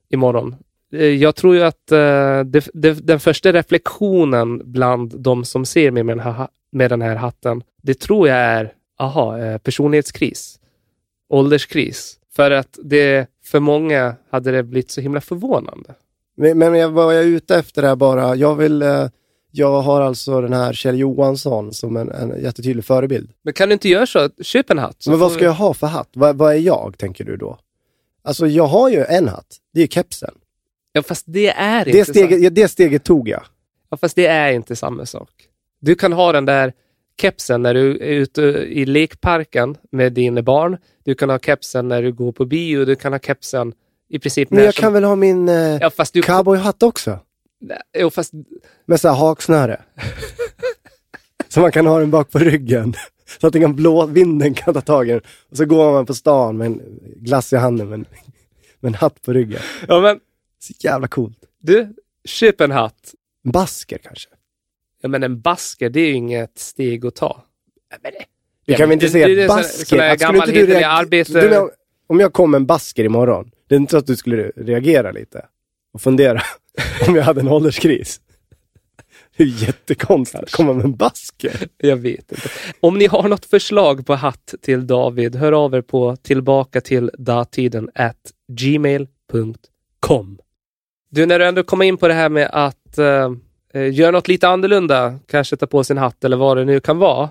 imorgon, 0.10 0.56
eh, 0.94 1.06
jag 1.06 1.36
tror 1.36 1.56
ju 1.56 1.64
att 1.64 1.92
eh, 1.92 2.40
det, 2.40 2.70
det, 2.74 2.94
den 3.08 3.20
första 3.20 3.54
reflektionen 3.54 4.72
bland 4.72 5.20
de 5.20 5.46
som 5.46 5.66
ser 5.66 5.92
mig 5.92 6.04
med 6.04 6.18
den 6.18 6.26
här, 6.26 6.48
med 6.72 6.92
den 6.92 7.02
här 7.02 7.16
hatten, 7.16 7.64
det 7.82 8.00
tror 8.00 8.28
jag 8.28 8.38
är, 8.38 8.74
aha, 9.00 9.38
eh, 9.38 9.58
personlighetskris, 9.58 10.60
ålderskris. 11.30 12.20
För 12.36 12.52
att 12.52 12.80
det 12.84 13.28
för 13.44 13.60
många 13.60 14.16
hade 14.30 14.52
det 14.52 14.64
blivit 14.64 14.92
så 14.92 15.02
himla 15.02 15.22
förvånande. 15.22 15.96
Men, 16.38 16.58
men 16.58 16.76
jag, 16.76 16.90
vad 16.90 17.16
jag 17.16 17.22
är 17.24 17.28
ute 17.28 17.56
efter 17.56 17.84
är 17.84 17.96
bara, 17.96 18.36
jag 18.36 18.56
vill, 18.56 18.82
eh, 18.82 19.08
jag 19.52 19.82
har 19.82 20.02
alltså 20.02 20.42
den 20.42 20.54
här 20.54 20.74
Kjell 20.74 21.00
Johansson 21.00 21.74
som 21.74 21.98
en, 21.98 22.12
en 22.12 22.44
jättetydlig 22.44 22.86
förebild. 22.86 23.30
Men 23.44 23.54
kan 23.54 23.70
du 23.70 23.74
inte 23.74 23.90
göra 23.90 24.06
så? 24.06 24.30
Köp 24.42 24.70
en 24.70 24.78
hatt. 24.80 25.08
Men 25.08 25.20
vad 25.20 25.32
ska 25.32 25.44
jag 25.44 25.54
ha 25.54 25.74
för 25.74 25.88
hatt? 25.88 26.10
Vad, 26.14 26.38
vad 26.38 26.54
är 26.54 26.58
jag, 26.60 26.96
tänker 26.98 27.24
du 27.24 27.38
då? 27.38 27.60
Alltså 28.24 28.48
jag 28.48 28.68
har 28.68 28.90
ju 28.90 29.04
en 29.06 29.28
hatt, 29.28 29.58
det 29.74 29.82
är 29.82 29.88
kepsen. 29.88 30.34
Ja, 30.92 31.04
fast 31.04 31.24
det 31.28 31.48
är 31.50 31.86
Det 31.86 31.92
inte 31.92 32.12
steget, 32.12 32.30
samma. 32.30 32.44
ja, 32.44 32.50
det 32.50 32.68
steget 32.68 33.04
tog 33.04 33.30
jag. 33.30 33.44
Ja, 33.90 33.98
fast 33.98 34.16
det 34.16 34.26
är 34.28 34.52
inte 34.54 34.76
samma 34.76 35.06
sak. 35.06 35.30
Du 35.82 35.96
kan 35.96 36.14
ha 36.14 36.32
den 36.32 36.46
där 36.46 36.74
kepsen 37.22 37.62
när 37.62 37.74
du 37.74 37.92
är 37.92 38.14
ute 38.14 38.42
i 38.68 38.86
lekparken 38.86 39.78
med 39.92 40.14
dina 40.14 40.42
barn. 40.42 40.78
Du 41.04 41.16
kan 41.16 41.30
ha 41.30 41.40
kepsen 41.40 41.88
när 41.88 42.02
du 42.02 42.12
går 42.12 42.32
på 42.32 42.46
bio. 42.46 42.86
Du 42.86 42.96
kan 42.96 43.12
ha 43.14 43.20
kepsen 43.20 43.74
i 44.10 44.20
princip 44.20 44.50
Men 44.52 44.64
jag 44.64 44.74
som... 44.74 44.82
kan 44.82 44.94
väl 44.94 45.04
ha 45.04 45.16
min 45.16 45.50
eh, 45.50 45.56
Ja, 45.82 45.92
du... 46.14 46.22
cowboyhatt 46.22 46.84
också? 46.84 47.20
Jo, 47.98 48.10
fast... 48.10 48.34
Med 48.86 49.00
så 49.02 49.08
här 49.10 49.16
haksnöre. 49.16 49.82
så 51.50 51.60
man 51.60 51.72
kan 51.72 51.86
ha 51.88 52.00
den 52.00 52.12
bak 52.12 52.32
på 52.32 52.40
ryggen. 52.40 52.94
Så 53.42 53.48
att 53.48 53.54
den 53.54 53.62
kan 53.62 53.76
blå, 53.76 54.06
vinden 54.06 54.54
kan 54.54 54.74
ta 54.74 54.82
tag 54.82 55.10
i 55.10 55.12
den. 55.12 55.22
Och 55.52 55.58
så 55.58 55.66
går 55.66 55.92
man 55.92 56.06
på 56.06 56.14
stan 56.14 56.58
med 56.58 56.66
en 56.68 56.82
glass 57.16 57.54
i 57.54 57.56
handen 57.56 57.90
med 57.90 57.96
en, 58.00 58.06
med 58.80 58.90
en 58.90 58.94
hatt 58.96 59.22
på 59.22 59.34
ryggen. 59.34 59.60
Ja, 59.88 60.02
men 60.02 60.20
Så 60.60 60.74
jävla 60.80 61.08
coolt. 61.08 61.38
du, 61.62 61.94
köp 62.26 62.62
en 62.62 62.72
hatt. 62.72 63.14
En 63.46 63.52
basker 63.52 63.98
kanske? 63.98 64.30
Ja, 65.02 65.10
men 65.10 65.24
en 65.24 65.42
basker, 65.42 65.90
det 65.90 66.00
är 66.00 66.08
ju 66.08 66.14
inget 66.14 66.60
steg 66.60 67.06
att 67.06 67.16
ta. 67.16 67.44
Ja, 67.92 67.98
men 68.04 68.12
det... 68.12 68.26
Vi 68.66 68.74
kan 68.76 68.90
väl 68.90 68.94
inte 68.94 69.10
säga 69.10 69.28
är 69.30 69.48
sån- 69.48 69.58
basker? 69.58 69.86
sån 69.86 70.00
här 70.00 70.16
skulle 70.16 70.28
gammal 70.32 70.50
inte 70.50 70.52
du 70.52 70.68
hederlig 70.68 70.86
reag- 70.86 71.06
arbete- 71.06 71.50
Du 71.50 71.70
om 72.08 72.20
jag 72.20 72.34
kom 72.34 72.54
en 72.56 72.66
basker 72.66 73.04
imorgon, 73.04 73.52
det 73.68 73.76
är 73.76 73.80
inte 73.80 73.92
så 73.92 73.98
att 73.98 74.08
du 74.08 74.16
skulle 74.16 74.52
reagera 74.56 75.12
lite? 75.12 75.46
Och 75.94 76.02
fundera 76.02 76.42
om 77.08 77.16
jag 77.16 77.24
hade 77.24 77.42
en 77.42 77.48
ålderskris? 77.48 78.22
Det 79.38 79.44
är 79.44 79.48
jättekonstigt 79.48 80.44
att 80.44 80.52
komma 80.52 80.74
med 80.74 80.86
en 80.86 80.96
basker. 80.96 81.68
Jag 81.78 81.98
vet 81.98 82.32
inte. 82.32 82.50
Om 82.80 82.98
ni 82.98 83.06
har 83.06 83.30
något 83.30 83.46
förslag 83.46 84.06
på 84.06 84.16
hatt 84.16 84.56
till 84.62 84.88
David, 84.88 85.36
hör 85.36 85.52
av 85.52 85.76
er 85.76 85.82
på 85.82 86.16
tillbaka 86.16 86.82
till 86.82 87.12
datiden 87.18 87.90
at 87.96 88.32
gmail.com. 88.52 90.38
Du, 91.10 91.26
när 91.26 91.40
du 91.40 91.46
ändå 91.46 91.64
kommer 91.64 91.86
in 91.86 91.98
på 91.98 92.08
det 92.08 92.14
här 92.14 92.30
med 92.30 92.50
att 92.54 92.98
eh, 92.98 93.32
eh, 93.74 93.94
göra 93.94 94.12
något 94.12 94.28
lite 94.28 94.48
annorlunda, 94.48 95.20
kanske 95.28 95.58
ta 95.58 95.68
på 95.68 95.84
sin 95.84 95.98
hatt 95.98 96.24
eller 96.24 96.38
vad 96.38 96.58
det 96.58 96.66
nu 96.66 96.80
kan 96.80 96.98
vara, 96.98 97.30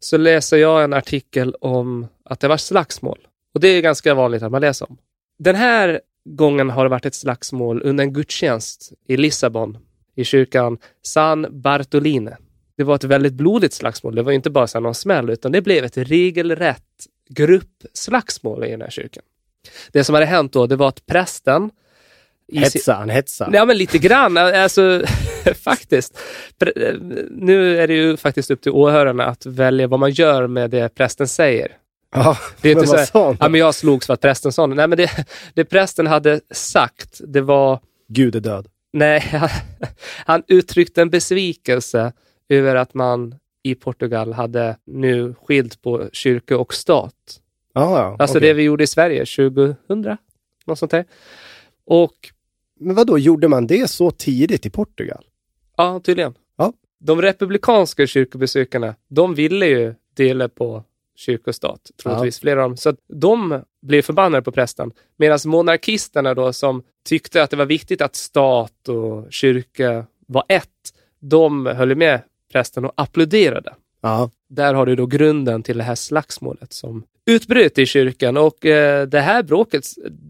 så 0.00 0.16
läser 0.16 0.56
jag 0.56 0.84
en 0.84 0.92
artikel 0.92 1.54
om 1.60 2.06
att 2.24 2.40
det 2.40 2.48
var 2.48 2.56
slagsmål. 2.56 3.18
Och 3.54 3.60
det 3.60 3.68
är 3.68 3.80
ganska 3.80 4.14
vanligt 4.14 4.42
att 4.42 4.52
man 4.52 4.60
läser 4.60 4.90
om. 4.90 4.98
Den 5.38 5.56
här 5.56 6.00
gången 6.24 6.70
har 6.70 6.84
det 6.84 6.88
varit 6.88 7.06
ett 7.06 7.14
slagsmål 7.14 7.82
under 7.84 8.04
en 8.04 8.12
gudstjänst 8.12 8.92
i 9.08 9.16
Lissabon 9.16 9.78
i 10.14 10.24
kyrkan 10.24 10.78
San 11.02 11.46
Bartoline. 11.50 12.34
Det 12.76 12.84
var 12.84 12.94
ett 12.94 13.04
väldigt 13.04 13.34
blodigt 13.34 13.72
slagsmål. 13.72 14.14
Det 14.14 14.22
var 14.22 14.32
inte 14.32 14.50
bara 14.50 14.66
så 14.66 14.80
någon 14.80 14.94
smäll, 14.94 15.30
utan 15.30 15.52
det 15.52 15.62
blev 15.62 15.84
ett 15.84 15.96
regelrätt 15.96 16.82
gruppslagsmål 17.28 18.64
i 18.64 18.70
den 18.70 18.80
här 18.80 18.90
kyrkan. 18.90 19.22
Det 19.92 20.04
som 20.04 20.14
hade 20.14 20.26
hänt 20.26 20.52
då, 20.52 20.66
det 20.66 20.76
var 20.76 20.88
att 20.88 21.06
prästen 21.06 21.70
Hetsa, 22.52 22.94
han 22.94 23.08
hetsa. 23.08 23.50
Ja, 23.52 23.64
men 23.64 23.78
lite 23.78 23.98
grann. 23.98 24.36
Alltså, 24.36 25.02
faktiskt. 25.64 26.18
Nu 27.30 27.78
är 27.78 27.86
det 27.86 27.94
ju 27.94 28.16
faktiskt 28.16 28.50
upp 28.50 28.60
till 28.60 28.72
åhörarna 28.72 29.26
att 29.26 29.46
välja 29.46 29.86
vad 29.86 30.00
man 30.00 30.10
gör 30.10 30.46
med 30.46 30.70
det 30.70 30.94
prästen 30.94 31.28
säger. 31.28 31.72
Ja, 32.10 32.38
Det 32.60 32.68
är 32.68 32.72
inte 32.72 32.80
men 32.80 32.86
så 32.86 32.92
vad 32.92 32.98
här, 33.00 33.06
sa 33.06 33.26
han? 33.26 33.36
ja, 33.40 33.48
men 33.48 33.60
jag 33.60 33.74
slogs 33.74 34.06
för 34.06 34.14
att 34.14 34.20
prästen 34.20 34.52
sa. 34.52 34.66
Nej, 34.66 34.88
men 34.88 34.98
det, 34.98 35.10
det 35.54 35.64
prästen 35.64 36.06
hade 36.06 36.40
sagt, 36.50 37.20
det 37.26 37.40
var 37.40 37.80
Gud 38.08 38.36
är 38.36 38.40
död. 38.40 38.66
Nej, 38.92 39.20
han, 39.20 39.48
han 40.26 40.42
uttryckte 40.48 41.02
en 41.02 41.10
besvikelse 41.10 42.12
över 42.48 42.74
att 42.74 42.94
man 42.94 43.34
i 43.62 43.74
Portugal 43.74 44.32
hade 44.32 44.76
nu 44.86 45.34
skilt 45.46 45.82
på 45.82 46.08
kyrka 46.12 46.58
och 46.58 46.74
stat. 46.74 47.14
Ja, 47.74 47.98
ja. 47.98 48.16
Alltså 48.18 48.38
okej. 48.38 48.48
det 48.48 48.54
vi 48.54 48.62
gjorde 48.62 48.84
i 48.84 48.86
Sverige 48.86 49.18
2000, 49.26 49.76
något 50.66 50.78
sånt 50.78 50.90
där. 50.90 51.04
Och 51.86 52.14
Men 52.80 52.94
vad 52.96 53.06
då 53.06 53.18
gjorde 53.18 53.48
man 53.48 53.66
det 53.66 53.90
så 53.90 54.10
tidigt 54.10 54.66
i 54.66 54.70
Portugal? 54.70 55.24
ja, 55.76 56.00
tydligen. 56.04 56.34
Ja. 56.58 56.72
De 57.00 57.22
republikanska 57.22 58.06
kyrkobesökarna, 58.06 58.94
de 59.08 59.34
ville 59.34 59.66
ju 59.66 59.94
dela 60.16 60.48
på 60.48 60.84
kyrka 61.16 61.50
och 61.50 61.54
stat, 61.54 61.90
troligtvis 62.02 62.40
flera 62.40 62.64
av 62.64 62.70
dem. 62.70 62.76
Så 62.76 62.96
de 63.08 63.62
blev 63.82 64.02
förbannade 64.02 64.42
på 64.42 64.52
prästen. 64.52 64.92
Medan 65.16 65.38
monarkisterna 65.44 66.34
då, 66.34 66.52
som 66.52 66.82
tyckte 67.04 67.42
att 67.42 67.50
det 67.50 67.56
var 67.56 67.66
viktigt 67.66 68.00
att 68.00 68.16
stat 68.16 68.88
och 68.88 69.32
kyrka 69.32 70.06
var 70.26 70.44
ett, 70.48 70.68
de 71.20 71.66
höll 71.66 71.94
med 71.94 72.20
prästen 72.52 72.84
och 72.84 72.92
applåderade. 72.94 73.74
Ja. 74.00 74.30
Där 74.48 74.74
har 74.74 74.86
du 74.86 74.96
då 74.96 75.06
grunden 75.06 75.62
till 75.62 75.78
det 75.78 75.84
här 75.84 75.94
slagsmålet 75.94 76.72
som 76.72 77.04
utbröt 77.26 77.78
i 77.78 77.86
kyrkan 77.86 78.36
och 78.36 78.66
eh, 78.66 79.06
det 79.06 79.20
här 79.20 79.42
bråket, 79.42 79.84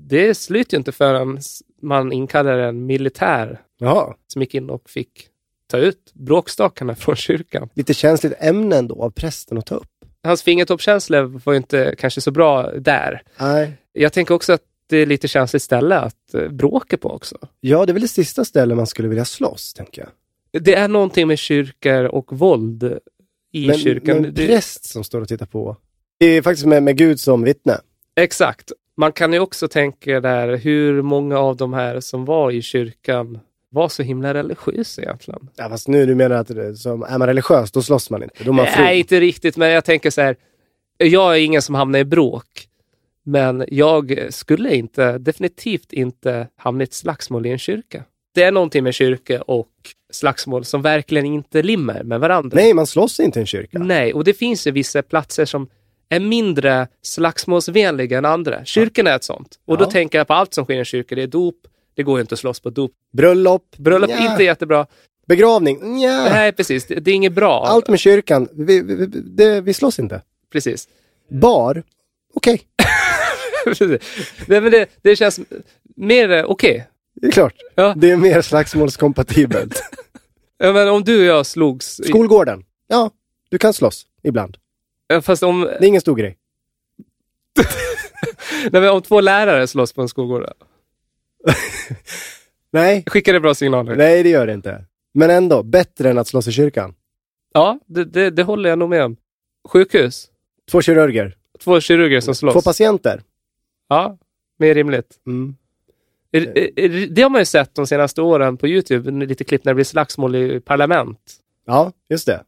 det 0.08 0.34
slutar 0.34 0.74
ju 0.74 0.78
inte 0.78 0.92
förrän 0.92 1.40
man 1.82 2.12
inkallar 2.12 2.58
en 2.58 2.86
militär 2.86 3.60
Jaha. 3.78 4.14
som 4.26 4.42
gick 4.42 4.54
in 4.54 4.70
och 4.70 4.90
fick 4.90 5.28
ta 5.66 5.78
ut 5.78 6.12
bråkstakarna 6.14 6.94
från 6.94 7.16
kyrkan. 7.16 7.68
Lite 7.74 7.94
känsligt 7.94 8.32
ämne 8.38 8.76
ändå 8.76 9.02
av 9.02 9.10
prästen 9.10 9.58
att 9.58 9.66
ta 9.66 9.74
upp. 9.74 9.88
Hans 10.26 10.42
fingertoppskänsla 10.42 11.22
var 11.22 11.52
ju 11.52 11.56
inte 11.56 11.94
kanske 11.98 12.20
så 12.20 12.30
bra 12.30 12.70
där. 12.72 13.22
Nej. 13.40 13.72
Jag 13.92 14.12
tänker 14.12 14.34
också 14.34 14.52
att 14.52 14.60
det 14.88 14.96
är 14.96 15.06
lite 15.06 15.28
känsligt 15.28 15.62
ställe 15.62 15.98
att 15.98 16.34
eh, 16.34 16.48
bråka 16.48 16.96
på 16.96 17.10
också. 17.10 17.38
Ja, 17.60 17.86
det 17.86 17.90
är 17.90 17.94
väl 17.94 18.02
det 18.02 18.08
sista 18.08 18.44
stället 18.44 18.76
man 18.76 18.86
skulle 18.86 19.08
vilja 19.08 19.24
slåss, 19.24 19.74
tänker 19.74 20.02
jag. 20.02 20.62
Det 20.62 20.74
är 20.74 20.88
någonting 20.88 21.28
med 21.28 21.38
kyrkor 21.38 22.04
och 22.04 22.32
våld 22.38 22.98
i 23.52 23.66
Men, 23.66 23.78
kyrkan. 23.78 24.22
men 24.22 24.34
Det- 24.34 24.46
präst 24.46 24.84
som 24.84 25.04
står 25.04 25.20
och 25.20 25.28
tittar 25.28 25.46
på. 25.46 25.76
Det 26.18 26.26
är 26.26 26.42
faktiskt 26.42 26.66
med, 26.66 26.82
med 26.82 26.96
Gud 26.98 27.20
som 27.20 27.42
vittne. 27.42 27.78
Exakt. 28.16 28.72
Man 28.96 29.12
kan 29.12 29.32
ju 29.32 29.38
också 29.38 29.68
tänka 29.68 30.20
där 30.20 30.56
hur 30.56 31.02
många 31.02 31.38
av 31.38 31.56
de 31.56 31.72
här 31.74 32.00
som 32.00 32.24
var 32.24 32.50
i 32.50 32.62
kyrkan 32.62 33.38
var 33.76 33.88
så 33.88 34.02
himla 34.02 34.34
religiösa 34.34 35.02
egentligen. 35.02 35.48
Ja, 35.56 35.68
fast 35.68 35.88
nu 35.88 36.06
du 36.06 36.14
menar 36.14 36.36
att 36.36 36.48
det, 36.48 36.76
som, 36.76 37.02
är 37.02 37.18
man 37.18 37.28
religiös, 37.28 37.72
då 37.72 37.82
slåss 37.82 38.10
man 38.10 38.22
inte. 38.22 38.44
Då 38.44 38.52
man 38.52 38.66
fri. 38.66 38.82
Nej, 38.82 38.98
inte 38.98 39.20
riktigt, 39.20 39.56
men 39.56 39.70
jag 39.70 39.84
tänker 39.84 40.10
så 40.10 40.20
här. 40.20 40.36
Jag 40.98 41.36
är 41.36 41.40
ingen 41.40 41.62
som 41.62 41.74
hamnar 41.74 41.98
i 41.98 42.04
bråk, 42.04 42.68
men 43.24 43.64
jag 43.68 44.26
skulle 44.30 44.74
inte, 44.74 45.18
definitivt 45.18 45.92
inte 45.92 46.48
hamna 46.56 46.82
i 46.82 46.84
ett 46.84 46.94
slagsmål 46.94 47.46
i 47.46 47.50
en 47.50 47.58
kyrka. 47.58 48.04
Det 48.34 48.42
är 48.42 48.52
någonting 48.52 48.84
med 48.84 48.94
kyrka 48.94 49.42
och 49.42 49.68
slagsmål 50.12 50.64
som 50.64 50.82
verkligen 50.82 51.26
inte 51.26 51.62
limmer 51.62 52.02
med 52.02 52.20
varandra. 52.20 52.56
Nej, 52.60 52.74
man 52.74 52.86
slåss 52.86 53.20
inte 53.20 53.38
i 53.38 53.40
en 53.40 53.46
kyrka. 53.46 53.78
Nej, 53.78 54.12
och 54.14 54.24
det 54.24 54.34
finns 54.34 54.66
ju 54.66 54.70
vissa 54.70 55.02
platser 55.02 55.44
som 55.44 55.68
är 56.08 56.20
mindre 56.20 56.88
slagsmålsvänliga 57.02 58.18
än 58.18 58.24
andra. 58.24 58.64
Kyrkan 58.64 59.06
är 59.06 59.16
ett 59.16 59.24
sånt. 59.24 59.58
Och 59.64 59.78
då 59.78 59.84
Ja. 59.84 59.90
tänker 59.90 60.18
jag 60.18 60.26
på 60.26 60.34
allt 60.34 60.54
som 60.54 60.64
sker 60.64 60.74
i 60.74 60.78
en 60.78 60.84
kyrka. 60.84 61.14
Det 61.14 61.22
är 61.22 61.26
dop, 61.26 61.54
det 61.96 62.02
går 62.02 62.18
ju 62.18 62.20
inte 62.20 62.34
att 62.34 62.38
slåss 62.38 62.60
på 62.60 62.70
dop. 62.70 62.92
Bröllop. 63.12 63.76
Bröllop, 63.76 64.10
nja. 64.10 64.30
inte 64.30 64.44
jättebra. 64.44 64.86
Begravning. 65.26 66.00
Ja. 66.02 66.24
Nej, 66.30 66.52
precis. 66.52 66.86
Det, 66.86 66.94
det 66.94 67.10
är 67.10 67.14
inget 67.14 67.32
bra. 67.32 67.64
Allt 67.66 67.88
med 67.88 67.98
kyrkan. 68.00 68.48
Vi, 68.52 68.80
vi, 68.82 69.06
det, 69.06 69.60
vi 69.60 69.74
slåss 69.74 69.98
inte. 69.98 70.22
Precis. 70.52 70.88
Bar. 71.30 71.82
Okej, 72.34 72.60
Nej, 74.46 74.60
men 74.60 74.70
det, 74.70 74.86
det 75.02 75.16
känns 75.16 75.40
mer 75.96 76.30
eh, 76.30 76.44
okej. 76.44 76.86
det 77.14 77.26
är 77.26 77.30
klart. 77.32 77.54
Ja. 77.74 77.94
Det 77.96 78.10
är 78.10 78.16
mer 78.16 78.42
slagsmålskompatibelt. 78.42 79.82
Ja, 80.58 80.72
men 80.72 80.88
om 80.88 81.04
du 81.04 81.18
och 81.18 81.24
jag 81.36 81.46
slogs... 81.46 82.00
i- 82.00 82.04
Skolgården. 82.04 82.64
Ja, 82.88 83.10
du 83.48 83.58
kan 83.58 83.72
slåss 83.72 84.06
ibland. 84.22 84.56
Ja, 85.08 85.22
Fast 85.22 85.42
om, 85.42 85.60
Det 85.60 85.84
är 85.84 85.88
ingen 85.88 86.00
stor 86.00 86.16
grej. 86.16 86.36
nej, 88.62 88.80
men 88.82 88.88
om 88.88 89.02
två 89.02 89.20
lärare 89.20 89.66
slåss 89.66 89.92
på 89.92 90.02
en 90.02 90.08
skolgård, 90.08 90.46
Nej, 92.70 93.04
skickar 93.06 93.32
det 93.32 93.40
bra 93.40 93.54
signaler? 93.54 93.96
nej 93.96 94.22
det 94.22 94.28
gör 94.28 94.46
det 94.46 94.52
inte. 94.52 94.84
Men 95.14 95.30
ändå, 95.30 95.62
bättre 95.62 96.10
än 96.10 96.18
att 96.18 96.28
slåss 96.28 96.48
i 96.48 96.52
kyrkan. 96.52 96.94
Ja, 97.54 97.80
det, 97.86 98.04
det, 98.04 98.30
det 98.30 98.42
håller 98.42 98.68
jag 98.70 98.78
nog 98.78 98.88
med 98.90 99.04
om. 99.04 99.16
Sjukhus, 99.68 100.28
Två 100.70 100.82
kirurger, 100.82 101.36
två 101.64 101.80
kirurger 101.80 102.20
som 102.20 102.34
slåss. 102.34 102.52
två 102.54 102.60
patienter. 102.62 103.22
Ja, 103.88 104.18
mer 104.58 104.74
rimligt. 104.74 105.18
Mm. 105.26 105.56
Det 107.10 107.22
har 107.22 107.30
man 107.30 107.40
ju 107.40 107.44
sett 107.44 107.74
de 107.74 107.86
senaste 107.86 108.22
åren 108.22 108.56
på 108.56 108.68
Youtube, 108.68 109.10
lite 109.26 109.44
klipp 109.44 109.64
när 109.64 109.70
det 109.72 109.74
blir 109.74 109.84
slagsmål 109.84 110.36
i 110.36 110.60
parlament. 110.60 111.18
Ja, 111.66 111.92
just 112.08 112.26
det. 112.26 112.44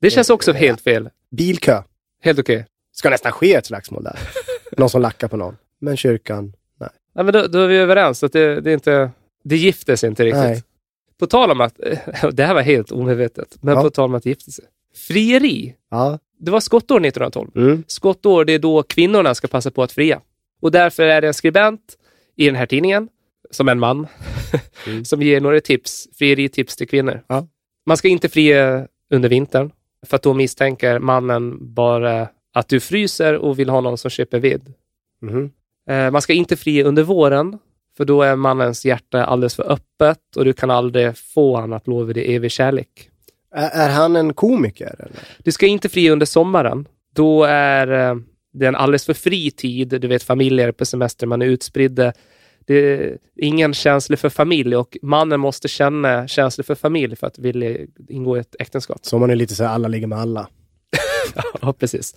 Det 0.00 0.10
känns 0.10 0.30
också 0.30 0.52
helt 0.52 0.80
fel. 0.80 1.10
Bilkö. 1.30 1.82
Helt 2.22 2.38
okej. 2.38 2.66
Ska 2.92 3.10
nästan 3.10 3.32
ske 3.32 3.54
ett 3.54 3.66
slagsmål 3.66 4.04
där. 4.04 4.18
någon 4.76 4.90
som 4.90 5.02
lackar 5.02 5.28
på 5.28 5.36
någon. 5.36 5.56
Men 5.80 5.96
kyrkan, 5.96 6.52
nej. 7.14 7.24
Men 7.24 7.32
då, 7.34 7.46
då 7.46 7.58
är 7.58 7.68
vi 7.68 7.76
överens 7.76 8.24
att 8.24 8.32
det, 8.32 8.60
det 8.60 8.70
är 8.70 8.74
inte... 8.74 9.10
Det 9.44 9.56
gifter 9.56 9.96
sig 9.96 10.08
inte 10.10 10.24
riktigt. 10.24 10.42
Nej. 10.42 10.62
På 11.18 11.26
tal 11.26 11.50
om 11.50 11.60
att... 11.60 11.74
Det 12.32 12.44
här 12.44 12.54
var 12.54 12.62
helt 12.62 12.92
omedvetet, 12.92 13.56
men 13.60 13.74
Ja. 13.74 13.82
på 13.82 13.90
tal 13.90 14.04
om 14.04 14.14
att 14.14 14.26
gifta 14.26 14.50
sig. 14.50 14.64
Frieri. 15.08 15.74
Ja. 15.90 16.18
Det 16.38 16.50
var 16.50 16.60
skottår 16.60 16.96
1912. 16.96 17.50
Mm. 17.56 17.84
Skottår, 17.86 18.44
det 18.44 18.52
är 18.52 18.58
då 18.58 18.82
kvinnorna 18.82 19.34
ska 19.34 19.48
passa 19.48 19.70
på 19.70 19.82
att 19.82 19.92
fria. 19.92 20.20
Och 20.62 20.70
därför 20.70 21.02
är 21.02 21.20
det 21.20 21.26
en 21.26 21.34
skribent 21.34 21.80
i 22.36 22.46
den 22.46 22.54
här 22.56 22.66
tidningen, 22.66 23.08
som 23.50 23.68
en 23.68 23.78
man, 23.78 24.06
Mm. 24.86 25.04
som 25.04 25.22
ger 25.22 25.40
några 25.40 25.60
tips, 25.60 26.08
frieritips 26.18 26.76
till 26.76 26.88
kvinnor. 26.88 27.22
Ja. 27.26 27.46
Man 27.86 27.96
ska 27.96 28.08
inte 28.08 28.28
fria 28.28 28.86
under 29.10 29.28
vintern, 29.28 29.70
för 30.06 30.16
att 30.16 30.22
då 30.22 30.34
misstänker 30.34 30.98
mannen 30.98 31.74
bara 31.74 32.28
att 32.54 32.68
du 32.68 32.80
fryser 32.80 33.34
och 33.36 33.58
vill 33.58 33.68
ha 33.68 33.80
någon 33.80 33.98
som 33.98 34.10
köper 34.10 34.38
ved. 34.38 34.74
Mhm. 35.22 35.50
Eh, 35.90 36.10
Man 36.10 36.22
ska 36.22 36.32
inte 36.32 36.56
fria 36.56 36.84
under 36.84 37.02
våren, 37.02 37.58
för 37.96 38.04
då 38.04 38.22
är 38.22 38.36
mannens 38.36 38.84
hjärta 38.84 39.24
alldeles 39.24 39.54
för 39.54 39.72
öppet 39.72 40.36
och 40.36 40.44
du 40.44 40.52
kan 40.52 40.70
aldrig 40.70 41.16
få 41.16 41.56
han 41.56 41.72
att 41.72 41.86
lova 41.86 42.12
dig 42.12 42.34
evig 42.34 42.50
kärlek. 42.50 43.10
Är, 43.54 43.88
han 43.88 44.16
en 44.16 44.34
komiker? 44.34 44.94
Eller? 44.98 45.18
Du 45.38 45.52
ska 45.52 45.66
inte 45.66 45.88
fria 45.88 46.12
under 46.12 46.26
sommaren. 46.26 46.88
Då 47.14 47.44
är 47.44 48.10
eh, 48.10 48.16
det 48.52 48.66
en 48.66 48.76
alldeles 48.76 49.06
för 49.06 49.14
fri 49.14 49.50
tid. 49.50 49.88
Du 49.88 50.08
vet, 50.08 50.22
familjer 50.22 50.72
på 50.72 50.86
semester, 50.86 51.26
man 51.26 51.42
är 51.42 51.46
utspridda. 51.46 52.12
Det 52.66 52.74
är 52.74 53.18
ingen 53.36 53.74
känsla 53.74 54.16
för 54.16 54.28
familj 54.28 54.76
och 54.76 54.96
mannen 55.02 55.40
måste 55.40 55.68
känna 55.68 56.28
känsla 56.28 56.64
för 56.64 56.74
familj 56.74 57.16
för 57.16 57.26
att 57.26 57.38
vilja 57.38 57.78
ingå 58.08 58.36
i 58.36 58.40
ett 58.40 58.56
äktenskap. 58.58 58.98
Så 59.02 59.18
man 59.18 59.30
är 59.30 59.36
lite 59.36 59.54
så 59.54 59.64
här, 59.64 59.74
alla 59.74 59.88
ligger 59.88 60.06
med 60.06 60.18
alla. 60.18 60.48
Ja, 61.60 61.72
precis. 61.72 62.14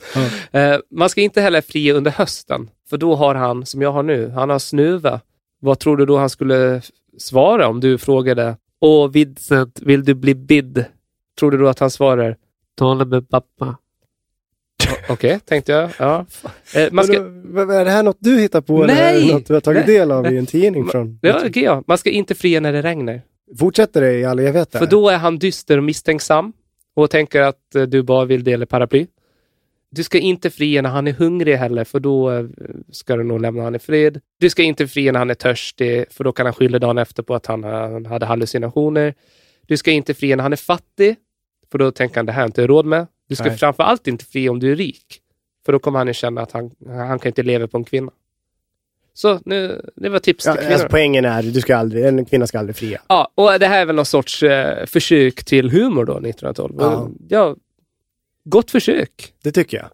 Eh, 0.51 0.77
man 0.91 1.09
ska 1.09 1.21
inte 1.21 1.41
heller 1.41 1.61
fria 1.61 1.93
under 1.93 2.11
hösten, 2.11 2.69
för 2.89 2.97
då 2.97 3.15
har 3.15 3.35
han, 3.35 3.65
som 3.65 3.81
jag 3.81 3.91
har 3.91 4.03
nu, 4.03 4.29
han 4.29 4.49
har 4.49 4.59
snuva. 4.59 5.21
Vad 5.59 5.79
tror 5.79 5.97
du 5.97 6.05
då 6.05 6.17
han 6.17 6.29
skulle 6.29 6.81
svara 7.17 7.67
om 7.67 7.79
du 7.79 7.97
frågade 7.97 8.57
Åh 8.81 9.11
Vincent, 9.11 9.79
vill 9.81 10.05
du 10.05 10.13
bli 10.13 10.35
bidd? 10.35 10.85
Tror 11.39 11.51
du 11.51 11.57
då 11.57 11.67
att 11.67 11.79
han 11.79 11.89
svarar 11.89 12.37
Tala 12.75 13.05
med 13.05 13.29
pappa. 13.29 13.77
Okej, 15.09 15.39
tänkte 15.45 15.71
jag. 15.71 15.89
Ja. 15.99 16.25
Eh, 16.75 17.03
ska, 17.03 17.19
då, 17.19 17.71
är 17.71 17.85
det 17.85 17.91
här 17.91 18.03
något 18.03 18.17
du 18.19 18.39
hittar 18.39 18.61
på? 18.61 18.83
Eller 18.83 18.93
Nej! 18.93 19.27
det 19.27 19.33
något 19.33 19.45
du 19.45 19.53
har 19.53 19.61
tagit 19.61 19.87
Nej. 19.87 19.97
del 19.97 20.11
av 20.11 20.33
i 20.33 20.37
en 20.37 20.45
tidning 20.45 20.85
från... 20.85 21.19
ja, 21.21 21.41
okej, 21.47 21.63
ja. 21.63 21.83
man 21.87 21.97
ska 21.97 22.09
inte 22.09 22.35
fria 22.35 22.59
när 22.59 22.73
det 22.73 22.81
regnar. 22.81 23.21
Fortsätter 23.59 24.01
det 24.01 24.13
i 24.13 24.25
all 24.25 24.39
evighet? 24.39 24.71
För 24.71 24.85
då 24.85 25.09
är 25.09 25.17
han 25.17 25.37
dyster 25.39 25.77
och 25.77 25.83
misstänksam 25.83 26.53
och 26.93 27.09
tänker 27.09 27.41
att 27.41 27.75
eh, 27.75 27.81
du 27.81 28.03
bara 28.03 28.25
vill 28.25 28.43
dela 28.43 28.65
paraply. 28.65 29.07
Du 29.89 30.03
ska 30.03 30.19
inte 30.19 30.49
fria 30.49 30.81
när 30.81 30.89
han 30.89 31.07
är 31.07 31.11
hungrig 31.13 31.55
heller, 31.55 31.83
för 31.83 31.99
då 31.99 32.31
eh, 32.31 32.45
ska 32.91 33.15
du 33.15 33.23
nog 33.23 33.41
lämna 33.41 33.63
han 33.63 33.75
i 33.75 33.79
fred. 33.79 34.21
Du 34.39 34.49
ska 34.49 34.63
inte 34.63 34.87
fria 34.87 35.11
när 35.11 35.19
han 35.19 35.29
är 35.29 35.33
törstig, 35.33 36.05
för 36.09 36.23
då 36.23 36.31
kan 36.31 36.45
han 36.45 36.53
skylla 36.53 36.79
dagen 36.79 36.97
efter 36.97 37.23
på 37.23 37.35
att 37.35 37.45
han, 37.45 37.63
han 37.63 38.05
hade 38.05 38.25
hallucinationer. 38.25 39.13
Du 39.61 39.77
ska 39.77 39.91
inte 39.91 40.13
fria 40.13 40.35
när 40.35 40.43
han 40.43 40.53
är 40.53 40.57
fattig, 40.57 41.15
för 41.71 41.77
då 41.77 41.91
tänker 41.91 42.15
han 42.15 42.25
det 42.25 42.31
här 42.31 42.41
har 42.41 42.43
jag 42.43 42.49
inte 42.49 42.67
råd 42.67 42.85
med. 42.85 43.07
Du 43.29 43.35
ska 43.35 43.45
Nej. 43.45 43.57
framför 43.57 43.83
allt 43.83 44.07
inte 44.07 44.25
fria 44.25 44.51
om 44.51 44.59
du 44.59 44.71
är 44.71 44.75
rik, 44.75 45.19
för 45.65 45.73
då 45.73 45.79
kommer 45.79 45.99
han 45.99 46.07
ju 46.07 46.13
känna 46.13 46.41
att 46.41 46.51
han, 46.51 46.71
han 46.87 47.19
kan 47.19 47.29
inte 47.29 47.43
leva 47.43 47.67
på 47.67 47.77
en 47.77 47.83
kvinna. 47.83 48.11
Så 49.13 49.39
nu, 49.45 49.81
det 49.95 50.09
var 50.09 50.19
tips 50.19 50.43
till 50.43 50.49
Ja, 50.49 50.55
kvinnor. 50.55 50.71
alltså, 50.73 50.87
poängen 50.89 51.25
är, 51.25 51.43
du 51.43 51.61
ska 51.61 51.77
aldrig, 51.77 52.05
en 52.05 52.25
kvinna 52.25 52.47
ska 52.47 52.59
aldrig 52.59 52.75
fria. 52.75 53.01
Ja, 53.07 53.31
och 53.35 53.59
det 53.59 53.67
här 53.67 53.81
är 53.81 53.85
väl 53.85 53.95
någon 53.95 54.05
sorts 54.05 54.43
eh, 54.43 54.85
försök 54.85 55.43
till 55.43 55.69
humor 55.71 56.05
då, 56.05 56.13
1912. 56.13 56.75
Ja. 56.79 57.09
ja, 57.29 57.55
gott 58.43 58.71
försök. 58.71 59.33
Det 59.43 59.51
tycker 59.51 59.77
jag. 59.77 59.87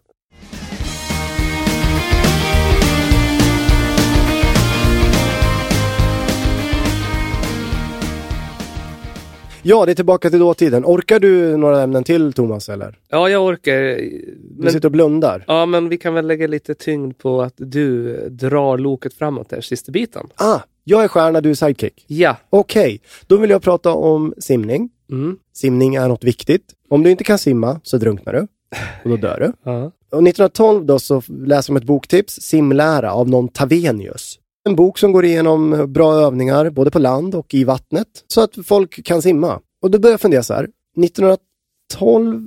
Ja, 9.62 9.86
det 9.86 9.92
är 9.92 9.94
tillbaka 9.94 10.30
till 10.30 10.38
dåtiden. 10.38 10.84
Orkar 10.84 11.20
du 11.20 11.56
några 11.56 11.82
ämnen 11.82 12.04
till, 12.04 12.32
Thomas, 12.32 12.68
eller? 12.68 12.98
Ja, 13.08 13.28
jag 13.28 13.44
orkar. 13.44 13.72
Du 13.80 14.36
Men, 14.58 14.72
sitter 14.72 14.88
och 14.88 14.92
blundar. 14.92 15.44
ja, 15.46 15.66
men 15.66 15.88
vi 15.88 15.98
kan 15.98 16.14
väl 16.14 16.26
lägga 16.26 16.46
lite 16.46 16.74
tyngd 16.74 17.18
på 17.18 17.42
att 17.42 17.54
du 17.56 18.16
drar 18.28 18.78
loket 18.78 19.14
framåt 19.14 19.48
där, 19.48 19.60
sista 19.60 19.92
biten. 19.92 20.26
Ah, 20.34 20.58
jag 20.84 21.04
är 21.04 21.08
stjärna, 21.08 21.40
du 21.40 21.50
är 21.50 21.54
sidekick. 21.54 22.04
Ja. 22.06 22.36
Okej, 22.50 23.00
då 23.26 23.36
vill 23.36 23.50
jag 23.50 23.62
prata 23.62 23.92
om 23.92 24.34
simning. 24.38 24.90
Mm. 25.10 25.36
Simning 25.54 25.94
är 25.94 26.08
något 26.08 26.24
viktigt. 26.24 26.64
Om 26.90 27.02
du 27.02 27.10
inte 27.10 27.24
kan 27.24 27.38
simma 27.38 27.80
så 27.82 27.96
drunknar 27.98 28.32
du. 28.32 28.40
Och 29.04 29.10
då 29.10 29.16
dör 29.16 29.40
du. 29.40 29.52
Ja. 29.70 29.82
Och 30.12 30.22
1912 30.22 30.86
då 30.86 30.98
så 30.98 31.22
läser 31.28 31.72
om 31.72 31.76
ett 31.76 31.84
boktips, 31.84 32.34
Simlära 32.40 33.12
av 33.12 33.28
någon 33.28 33.48
Tavenius. 33.48 34.38
En 34.64 34.76
bok 34.76 34.98
som 34.98 35.12
går 35.12 35.24
igenom 35.24 35.92
bra 35.92 36.14
övningar 36.14 36.70
både 36.70 36.90
på 36.90 36.98
land 36.98 37.34
och 37.34 37.54
i 37.54 37.64
vattnet 37.64 38.08
så 38.26 38.40
att 38.40 38.54
folk 38.64 39.04
kan 39.04 39.22
simma. 39.22 39.60
Och 39.82 39.90
då 39.90 39.98
började 39.98 40.12
jag 40.12 40.20
fundera 40.20 40.42
så 40.42 40.54
här. 40.54 40.68
1912 41.04 42.46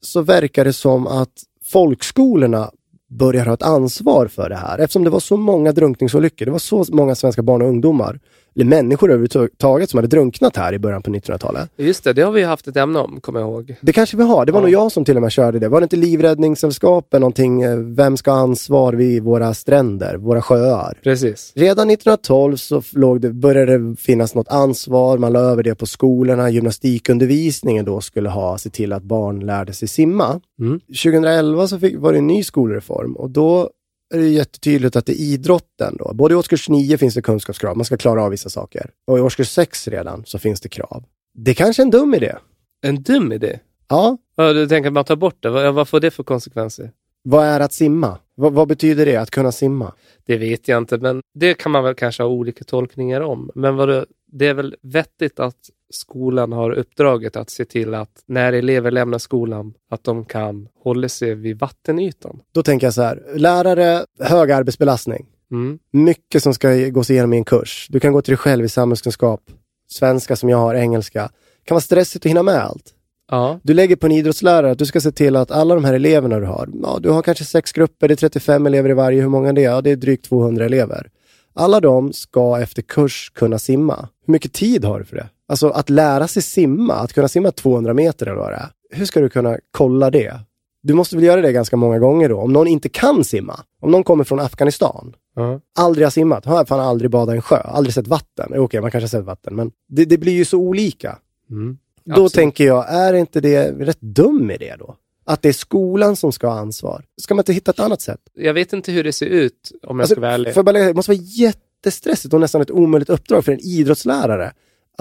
så 0.00 0.20
verkar 0.22 0.64
det 0.64 0.72
som 0.72 1.06
att 1.06 1.32
folkskolorna 1.64 2.70
börjar 3.08 3.46
ha 3.46 3.54
ett 3.54 3.62
ansvar 3.62 4.26
för 4.26 4.48
det 4.48 4.56
här 4.56 4.78
eftersom 4.78 5.04
det 5.04 5.10
var 5.10 5.20
så 5.20 5.36
många 5.36 5.72
drunkningsolyckor. 5.72 6.46
Det 6.46 6.52
var 6.52 6.58
så 6.58 6.84
många 6.88 7.14
svenska 7.14 7.42
barn 7.42 7.62
och 7.62 7.68
ungdomar, 7.68 8.20
eller 8.54 8.64
människor 8.64 9.10
överhuvudtaget 9.12 9.90
som 9.90 9.98
hade 9.98 10.08
drunknat 10.08 10.56
här 10.56 10.72
i 10.72 10.78
början 10.78 11.02
på 11.02 11.10
1900-talet. 11.10 11.70
Just 11.76 12.04
det, 12.04 12.12
det 12.12 12.22
har 12.22 12.32
vi 12.32 12.42
haft 12.42 12.68
ett 12.68 12.76
ämne 12.76 12.98
om, 12.98 13.20
kommer 13.20 13.40
jag 13.40 13.48
ihåg. 13.50 13.76
Det 13.80 13.92
kanske 13.92 14.16
vi 14.16 14.22
har. 14.22 14.46
Det 14.46 14.52
var 14.52 14.60
Ja. 14.60 14.62
nog 14.62 14.72
jag 14.72 14.92
som 14.92 15.04
till 15.04 15.16
och 15.16 15.22
med 15.22 15.32
körde 15.32 15.58
det. 15.58 15.68
Var 15.68 15.80
det 15.80 15.84
inte 15.84 15.96
Livräddningssällskapet 15.96 17.20
någonting, 17.20 17.62
eh, 17.62 17.76
vem 17.76 18.16
ska 18.16 18.30
ha 18.30 18.38
ansvar 18.38 18.92
vid 18.92 19.22
våra 19.22 19.54
stränder, 19.54 20.16
våra 20.16 20.42
sjöar? 20.42 20.98
Precis. 21.02 21.52
Redan 21.54 21.88
1912 21.90 22.56
så 22.56 22.82
låg 22.92 23.20
det, 23.20 23.32
började 23.32 23.78
det 23.78 23.96
finnas 23.96 24.34
något 24.34 24.48
ansvar, 24.48 25.18
man 25.18 25.32
la 25.32 25.40
över 25.40 25.62
det 25.62 25.74
på 25.74 25.86
skolorna, 25.86 26.50
gymnastikundervisningen 26.50 27.84
då 27.84 28.00
skulle 28.00 28.28
ha, 28.28 28.58
se 28.58 28.70
till 28.70 28.92
att 28.92 29.02
barn 29.02 29.40
lärde 29.40 29.72
sig 29.72 29.88
simma. 29.88 30.40
Mm. 30.60 30.80
2011 30.80 31.66
så 31.68 31.78
fick, 31.78 31.98
var 31.98 32.12
det 32.12 32.18
en 32.18 32.26
ny 32.26 32.42
skolreform 32.44 33.16
och 33.16 33.30
då 33.30 33.70
är 34.12 34.18
det 34.18 34.28
jättetydligt 34.28 34.96
att 34.96 35.06
det 35.06 35.12
är 35.12 35.24
idrotten 35.24 35.96
då. 35.98 36.12
Både 36.14 36.34
i 36.34 36.36
årskurs 36.36 36.68
9 36.68 36.98
finns 36.98 37.14
det 37.14 37.22
kunskapskrav, 37.22 37.76
man 37.76 37.84
ska 37.84 37.96
klara 37.96 38.22
av 38.22 38.30
vissa 38.30 38.48
saker. 38.48 38.90
Och 39.06 39.18
i 39.18 39.20
årskurs 39.20 39.48
6 39.48 39.88
redan 39.88 40.22
så 40.26 40.38
finns 40.38 40.60
det 40.60 40.68
krav. 40.68 41.04
Det 41.34 41.54
kanske 41.54 41.82
är 41.82 41.84
en 41.84 41.90
dum 41.90 42.14
idé. 42.14 42.34
En 42.82 43.02
dum 43.02 43.32
idé. 43.32 43.58
Ja, 43.88 44.18
Ja, 44.36 44.52
du 44.52 44.68
tänker 44.68 44.88
att 44.88 44.94
man 44.94 45.04
tar 45.04 45.16
bort 45.16 45.36
det? 45.40 45.50
Vad, 45.50 45.74
vad 45.74 45.88
får 45.88 46.00
det 46.00 46.10
för 46.10 46.22
konsekvenser? 46.22 46.90
Vad 47.22 47.46
är 47.46 47.60
att 47.60 47.72
simma? 47.72 48.18
Vad, 48.34 48.52
vad 48.52 48.68
betyder 48.68 49.06
det, 49.06 49.16
att 49.16 49.30
kunna 49.30 49.52
simma? 49.52 49.92
Det 50.24 50.38
vet 50.38 50.68
jag 50.68 50.78
inte, 50.78 50.98
men 50.98 51.20
det 51.34 51.54
kan 51.54 51.72
man 51.72 51.84
väl 51.84 51.94
kanske 51.94 52.22
ha 52.22 52.30
olika 52.30 52.64
tolkningar 52.64 53.20
om. 53.20 53.50
Men 53.54 53.76
vad 53.76 53.88
det, 53.88 54.06
det 54.26 54.46
är 54.46 54.54
väl 54.54 54.76
vettigt 54.82 55.40
att 55.40 55.56
skolan 55.94 56.52
har 56.52 56.70
uppdraget 56.70 57.36
att 57.36 57.50
se 57.50 57.64
till 57.64 57.94
att 57.94 58.22
när 58.26 58.52
elever 58.52 58.90
lämnar 58.90 59.18
skolan, 59.18 59.74
att 59.90 60.04
de 60.04 60.24
kan 60.24 60.68
hålla 60.84 61.08
sig 61.08 61.34
vid 61.34 61.58
vattenytan. 61.58 62.40
Då 62.52 62.62
tänker 62.62 62.86
jag 62.86 62.94
så 62.94 63.02
här, 63.02 63.22
lärare, 63.34 64.04
hög 64.20 64.50
arbetsbelastning. 64.50 65.26
Mm. 65.50 65.78
Mycket 65.92 66.42
som 66.42 66.54
ska 66.54 66.88
gås 66.88 67.10
igenom 67.10 67.32
i 67.32 67.36
en 67.36 67.44
kurs. 67.44 67.86
Du 67.90 68.00
kan 68.00 68.12
gå 68.12 68.22
till 68.22 68.32
dig 68.32 68.38
själv 68.38 68.64
i 68.64 68.68
samhällskunskap, 68.68 69.40
svenska 69.88 70.36
som 70.36 70.48
jag 70.48 70.58
har, 70.58 70.74
engelska. 70.74 71.22
Det 71.22 71.64
kan 71.64 71.74
vara 71.74 71.80
stressigt 71.80 72.26
att 72.26 72.30
hinna 72.30 72.42
med 72.42 72.64
allt. 72.64 72.94
Ja, 73.30 73.60
Du 73.62 73.74
lägger 73.74 73.96
på 73.96 74.06
en 74.06 74.12
idrottslärare 74.12 74.70
att 74.70 74.78
du 74.78 74.86
ska 74.86 75.00
se 75.00 75.12
till 75.12 75.36
att 75.36 75.50
alla 75.50 75.74
de 75.74 75.84
här 75.84 75.94
eleverna 75.94 76.38
du 76.40 76.46
har, 76.46 76.68
ja, 76.82 76.98
du 77.00 77.10
har 77.10 77.22
kanske 77.22 77.44
sex 77.44 77.72
grupper, 77.72 78.08
det 78.08 78.14
är 78.14 78.16
35 78.16 78.66
elever 78.66 78.90
i 78.90 78.92
varje, 78.92 79.20
hur 79.20 79.28
många 79.28 79.48
är 79.48 79.52
det? 79.52 79.60
Ja, 79.60 79.80
det 79.80 79.90
är 79.90 79.96
drygt 79.96 80.24
200 80.24 80.64
elever. 80.64 81.10
Alla 81.54 81.80
de 81.80 82.12
ska 82.12 82.60
efter 82.60 82.82
kurs 82.82 83.32
kunna 83.34 83.58
simma. 83.58 84.08
Hur 84.26 84.32
mycket 84.32 84.52
tid 84.52 84.84
har 84.84 84.98
du 84.98 85.04
för 85.04 85.16
det? 85.16 85.28
Alltså 85.52 85.68
att 85.68 85.90
lära 85.90 86.28
sig 86.28 86.42
simma, 86.42 86.94
att 86.94 87.12
kunna 87.12 87.28
simma 87.28 87.50
200 87.50 87.94
meter 87.94 88.26
eller 88.26 88.36
vad 88.36 88.50
det 88.52 88.56
är. 88.56 88.68
Hur 88.90 89.04
ska 89.04 89.20
du 89.20 89.28
kunna 89.28 89.58
kolla 89.70 90.10
det? 90.10 90.40
Du 90.82 90.94
måste 90.94 91.16
väl 91.16 91.24
göra 91.24 91.40
det 91.40 91.52
ganska 91.52 91.76
många 91.76 91.98
gånger 91.98 92.28
då. 92.28 92.38
Om 92.38 92.52
någon 92.52 92.66
inte 92.66 92.88
kan 92.88 93.24
simma, 93.24 93.60
om 93.80 93.90
någon 93.90 94.04
kommer 94.04 94.24
från 94.24 94.40
Afghanistan, 94.40 95.14
ja. 95.36 95.60
aldrig 95.78 96.06
har 96.06 96.10
simmat, 96.10 96.44
har 96.44 96.64
fan 96.64 96.80
aldrig 96.80 97.10
badat 97.10 97.32
i 97.32 97.36
en 97.36 97.42
sjö, 97.42 97.56
aldrig 97.56 97.94
sett 97.94 98.06
vatten. 98.06 98.52
Okej, 98.58 98.80
man 98.80 98.90
kanske 98.90 99.04
har 99.04 99.08
sett 99.20 99.24
vatten, 99.26 99.56
men 99.56 99.70
det, 99.88 100.04
det 100.04 100.18
blir 100.18 100.32
ju 100.32 100.44
så 100.44 100.58
olika. 100.58 101.18
Mm. 101.50 101.78
Då 102.04 102.12
Absolut. 102.12 102.32
tänker 102.32 102.64
jag, 102.66 102.86
är 102.88 103.14
inte 103.14 103.40
det 103.40 103.70
rätt 103.72 104.00
dum 104.00 104.50
idé 104.50 104.74
då? 104.78 104.96
Att 105.24 105.42
det 105.42 105.48
är 105.48 105.52
skolan 105.52 106.16
som 106.16 106.32
ska 106.32 106.46
ha 106.48 106.58
ansvar. 106.58 107.04
Ska 107.20 107.34
man 107.34 107.40
inte 107.40 107.52
hitta 107.52 107.70
ett 107.70 107.80
annat 107.80 108.00
sätt? 108.00 108.20
Jag 108.34 108.54
vet 108.54 108.72
inte 108.72 108.92
hur 108.92 109.04
det 109.04 109.12
ser 109.12 109.26
ut, 109.26 109.72
om 109.82 109.96
jag 109.98 110.02
Alltså, 110.02 110.14
ska 110.14 110.20
vara 110.20 110.32
ärlig. 110.32 110.54
för 110.54 110.62
det 110.62 110.94
måste 110.94 111.10
vara 111.10 111.20
jättestressigt 111.22 112.34
och 112.34 112.40
nästan 112.40 112.60
ett 112.62 112.70
omöjligt 112.70 113.10
uppdrag 113.10 113.44
för 113.44 113.52
en 113.52 113.60
idrottslärare 113.60 114.52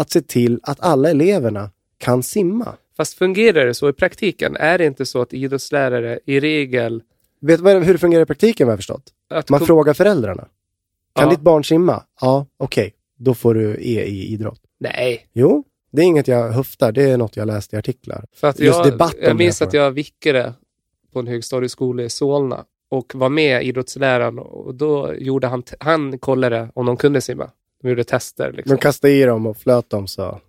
att 0.02 0.10
se 0.12 0.22
till 0.22 0.60
att 0.64 0.80
alla 0.80 1.10
eleverna 1.10 1.70
kan 1.98 2.24
simma. 2.24 2.76
Fast 2.98 3.14
fungerar 3.18 3.66
det 3.66 3.74
så 3.74 3.90
i 3.90 3.94
praktiken? 3.94 4.56
Är 4.56 4.78
det 4.78 4.86
inte 4.86 5.06
så 5.06 5.22
att 5.22 5.34
idrottslärare 5.34 6.20
i 6.26 6.40
regel... 6.40 7.04
Vet 7.42 7.64
du 7.64 7.72
hur 7.72 7.94
det 7.94 8.00
fungerar 8.00 8.24
i 8.24 8.26
praktiken 8.26 8.68
vad 8.68 8.72
jag 8.72 8.80
förstått? 8.80 9.04
Att 9.30 9.50
Man 9.50 9.60
frågar 9.66 9.94
föräldrarna. 9.94 10.48
Kan 11.16 11.26
Ja. 11.26 11.30
ditt 11.30 11.40
barn 11.42 11.64
simma? 11.64 12.04
Ja, 12.22 12.46
okej. 12.58 12.94
Då 13.18 13.34
får 13.34 13.54
du 13.54 13.72
E 13.80 14.04
i 14.06 14.34
idrott. 14.34 14.62
Nej, 14.80 15.28
Jo, 15.34 15.64
det 15.92 16.02
är 16.02 16.06
inget 16.06 16.28
jag 16.28 16.52
höftar, 16.52 16.92
det 16.92 17.04
är 17.10 17.18
något 17.18 17.36
jag 17.36 17.48
läst 17.48 17.74
i 17.74 17.78
artiklar. 17.78 18.26
För 18.36 18.48
att 18.48 18.60
Just 18.60 18.78
jag, 18.78 18.86
debatt 18.92 19.14
om 19.14 19.20
jag 19.24 19.38
minns 19.38 19.62
att 19.62 19.74
jag 19.74 19.92
vickade 19.92 20.54
på 21.14 21.20
en 21.20 21.28
högstadieskola 21.28 22.04
i 22.04 22.10
Solna 22.10 22.66
och 22.90 23.16
var 23.16 23.30
med 23.30 23.64
idrottsläraren 23.64 24.40
och 24.40 24.76
då 24.76 25.14
gjorde 25.14 25.48
han, 25.48 25.64
han 25.80 26.18
kollade 26.18 26.70
om 26.74 26.86
de 26.86 26.98
kunde 26.98 27.22
simma. 27.22 27.50
De 27.82 27.90
gjorde 27.90 28.04
tester. 28.04 28.52
Liksom. 28.52 28.76
De 28.76 28.82
kastade 28.82 29.14
i 29.14 29.24
dem 29.24 29.46
och 29.46 29.58
flöt 29.58 29.90
dem 29.90 30.08
så... 30.08 30.40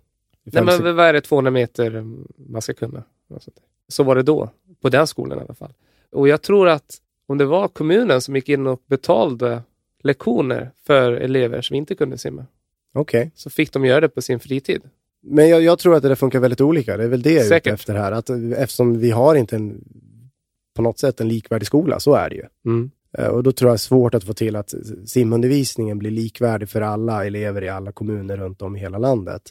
Nej, 0.43 0.63
men 0.63 0.95
vad 0.95 1.05
är 1.05 1.13
det 1.13 1.21
200 1.21 1.51
meter 1.51 2.05
man 2.35 2.61
ska 2.61 2.73
kunna? 2.73 3.03
Där. 3.27 3.39
Så 3.87 4.03
var 4.03 4.15
det 4.15 4.23
då, 4.23 4.49
på 4.81 4.89
den 4.89 5.07
skolan 5.07 5.39
i 5.39 5.41
alla 5.41 5.53
fall. 5.53 5.73
Och 6.11 6.27
jag 6.27 6.41
tror 6.41 6.69
att 6.69 6.97
om 7.25 7.37
det 7.37 7.45
var 7.45 7.67
kommunen 7.67 8.21
som 8.21 8.35
gick 8.35 8.49
in 8.49 8.67
och 8.67 8.81
betalade 8.85 9.61
lektioner 10.03 10.71
för 10.85 11.11
elever 11.11 11.61
som 11.61 11.75
inte 11.75 11.95
kunde 11.95 12.17
simma, 12.17 12.45
Okej. 12.93 13.31
så 13.35 13.49
fick 13.49 13.73
de 13.73 13.85
göra 13.85 14.01
det 14.01 14.09
på 14.09 14.21
sin 14.21 14.39
fritid. 14.39 14.81
Men 15.21 15.49
jag, 15.49 15.61
jag 15.61 15.79
tror 15.79 15.95
att 15.95 16.01
det 16.01 16.07
där 16.07 16.15
funkar 16.15 16.39
väldigt 16.39 16.61
olika. 16.61 16.97
Det 16.97 17.03
är 17.03 17.07
väl 17.07 17.21
det 17.21 17.33
jag 17.33 17.51
är 17.51 17.57
ute 17.57 17.69
efter 17.69 17.95
här. 17.95 18.11
Att, 18.11 18.29
eftersom 18.57 18.99
vi 18.99 19.11
har 19.11 19.35
inte 19.35 19.55
en, 19.55 19.83
på 20.73 20.81
något 20.81 20.99
sätt 20.99 21.21
en 21.21 21.27
likvärdig 21.27 21.67
skola, 21.67 21.99
så 21.99 22.13
är 22.13 22.29
det 22.29 22.35
ju. 22.35 22.45
Mm. 22.65 22.91
Eh, 23.17 23.27
Och 23.27 23.43
då 23.43 23.51
tror 23.51 23.69
jag 23.69 23.73
det 23.73 23.75
är 23.75 23.77
svårt 23.77 24.13
att 24.13 24.23
få 24.23 24.33
till 24.33 24.55
att 24.55 24.73
simundervisningen 25.05 25.99
blir 25.99 26.11
likvärdig 26.11 26.69
för 26.69 26.81
alla 26.81 27.25
elever 27.25 27.63
i 27.63 27.69
alla 27.69 27.91
kommuner 27.91 28.37
runt 28.37 28.61
om 28.61 28.75
i 28.75 28.79
hela 28.79 28.97
landet. 28.97 29.41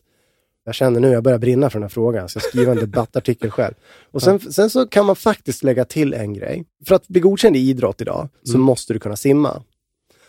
Jag 0.64 0.74
känner 0.74 1.00
nu, 1.00 1.08
jag 1.08 1.22
börjar 1.22 1.38
brinna 1.38 1.70
för 1.70 1.78
den 1.78 1.82
här 1.84 1.88
frågan, 1.88 2.28
så 2.28 2.36
jag 2.36 2.42
skriver 2.42 2.72
en 2.72 2.78
debattartikel 2.90 3.50
själv. 3.50 3.74
Och 4.10 4.22
sen, 4.22 4.40
sen 4.40 4.70
så 4.70 4.86
kan 4.86 5.06
man 5.06 5.16
faktiskt 5.16 5.62
lägga 5.64 5.84
till 5.84 6.14
en 6.14 6.34
grej. 6.34 6.64
För 6.86 6.94
att 6.94 7.08
bli 7.08 7.20
godkänd 7.20 7.56
i 7.56 7.58
idrott 7.58 8.00
idag 8.00 8.28
så 8.42 8.52
Mm. 8.54 8.64
måste 8.64 8.92
du 8.92 8.98
kunna 8.98 9.16
simma. 9.16 9.62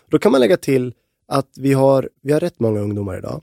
Då 0.10 0.20
kan 0.20 0.32
man 0.32 0.42
lägga 0.42 0.58
till 0.58 0.94
att 1.28 1.48
vi 1.58 1.74
har, 1.74 2.10
vi 2.22 2.34
har 2.34 2.40
rätt 2.40 2.60
många 2.60 2.80
ungdomar 2.80 3.18
idag 3.18 3.42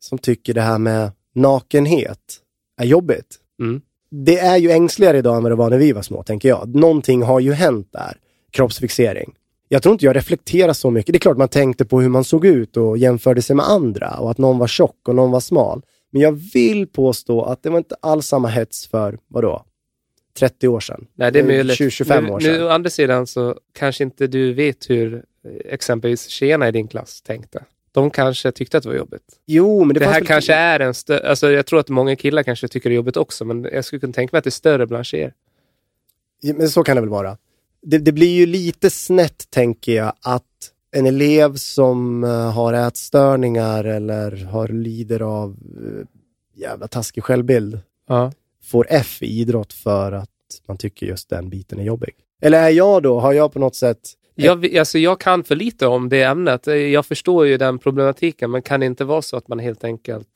som 0.00 0.18
tycker 0.18 0.54
det 0.54 0.60
här 0.60 0.78
med 0.78 1.10
nakenhet 1.34 2.40
är 2.80 2.84
jobbigt. 2.86 3.36
Mm. 3.60 3.80
Det 4.10 4.38
är 4.38 4.56
ju 4.56 4.70
ängsligare 4.70 5.18
idag 5.18 5.36
än 5.36 5.42
vad 5.42 5.52
det 5.52 5.56
var 5.56 5.70
när 5.70 5.78
vi 5.78 5.92
var 5.92 6.02
små, 6.02 6.22
tänker 6.22 6.48
jag. 6.48 6.74
Någonting 6.74 7.22
har 7.22 7.40
ju 7.40 7.52
hänt 7.52 7.88
där. 7.92 8.16
Kroppsfixering. 8.58 9.34
Jag 9.68 9.82
tror 9.82 9.92
inte 9.92 10.04
jag 10.04 10.16
reflekterar 10.16 10.72
så 10.72 10.90
mycket. 10.90 11.12
Det 11.12 11.16
är 11.16 11.20
klart 11.20 11.36
man 11.36 11.48
tänkte 11.48 11.84
på 11.84 12.00
hur 12.00 12.08
man 12.08 12.24
såg 12.24 12.46
ut 12.46 12.76
och 12.76 12.98
jämförde 12.98 13.42
sig 13.42 13.56
med 13.56 13.66
andra 13.68 14.10
och 14.10 14.30
att 14.30 14.38
någon 14.38 14.58
var 14.58 14.66
tjock 14.66 15.08
och 15.08 15.14
någon 15.14 15.30
var 15.30 15.40
smal. 15.40 15.82
Men 16.10 16.22
jag 16.22 16.32
vill 16.32 16.86
påstå 16.86 17.42
att 17.42 17.62
det 17.62 17.70
var 17.70 17.78
inte 17.78 17.94
alls 18.00 18.26
samma 18.26 18.48
hets 18.48 18.86
för, 18.86 19.18
vadå, 19.28 19.64
30 20.38 20.68
år 20.68 20.80
sedan? 20.80 21.06
Nej, 21.14 21.32
det 21.32 21.38
är 21.38 21.44
möjligt. 21.44 21.80
20-25 21.80 22.20
nu, 22.20 22.30
år 22.30 22.40
sedan. 22.40 22.52
Nu 22.52 22.64
å 22.64 22.68
andra 22.68 22.90
sidan 22.90 23.26
så 23.26 23.56
kanske 23.78 24.04
inte 24.04 24.26
du 24.26 24.52
vet 24.52 24.90
hur 24.90 25.14
eh, 25.14 25.72
exempelvis 25.72 26.26
tjejerna 26.26 26.68
i 26.68 26.72
din 26.72 26.88
klass 26.88 27.22
tänkte. 27.22 27.64
De 27.92 28.10
kanske 28.10 28.52
tyckte 28.52 28.76
att 28.76 28.82
det 28.82 28.88
var 28.88 28.96
jobbigt. 28.96 29.40
Jo, 29.46 29.84
men 29.84 29.94
det, 29.94 30.00
Det, 30.00 30.06
här 30.06 30.24
kanske 30.24 30.54
är 30.54 30.80
en 30.80 30.94
större... 30.94 31.28
Alltså 31.28 31.50
jag 31.50 31.66
tror 31.66 31.80
att 31.80 31.88
många 31.88 32.16
killar 32.16 32.42
kanske 32.42 32.68
tycker 32.68 32.90
det 32.90 32.94
är 32.94 32.96
jobbigt 32.96 33.16
också, 33.16 33.44
men 33.44 33.68
jag 33.72 33.84
skulle 33.84 34.00
kunna 34.00 34.12
tänka 34.12 34.34
mig 34.34 34.38
att 34.38 34.44
det 34.44 34.48
är 34.48 34.50
större 34.50 34.86
bland 34.86 35.06
tjejer. 35.06 35.34
Ja, 36.40 36.54
Men 36.56 36.68
så 36.68 36.84
kan 36.84 36.96
det 36.96 37.00
väl 37.00 37.10
vara. 37.10 37.36
Det, 37.82 37.98
det 37.98 38.12
blir 38.12 38.36
ju 38.36 38.46
lite 38.46 38.90
snett, 38.90 39.50
tänker 39.50 39.92
jag, 39.92 40.12
att 40.20 40.44
en 40.90 41.06
elev 41.06 41.56
som 41.56 42.24
eh, 42.24 42.52
har 42.52 42.72
ätstörningar 42.72 43.84
eller 43.84 44.44
har 44.44 44.68
lider 44.68 45.22
av 45.22 45.50
uh, 45.50 46.04
jävla 46.54 46.88
taskig 46.88 47.24
självbild 47.24 47.80
Ja. 48.08 48.32
får 48.62 48.86
F 48.90 49.22
i 49.22 49.40
idrott 49.40 49.72
för 49.72 50.12
att 50.12 50.30
man 50.68 50.76
tycker 50.76 51.06
just 51.06 51.28
den 51.28 51.50
biten 51.50 51.78
är 51.78 51.84
jobbig. 51.84 52.14
Eller 52.42 52.62
är 52.62 52.70
jag 52.70 53.02
då, 53.02 53.20
har 53.20 53.32
jag 53.32 53.52
på 53.52 53.58
något 53.58 53.74
sätt... 53.74 53.98
Jag, 54.34 54.76
alltså 54.76 54.98
jag 54.98 55.20
kan 55.20 55.44
för 55.44 55.56
lite 55.56 55.86
om 55.86 56.08
det 56.08 56.22
ämnet. 56.22 56.66
Jag 56.66 57.06
förstår 57.06 57.46
ju 57.46 57.56
den 57.56 57.78
problematiken, 57.78 58.50
men 58.50 58.62
kan 58.62 58.80
det 58.80 58.86
inte 58.86 59.04
vara 59.04 59.22
så 59.22 59.36
att 59.36 59.48
man 59.48 59.58
helt 59.58 59.84
enkelt 59.84 60.28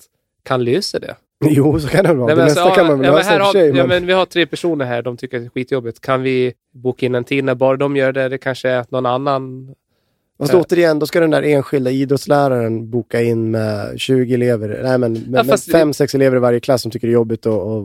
kan 0.43 0.65
lösa 0.65 0.99
det? 0.99 1.17
Jo, 1.51 1.81
så 1.81 1.89
kan 1.89 2.05
det 2.05 2.15
vara. 2.15 2.27
Nej, 2.27 2.35
det 2.35 2.37
men 2.37 2.45
mesta 2.45 2.63
alltså, 2.63 2.77
kan 2.77 2.87
man 2.87 2.99
väl 2.99 3.07
ja, 3.07 3.13
men 3.13 3.41
och 3.41 3.45
har, 3.47 3.53
för 3.53 3.59
sig. 3.59 3.69
ja, 3.69 3.75
men- 3.75 3.89
men 3.89 4.07
Vi 4.07 4.13
har 4.13 4.27
tre 4.27 4.47
personer 4.47 4.85
här, 4.85 5.03
de 5.03 5.17
tycker 5.17 5.37
att 5.37 5.43
det 5.43 5.47
är 5.47 5.51
skitjobbigt. 5.51 6.01
Kan 6.01 6.23
vi 6.23 6.53
boka 6.75 7.07
in 7.07 7.15
en 7.15 7.25
tid 7.25 7.45
när 7.45 7.55
bara 7.55 7.77
de 7.77 7.97
gör 7.97 8.13
det? 8.13 8.29
Det 8.29 8.39
kanske 8.39 8.69
är 8.69 8.79
att 8.79 8.91
någon 8.91 9.07
annan... 9.07 9.75
Fast 10.39 10.55
återigen, 10.55 10.99
då 10.99 11.07
ska 11.07 11.21
den 11.21 11.31
där 11.31 11.43
enskilda 11.43 11.91
idrottsläraren 11.91 12.91
boka 12.91 13.23
in 13.23 13.51
med 13.51 14.01
20 14.01 14.35
elever, 14.35 14.81
nej 14.83 14.99
men 14.99 15.13
med, 15.13 15.39
Ja, 15.39 15.45
fast- 15.45 15.73
fem, 15.73 15.93
sex 15.93 16.15
elever 16.15 16.37
i 16.37 16.41
varje 16.41 16.61
klass 16.61 16.83
som 16.83 16.91
tycker 16.91 17.07
det 17.07 17.11
är 17.11 17.15
jobbigt 17.15 17.47
att, 17.47 17.53
att 17.55 17.85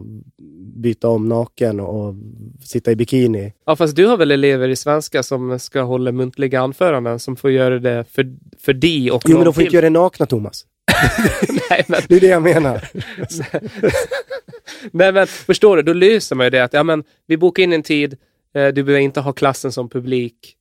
byta 0.76 1.08
om 1.10 1.30
naken 1.30 1.80
och, 1.80 2.08
och 2.08 2.16
sitta 2.64 2.91
i 2.91 2.95
bikini. 2.95 3.53
Ja, 3.66 3.76
fast 3.76 3.95
du 3.95 4.05
har 4.05 4.18
väl 4.18 4.32
elever 4.32 4.70
i 4.70 4.76
svenska 4.76 5.24
som 5.24 5.60
ska 5.60 5.82
hålla 5.82 6.12
muntliga 6.12 6.62
anföranden 6.62 7.20
som 7.20 7.36
får 7.36 7.51
göra 7.51 7.80
det 7.80 8.05
för, 8.12 8.36
för 8.60 8.74
de 8.74 9.12
och 9.12 9.22
Jo, 9.26 9.36
men 9.38 9.45
de 9.45 9.53
får 9.53 9.60
till. 9.60 9.66
inte 9.68 9.76
göra 9.76 9.86
det 9.86 9.89
nakna, 9.89 10.26
Thomas. 10.26 10.66
Nej, 11.70 11.86
men, 11.88 12.02
Det 12.08 12.16
är 12.16 12.20
det 12.20 12.28
jag 12.28 12.43
menar. 12.43 12.89
nej, 14.91 15.12
men 15.12 15.28
förstår 15.28 15.78
du? 15.78 15.84
Då 15.84 15.93
löser 15.93 16.36
man 16.36 16.45
ju 16.45 16.50
det 16.50 16.64
att 16.64 16.74
ja, 16.74 16.84
men, 16.84 17.04
vi 17.28 17.38
bokar 17.38 17.64
in 17.64 17.74
en 17.74 17.84
tid, 17.84 18.18
eh, 18.56 18.68
du 18.68 18.84
behöver 18.84 19.02
inte 19.02 19.20
ha 19.20 19.34
klassen 19.34 19.72
som 19.72 19.89
publik, 19.89 20.56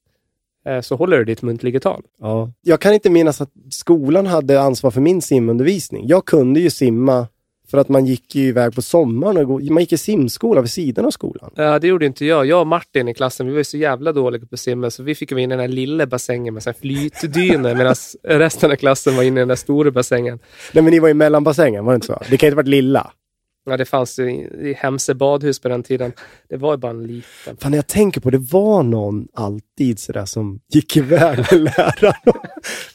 eh, 0.67 0.81
så 0.81 0.97
håller 0.97 1.19
du 1.19 1.25
ditt 1.25 1.43
muntliga 1.43 1.81
tal. 1.81 2.03
Ja. 2.21 2.53
Jag 2.63 2.81
kan 2.81 2.95
inte 2.95 3.11
minnas 3.11 3.41
att 3.41 3.51
skolan 3.71 4.27
hade 4.27 4.61
ansvar 4.61 4.91
för 4.91 5.01
min 5.01 5.23
simundervisning. 5.23 6.09
Jag 6.09 6.25
kunde 6.25 6.61
ju 6.61 6.71
simma 6.71 7.29
för 7.71 7.79
att 7.79 7.89
man 7.89 8.07
gick 8.07 8.35
ju 8.35 8.49
iväg 8.49 8.75
på 8.75 8.83
sommaren 8.83 9.37
och 9.37 9.63
man 9.63 9.81
gick 9.81 9.93
i 9.93 9.99
simskola 9.99 10.61
vid 10.61 10.71
sidan 10.71 11.05
av 11.05 11.11
skolan. 11.11 11.51
Ja, 11.55 11.79
det 11.79 11.87
gjorde 11.87 12.07
inte 12.07 12.25
jag. 12.25 12.47
Jag 12.47 12.61
och 12.61 12.67
Martin 12.67 13.09
i 13.09 13.15
klassen, 13.15 13.47
vi 13.47 13.53
var 13.53 13.59
ju 13.59 13.65
så 13.65 13.77
jävla 13.77 14.13
dåliga 14.13 14.47
på 14.47 14.57
simma 14.57 14.91
så 14.91 15.03
vi 15.03 15.15
fick 15.15 15.33
vara 15.33 15.41
inne 15.41 15.55
i 15.55 15.57
den 15.57 15.61
här 15.61 15.75
lilla 15.75 16.07
bassängen 16.07 16.55
med 16.55 16.77
flytdynor 16.81 17.75
medan 17.75 17.95
resten 18.23 18.71
av 18.71 18.77
klassen 18.77 19.17
var 19.17 19.23
inne 19.23 19.41
i 19.41 19.43
den 19.43 19.49
där 19.49 19.57
stora 19.57 19.91
bassängen. 19.91 20.39
Nej 20.73 20.85
men 20.85 20.93
ni 20.93 20.99
var 20.99 21.09
i 21.09 21.15
mellanbassängen, 21.15 21.85
var 21.85 21.93
det 21.93 21.95
inte 21.95 22.07
så? 22.07 22.23
Det 22.31 22.37
kan 22.37 22.47
inte 22.47 22.55
ha 22.55 22.57
varit 22.57 22.69
lilla. 22.69 23.13
Ja, 23.69 23.77
det 23.77 23.85
fanns 23.85 24.19
ju 24.19 24.31
i, 24.31 24.77
Hemse 24.79 25.15
badhus 25.15 25.61
på 25.61 25.69
den 25.69 25.83
tiden. 25.83 26.13
Det 26.49 26.57
var 26.57 26.73
ju 26.73 26.77
bara 26.77 26.91
en 26.91 27.03
liten. 27.03 27.57
Fan, 27.57 27.71
när 27.71 27.79
jag 27.79 27.87
tänker 27.87 28.21
på 28.21 28.31
det, 28.31 28.39
var 28.39 28.83
någon 28.83 29.29
alltid 29.35 29.99
sådär 29.99 30.25
som 30.25 30.61
gick 30.69 30.97
iväg 30.97 31.39
med 31.39 31.61
läraren 31.61 32.15
och 32.27 32.37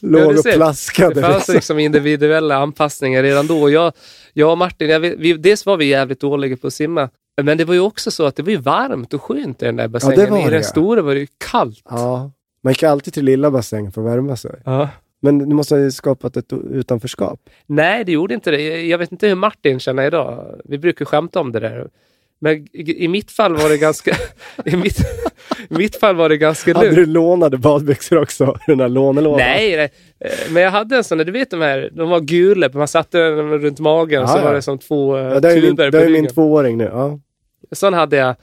låg 0.00 0.38
och 0.38 0.44
plaskade. 0.44 1.14
Det 1.14 1.20
fanns 1.20 1.34
liksom. 1.34 1.54
liksom 1.54 1.78
individuella 1.78 2.56
anpassningar 2.56 3.22
redan 3.22 3.46
då. 3.46 3.70
Jag, 3.70 3.92
jag 4.32 4.50
och 4.50 4.58
Martin, 4.58 4.88
jag 4.88 5.00
vi, 5.00 5.32
dels 5.32 5.66
var 5.66 5.76
vi 5.76 5.84
jävligt 5.84 6.20
dåliga 6.20 6.56
på 6.56 6.66
att 6.66 6.74
simma. 6.74 7.08
Men 7.42 7.58
det 7.58 7.64
var 7.64 7.74
ju 7.74 7.80
också 7.80 8.10
så 8.10 8.26
att 8.26 8.36
det 8.36 8.42
var 8.42 8.50
ju 8.50 8.56
varmt 8.56 9.14
och 9.14 9.22
skönt 9.22 9.62
i 9.62 9.64
den 9.64 9.76
där 9.76 9.88
bassängen. 9.88 10.30
var 10.30 10.38
I 10.38 10.44
det, 10.44 10.50
den 10.50 10.56
ja. 10.56 10.62
stora 10.62 11.02
var 11.02 11.14
det 11.14 11.20
ju 11.20 11.26
kallt. 11.50 11.82
Ja, 11.88 12.30
man 12.62 12.70
gick 12.70 12.82
alltid 12.82 13.14
till 13.14 13.24
lilla 13.24 13.50
bassängen 13.50 13.92
för 13.92 14.00
att 14.00 14.06
värma 14.06 14.36
sig. 14.36 14.62
Ja. 14.64 14.88
Men 15.24 15.38
du 15.38 15.54
måste 15.54 15.74
ha 15.74 15.90
skapat 15.90 16.36
ett 16.36 16.52
utanförskap. 16.70 17.40
Nej, 17.66 18.04
det 18.04 18.12
gjorde 18.12 18.34
inte 18.34 18.50
det. 18.50 18.82
Jag 18.82 18.98
vet 18.98 19.12
inte 19.12 19.28
hur 19.28 19.34
Martin 19.34 19.80
känner 19.80 20.06
idag. 20.06 20.60
Vi 20.64 20.78
brukar 20.78 21.04
skämta 21.04 21.40
om 21.40 21.52
det 21.52 21.60
där. 21.60 21.88
Men 22.40 22.66
i, 22.72 23.08
mitt 23.08 23.30
fall 23.30 23.56
var 23.56 23.68
det 23.68 23.78
ganska... 23.78 24.16
I 24.64 24.76
mitt, 24.76 24.98
i 25.70 25.74
mitt 25.74 25.96
fall 25.96 26.16
var 26.16 26.28
det 26.28 26.36
ganska 26.36 26.74
Hade 26.74 26.86
lugnt. 26.86 26.96
du 26.96 27.06
lånade 27.06 27.58
badbyxor 27.58 28.22
också? 28.22 28.56
Den 28.66 28.78
där 28.78 28.88
lånelådan? 28.88 29.38
Nej, 29.38 29.76
nej, 29.76 29.92
eh, 30.20 30.52
men 30.52 30.62
jag 30.62 30.70
hade 30.70 30.96
en 30.96 31.04
sån 31.04 31.18
där, 31.18 31.24
du 31.24 31.32
vet 31.32 31.50
de 31.50 31.60
här, 31.60 31.90
de 31.92 32.08
var 32.08 32.20
gula, 32.20 32.68
man 32.72 32.88
satte 32.88 33.18
den 33.18 33.58
runt 33.58 33.80
magen 33.80 34.20
Ja, 34.20 34.26
så 34.28 34.38
ja. 34.38 34.44
var 34.44 34.54
det 34.54 34.62
som 34.62 34.78
två 34.78 35.16
eh, 35.16 35.24
Ja, 35.24 35.40
det 35.40 35.52
är 35.52 35.54
min, 35.62 35.70
tuber 35.70 35.90
det 35.90 36.04
är 36.04 36.10
min 36.10 36.26
tvååring 36.26 36.78
nu. 36.78 36.84
Ja. 36.84 37.18
Sån 37.72 37.94
hade 37.94 38.16
jag, 38.16 38.34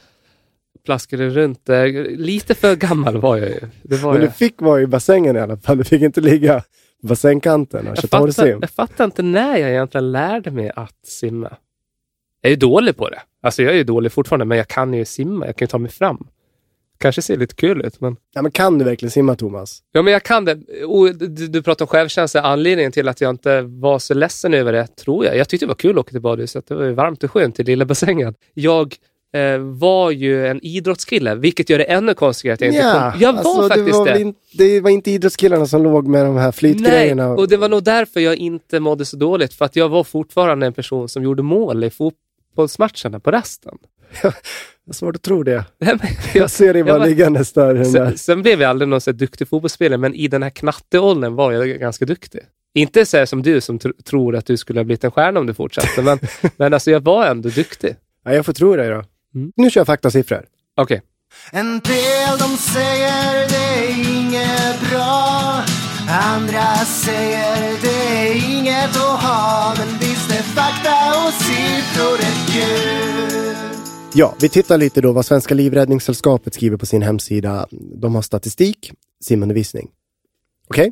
plaskade 0.86 1.30
runt 1.30 1.66
där. 1.66 2.18
Lite 2.18 2.56
för 2.56 2.76
gammal 2.76 3.18
var 3.18 3.38
jag 3.38 3.50
ju. 3.50 3.60
Var 3.98 4.12
Men 4.12 4.20
du 4.22 4.26
jag. 4.28 4.36
fick 4.36 4.62
vara 4.62 4.82
i 4.82 4.88
bassängen 4.88 5.36
i 5.36 5.40
alla 5.40 5.58
fall. 5.58 5.78
Du 5.78 5.84
fick 5.84 6.02
inte 6.02 6.22
ligga 6.22 6.60
på 7.02 7.08
bassängkanten 7.08 7.88
och 7.88 7.98
Jag 7.98 8.10
fattar, 8.10 8.20
torrsim. 8.20 8.58
jag 8.62 8.70
fattar 8.70 9.06
inte 9.06 9.22
när 9.22 9.58
jag 9.58 9.70
egentligen 9.70 10.12
lärde 10.12 10.52
mig 10.52 10.72
att 10.76 11.06
simma. 11.06 11.54
Jag 12.42 12.50
är 12.50 12.54
ju 12.54 12.60
dålig 12.60 12.98
på 12.98 13.10
det. 13.10 13.22
Alltså 13.42 13.64
jag 13.64 13.72
är 13.74 13.78
ju 13.78 13.84
dålig 13.84 14.12
fortfarande, 14.12 14.46
men 14.46 14.58
jag 14.58 14.68
kan 14.68 14.94
ju 14.94 15.06
simma. 15.06 15.46
Jag 15.46 15.56
kan 15.56 15.66
ju 15.66 15.70
ta 15.70 15.78
mig 15.78 15.92
fram. 15.92 16.28
Kanske 16.98 17.22
ser 17.22 17.38
lite 17.38 17.56
kul 17.56 17.86
ut, 17.86 18.02
men... 18.02 18.16
Ja, 18.34 18.42
men 18.42 18.52
kan 18.52 18.78
du 18.78 18.86
verkligen 18.86 19.12
simma, 19.12 19.36
Thomas? 19.36 19.84
Ja, 19.92 20.02
men 20.02 20.14
jag 20.14 20.24
kan 20.24 20.46
det. 20.46 20.84
Och 20.86 21.16
du, 21.16 21.48
du 21.48 21.62
pratar 21.62 21.86
om 21.86 21.88
självkänsla. 21.88 22.42
Anledningen 22.42 22.92
till 22.92 23.08
att 23.08 23.22
jag 23.22 23.30
inte 23.30 23.62
var 23.62 24.00
så 24.00 24.14
ledsen 24.14 24.54
över 24.54 24.74
det, 24.74 24.88
tror 24.88 25.26
jag. 25.26 25.38
Jag 25.38 25.50
tyckte 25.50 25.66
det 25.66 25.68
var 25.68 25.76
kul 25.76 25.92
att 25.92 25.98
åka 25.98 26.12
till 26.12 26.22
badhuset. 26.22 26.68
Det 26.68 26.76
var 26.76 26.84
ju 26.84 26.92
varmt 26.94 27.24
och 27.24 27.32
skönt 27.32 27.60
i 27.60 27.64
lilla 27.64 27.86
bassängen. 27.86 28.36
Jag 28.54 28.96
var 29.60 30.12
ju 30.12 30.48
en 30.48 30.60
idrottskille, 30.66 31.36
vilket 31.36 31.70
gör 31.70 31.78
det 31.78 31.84
ännu 31.84 32.14
konstigare 32.14 32.54
att 32.54 32.62
jag 32.62 32.68
inte 32.68 32.80
Ja, 32.80 33.12
kom. 33.12 33.22
Jag 33.22 33.34
var 33.34 33.40
alltså, 33.40 33.68
faktiskt 33.68 33.88
det. 33.92 33.98
Var 33.98 34.06
det. 34.06 34.20
in, 34.22 34.34
det 34.58 34.82
var 34.82 34.90
inte 34.90 35.12
idrottskillarna 35.12 35.66
som 35.66 35.84
låg 35.84 36.08
med 36.08 36.26
de 36.26 36.36
här 36.36 36.44
Nej, 36.44 36.52
flytgrejerna. 36.54 37.28
och 37.30 37.48
det 37.48 37.58
var 37.58 37.70
nog 37.70 37.84
därför 37.84 38.20
jag 38.20 38.36
inte 38.36 38.80
mådde 38.80 39.06
så 39.06 39.18
dåligt. 39.18 39.54
För 39.54 39.66
att 39.66 39.76
jag 39.76 39.90
var 39.90 40.04
fortfarande 40.04 40.66
en 40.66 40.74
person 40.74 41.10
som 41.10 41.24
gjorde 41.24 41.44
mål 41.44 41.84
i 41.84 41.90
fotbollsmatcherna 41.90 43.20
på 43.20 43.32
resten. 43.32 43.78
Det 44.22 44.28
är 44.92 44.94
svårt 44.94 45.16
att 45.16 45.22
tro 45.22 45.44
det. 45.44 45.66
Nej, 45.80 45.96
men 46.02 46.10
Jag 46.34 46.52
ser 46.52 46.74
dig 46.74 46.84
bara 46.84 47.06
liggandes 47.06 47.54
där. 47.54 47.84
Sen, 47.84 48.18
sen 48.18 48.42
blev 48.42 48.62
jag 48.62 48.70
aldrig 48.70 48.88
någon 48.90 49.02
så 49.02 49.12
duktig 49.12 49.48
fotbollsspelare, 49.48 49.98
men 49.98 50.14
i 50.16 50.28
den 50.28 50.44
här 50.44 50.50
knatteåldern 50.50 51.36
var 51.36 51.52
jag 51.52 51.80
ganska 51.80 52.06
duktig. 52.06 52.42
Inte 52.74 53.06
så 53.06 53.26
som 53.26 53.42
du 53.44 53.62
som 53.62 53.80
tr- 53.80 54.04
tror 54.04 54.36
att 54.36 54.46
du 54.46 54.58
skulle 54.58 54.80
ha 54.80 54.84
blivit 54.84 55.04
en 55.04 55.12
stjärna 55.12 55.40
om 55.40 55.46
du 55.48 55.54
fortsatte, 55.54 56.02
men, 56.02 56.20
men 56.58 56.74
alltså 56.74 56.92
jag 56.92 57.00
var 57.00 57.26
ändå 57.26 57.50
duktig. 57.50 57.96
Ja, 58.26 58.34
jag 58.34 58.46
får 58.46 58.54
tro 58.54 58.76
dig 58.76 58.90
då. 58.90 59.04
Mm. 59.36 59.52
Nu 59.56 59.70
kör 59.70 59.82
jag 59.82 59.88
faktasiffror. 59.88 60.46
Okej. 60.78 61.02
En 61.52 61.66
del 61.80 62.38
de 62.40 62.58
säger 62.58 63.50
det 63.50 63.56
är 63.56 64.20
inget 64.20 64.90
bra 64.90 65.64
Andra 66.10 66.76
säger 66.76 67.82
det 67.82 68.18
är 68.18 68.58
inget 68.58 68.90
att 68.90 69.22
ha 69.24 69.74
Men 69.78 69.98
visst 70.00 70.32
är 70.32 70.44
fakta 70.44 71.28
och 71.28 71.34
siffror 71.34 72.18
rätt 72.18 72.54
kul 72.54 73.56
Ja, 74.14 74.36
vi 74.42 74.50
tittar 74.50 74.78
lite 74.78 75.02
då 75.02 75.12
vad 75.12 75.26
Svenska 75.26 75.54
Livräddningssällskapet 75.54 76.54
skriver 76.54 76.78
på 76.78 76.86
sin 76.86 77.02
hemsida. 77.02 77.68
De 77.72 78.16
har 78.16 78.22
statistik, 78.22 78.94
simundervisning. 79.22 79.90
Okej? 80.68 80.92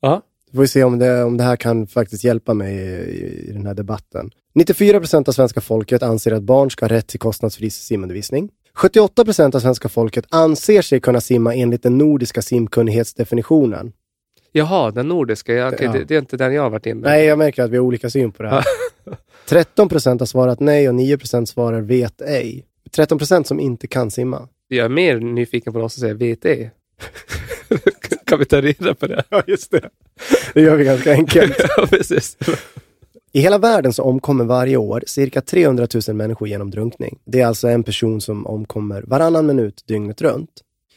Ja. 0.00 0.22
Får 0.54 0.60
vi 0.60 0.68
se 0.68 0.84
om 0.84 0.98
det, 0.98 1.22
om 1.24 1.36
det 1.36 1.44
här 1.44 1.56
kan 1.56 1.86
faktiskt 1.86 2.24
hjälpa 2.24 2.54
mig 2.54 2.74
i, 2.76 3.48
i 3.48 3.52
den 3.52 3.66
här 3.66 3.74
debatten. 3.74 4.30
94 4.54 4.98
procent 4.98 5.28
av 5.28 5.32
svenska 5.32 5.60
folket 5.60 6.02
anser 6.02 6.32
att 6.32 6.42
barn 6.42 6.70
ska 6.70 6.84
ha 6.86 6.90
rätt 6.90 7.06
till 7.06 7.20
kostnadsfri 7.20 7.70
simundervisning. 7.70 8.50
78 8.74 9.24
procent 9.24 9.54
av 9.54 9.60
svenska 9.60 9.88
folket 9.88 10.24
anser 10.28 10.82
sig 10.82 11.00
kunna 11.00 11.20
simma 11.20 11.54
enligt 11.54 11.82
den 11.82 11.98
nordiska 11.98 12.42
simkunnighetsdefinitionen. 12.42 13.92
Jaha, 14.52 14.90
den 14.90 15.08
nordiska. 15.08 15.52
Ja, 15.54 15.68
okej, 15.68 15.86
Ja. 15.86 15.92
det, 15.92 16.04
det 16.04 16.14
är 16.14 16.18
inte 16.18 16.36
den 16.36 16.54
jag 16.54 16.62
har 16.62 16.70
varit 16.70 16.86
inne 16.86 17.00
Nej, 17.08 17.24
jag 17.24 17.38
märker 17.38 17.62
att 17.62 17.70
vi 17.70 17.76
har 17.76 17.84
olika 17.84 18.10
syn 18.10 18.32
på 18.32 18.42
det 18.42 18.48
här. 18.48 18.64
13 19.48 19.88
procent 19.88 20.20
har 20.20 20.26
svarat 20.26 20.60
nej 20.60 20.88
och 20.88 20.94
9 20.94 21.18
procent 21.18 21.48
svarar 21.48 21.80
vet 21.80 22.20
ej. 22.20 22.64
13 22.90 23.18
procent 23.18 23.46
som 23.46 23.60
inte 23.60 23.86
kan 23.86 24.10
simma. 24.10 24.48
Jag 24.68 24.84
är 24.84 24.88
mer 24.88 25.20
nyfiken 25.20 25.72
på 25.72 25.78
någon 25.78 25.90
som 25.90 26.00
säger 26.00 26.14
vet 26.14 26.42
det. 26.42 26.70
kan 28.24 28.38
vi 28.38 28.44
ta 28.44 28.60
reda 28.60 28.94
på 28.94 29.06
det? 29.06 29.24
Ja, 29.28 29.42
just 29.46 29.70
det. 29.70 29.90
Det 30.54 30.60
gör 30.60 30.76
vi 30.76 30.84
ganska 30.84 31.12
enkelt. 31.12 31.56
ja, 31.76 31.86
precis. 31.86 32.36
I 33.32 33.40
hela 33.40 33.58
världen 33.58 33.92
så 33.92 34.02
omkommer 34.02 34.44
varje 34.44 34.76
år 34.76 35.04
cirka 35.06 35.40
300 35.40 35.86
000 36.08 36.16
människor 36.16 36.48
genom 36.48 36.70
drunkning. 36.70 37.18
Det 37.24 37.40
är 37.40 37.46
alltså 37.46 37.68
en 37.68 37.82
person 37.82 38.20
som 38.20 38.46
omkommer 38.46 39.02
varannan 39.06 39.46
minut 39.46 39.84
dygnet 39.86 40.22
runt. 40.22 40.50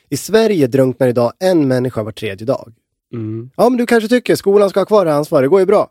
I 0.09 0.17
Sverige 0.17 0.67
drunknar 0.67 1.07
idag 1.07 1.33
en 1.39 1.67
människa 1.67 2.03
var 2.03 2.11
tredje 2.11 2.47
dag. 2.47 2.73
Mm. 3.13 3.49
Ja, 3.55 3.69
men 3.69 3.77
du 3.77 3.85
kanske 3.85 4.09
tycker 4.09 4.35
skolan 4.35 4.69
ska 4.69 4.79
ha 4.79 4.85
kvar 4.85 5.05
det 5.05 5.13
ansvaret, 5.13 5.43
det 5.43 5.49
går 5.49 5.59
ju 5.59 5.65
bra. 5.65 5.89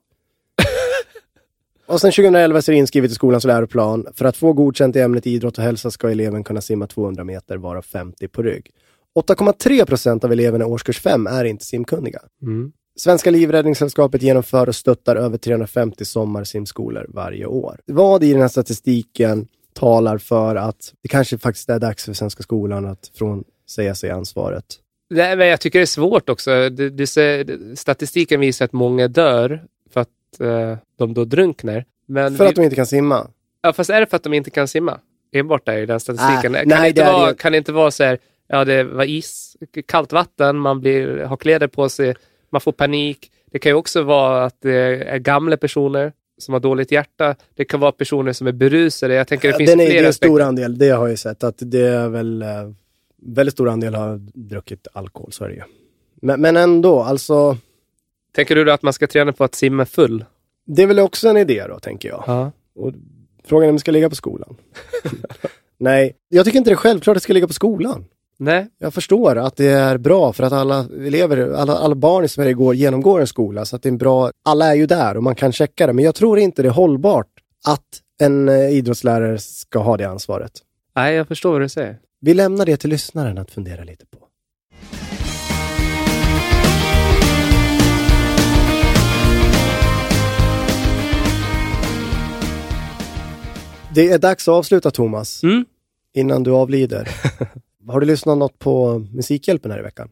och 1.87 2.01
sen 2.01 2.13
2011 2.13 2.63
så 2.63 2.71
är 2.71 2.75
det 2.75 2.79
inskrivet 2.79 3.11
i 3.11 3.15
skolans 3.15 3.45
läroplan. 3.45 4.07
För 4.15 4.25
att 4.25 4.37
få 4.37 4.53
godkänt 4.53 4.97
i 4.97 5.01
ämnet 5.01 5.27
idrott 5.27 5.59
och 5.59 5.65
hälsa 5.65 5.91
ska 5.91 6.11
eleven 6.11 6.45
kunna 6.45 6.61
simma 6.61 6.87
200 6.87 7.25
meter, 7.25 7.57
varav 7.57 7.83
50 7.83 8.29
på 8.29 8.43
rygg. 8.43 8.71
8,3 9.19 9.85
procent 9.87 10.25
av 10.25 10.33
eleverna 10.33 10.65
i 10.65 10.69
årskurs 10.69 11.01
5 11.01 11.27
är 11.27 11.45
inte 11.45 11.65
simkunniga. 11.65 12.21
Mm. 12.43 12.73
Svenska 12.97 13.31
Livräddningssällskapet 13.31 14.23
genomför 14.23 14.69
och 14.69 14.75
stöttar 14.77 15.17
över 15.17 15.39
350 15.39 16.05
sommarsimskolor 16.05 17.07
varje 17.09 17.47
år. 17.47 17.81
Vad 17.87 18.25
i 18.25 18.33
den 18.33 18.41
här 18.41 18.49
statistiken 18.49 19.47
talar 19.75 20.19
för 20.19 20.57
att 20.57 20.95
det 21.03 21.09
kanske 21.09 21.39
faktiskt 21.39 21.71
är 21.71 21.79
dags 21.79 22.05
för 22.05 22.13
Svenska 22.13 22.43
skolan 22.43 22.87
att 22.87 23.11
frånsäga 23.15 23.95
sig 23.95 24.11
ansvaret 24.11 24.65
Nej, 25.11 25.37
men 25.37 25.47
jag 25.49 25.61
tycker 25.61 25.79
det 25.79 25.85
är 25.85 25.87
svårt 25.87 26.29
också. 26.29 26.51
Det, 26.71 26.91
det, 26.91 27.07
ser- 27.07 27.75
statistiken 27.77 28.41
visar 28.41 28.65
att 28.65 28.73
många 28.73 29.09
dör 29.09 29.65
för 29.93 30.01
att 30.01 30.41
eh, 30.41 30.77
de 30.99 31.15
då 31.15 31.25
drunknar. 31.25 31.85
Men 32.07 32.37
För 32.37 32.45
vi, 32.45 32.49
att 32.51 32.57
de 32.57 32.63
inte 32.63 32.77
kan 32.77 32.87
simma. 32.87 33.27
ja, 33.63 33.73
fast 33.73 33.91
är 33.91 34.01
det 34.01 34.07
för 34.07 34.17
att 34.17 34.23
de 34.23 34.35
inte 34.35 34.51
kan 34.51 34.69
simma? 34.69 35.01
Enbart 35.33 35.69
är 35.69 35.79
ju 35.79 35.87
den 35.87 36.01
statistiken. 36.01 36.55
Ah, 36.55 36.59
kan, 36.59 36.69
nej, 36.69 36.81
det 36.83 36.89
inte 36.89 37.05
det 37.05 37.13
vara, 37.13 37.27
det- 37.29 37.35
kan 37.39 37.53
det 37.53 37.59
inte 37.59 37.73
vara 37.73 37.91
så 37.91 38.05
här, 38.05 38.19
ja 38.51 38.65
det 38.65 38.85
var 38.85 39.05
is, 39.05 39.57
kallt 39.87 40.13
vatten, 40.13 40.57
man 40.57 40.81
blir, 40.81 41.19
har 41.19 41.37
kläder 41.37 41.67
på 41.67 41.89
sig, 41.89 42.15
man 42.51 42.61
får 42.61 42.73
panik. 42.73 43.31
Det 43.53 43.59
kan 43.59 43.71
ju 43.71 43.77
också 43.77 44.03
vara 44.03 44.45
att 44.45 44.57
det 44.61 45.05
är 45.05 45.19
gamla 45.19 45.57
personer 45.57 46.13
som 46.39 46.55
har 46.55 46.61
dåligt 46.61 46.93
hjärta. 46.93 47.37
Det 47.55 47.65
kan 47.65 47.81
vara 47.81 47.93
personer 47.93 48.33
som 48.33 48.47
är 48.47 48.53
berusade. 48.53 49.15
Jag 49.15 49.29
tänker 49.29 49.49
det 49.49 49.55
finns 49.59 49.71
Den 49.71 49.81
är, 49.81 49.85
det 49.85 49.91
är 49.91 49.93
flera 49.93 50.07
en 50.07 50.13
stor 50.13 50.29
aspekter. 50.29 50.49
andel, 50.49 50.79
det 50.79 50.89
har 50.89 51.03
jag 51.03 51.11
ju 51.11 51.17
sett. 51.17 51.45
Att 51.45 51.57
det 51.59 51.89
är 51.89 52.09
väl, 52.09 52.43
eh, 52.43 52.49
väldigt 53.23 53.53
stor 53.53 53.69
andel 53.69 53.95
har 53.95 54.21
druckit 54.35 54.87
alkohol, 54.93 55.33
så 55.33 55.45
är 55.45 55.49
det 55.49 55.55
ju. 55.55 55.63
Men, 56.23 56.41
men 56.41 56.57
ändå, 56.57 57.01
alltså, 57.01 57.57
Tänker 58.33 58.55
du 58.55 58.65
då 58.65 58.73
att 58.73 58.83
man 58.83 58.93
ska 58.93 59.07
träna 59.07 59.33
på 59.33 59.45
att 59.45 59.55
simma 59.55 59.87
full? 59.87 60.25
det 60.67 60.83
är 60.83 60.87
väl 60.87 60.99
också 60.99 61.29
en 61.29 61.37
idé 61.37 61.65
då, 61.69 61.79
tänker 61.79 62.09
jag. 62.09 62.25
Ja. 62.27 62.53
Och 62.75 62.93
frågan 63.45 63.65
är 63.65 63.69
om 63.69 63.77
det 63.77 63.81
ska 63.81 63.91
ligga 63.91 64.09
på 64.09 64.17
skolan. 64.17 64.57
Nej, 65.79 66.17
jag 66.29 66.45
tycker 66.45 66.59
inte 66.59 66.71
det 66.71 66.75
är 66.75 66.77
självklart 66.77 67.17
att 67.17 67.21
det 67.21 67.25
ska 67.25 67.33
ligga 67.33 67.47
på 67.47 67.53
skolan. 67.53 68.05
Nej, 68.43 68.67
Jag 68.79 68.95
förstår 68.95 69.37
att 69.39 69.57
det 69.57 69.67
är 69.67 69.99
bra 69.99 70.33
för 70.33 70.45
att 70.45 70.53
alla 70.53 70.87
elever, 71.07 71.53
alla, 71.53 71.79
alla 71.79 71.95
barn 71.95 72.25
i 72.25 72.29
Sverige 72.29 72.53
går, 72.55 72.75
genomgår 72.75 73.21
en 73.21 73.27
skola, 73.27 73.65
så 73.65 73.77
att 73.77 73.83
det 73.83 73.89
är 73.89 73.91
en 73.91 73.99
bra, 73.99 74.31
alla 74.45 74.67
är 74.67 74.75
ju 74.75 74.87
där 74.87 75.17
och 75.17 75.23
man 75.23 75.35
kan 75.35 75.53
checka 75.53 75.87
det. 75.87 75.93
Men 75.93 76.05
jag 76.05 76.15
tror 76.15 76.39
inte 76.39 76.63
det 76.63 76.69
är 76.69 76.73
hållbart 76.73 77.27
att 77.67 77.87
en 78.21 78.49
eh, 78.49 78.71
idrottslärare 78.71 79.39
ska 79.39 79.79
ha 79.79 79.97
det 79.97 80.05
ansvaret. 80.05 80.53
nej 80.97 81.15
jag 81.15 81.29
förstår 81.29 81.53
vad 81.53 81.61
du 81.61 81.69
säger. 81.69 81.99
Vi 82.21 82.35
lämnar 82.35 82.67
det 82.67 82.77
till 82.77 82.91
lyssnaren 82.91 83.39
att 83.39 83.51
fundera 83.51 83.85
lite 83.85 84.07
på. 84.07 84.19
Det 93.95 94.09
är 94.11 94.19
dags 94.19 94.49
att 94.49 94.53
avsluta 94.53 94.91
Thomas, 94.91 95.43
Mm. 95.43 95.65
innan 96.15 96.43
du 96.43 96.51
avlider. 96.51 97.09
Har 97.91 98.01
du 98.01 98.07
lyssnat 98.07 98.39
något 98.39 98.59
på 98.59 98.99
Musikhjälpen 99.13 99.71
här 99.71 99.79
i 99.79 99.83
veckan? 99.83 100.09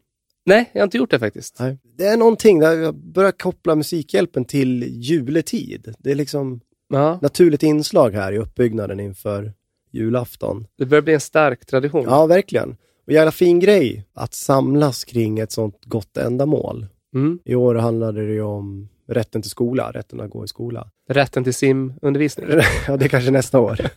Nej, 0.47 0.71
jag 0.73 0.81
har 0.81 0.85
inte 0.85 0.97
gjort 0.97 1.11
det 1.11 1.19
faktiskt. 1.19 1.57
Nej. 1.61 1.79
Det 1.99 2.07
är 2.07 2.17
någonting 2.17 2.59
där 2.61 2.73
jag 2.79 2.95
börjar 2.95 3.33
koppla 3.33 3.75
Musikhjälpen 3.75 4.45
till 4.45 4.83
juletid. 4.83 5.95
Det 5.99 6.11
är 6.11 6.15
liksom 6.15 6.61
Ja, 6.91 7.19
naturligt 7.23 7.63
inslag 7.63 8.11
här 8.11 8.33
i 8.33 8.39
uppbyggnaden 8.39 9.01
inför 9.01 9.53
julafton. 9.93 10.67
det 10.79 10.87
börjar 10.87 11.03
bli 11.03 11.15
en 11.15 11.21
stark 11.21 11.67
tradition. 11.67 12.05
Ja, 12.09 12.27
verkligen. 12.27 12.77
Och 13.07 13.13
jävla 13.13 13.33
fin 13.33 13.61
grej 13.61 14.05
att 14.15 14.35
samlas 14.35 15.05
kring 15.05 15.39
ett 15.39 15.53
sånt 15.53 15.85
gott 15.85 16.17
ändamål. 16.17 16.87
Mm. 17.15 17.39
I 17.45 17.55
år 17.55 17.75
handlade 17.75 18.27
det 18.27 18.33
ju 18.33 18.43
om 18.43 18.89
rätten 19.09 19.43
till 19.43 19.51
skola, 19.51 19.91
rätten 19.91 20.21
att 20.21 20.31
gå 20.31 20.45
i 20.45 20.49
skola. 20.49 20.91
Rätten 21.09 21.45
till 21.45 21.55
simundervisning. 21.55 22.47
ja, 22.87 22.97
det 22.97 23.05
är 23.05 23.09
kanske 23.09 23.31
nästa 23.31 23.61
år. 23.61 23.81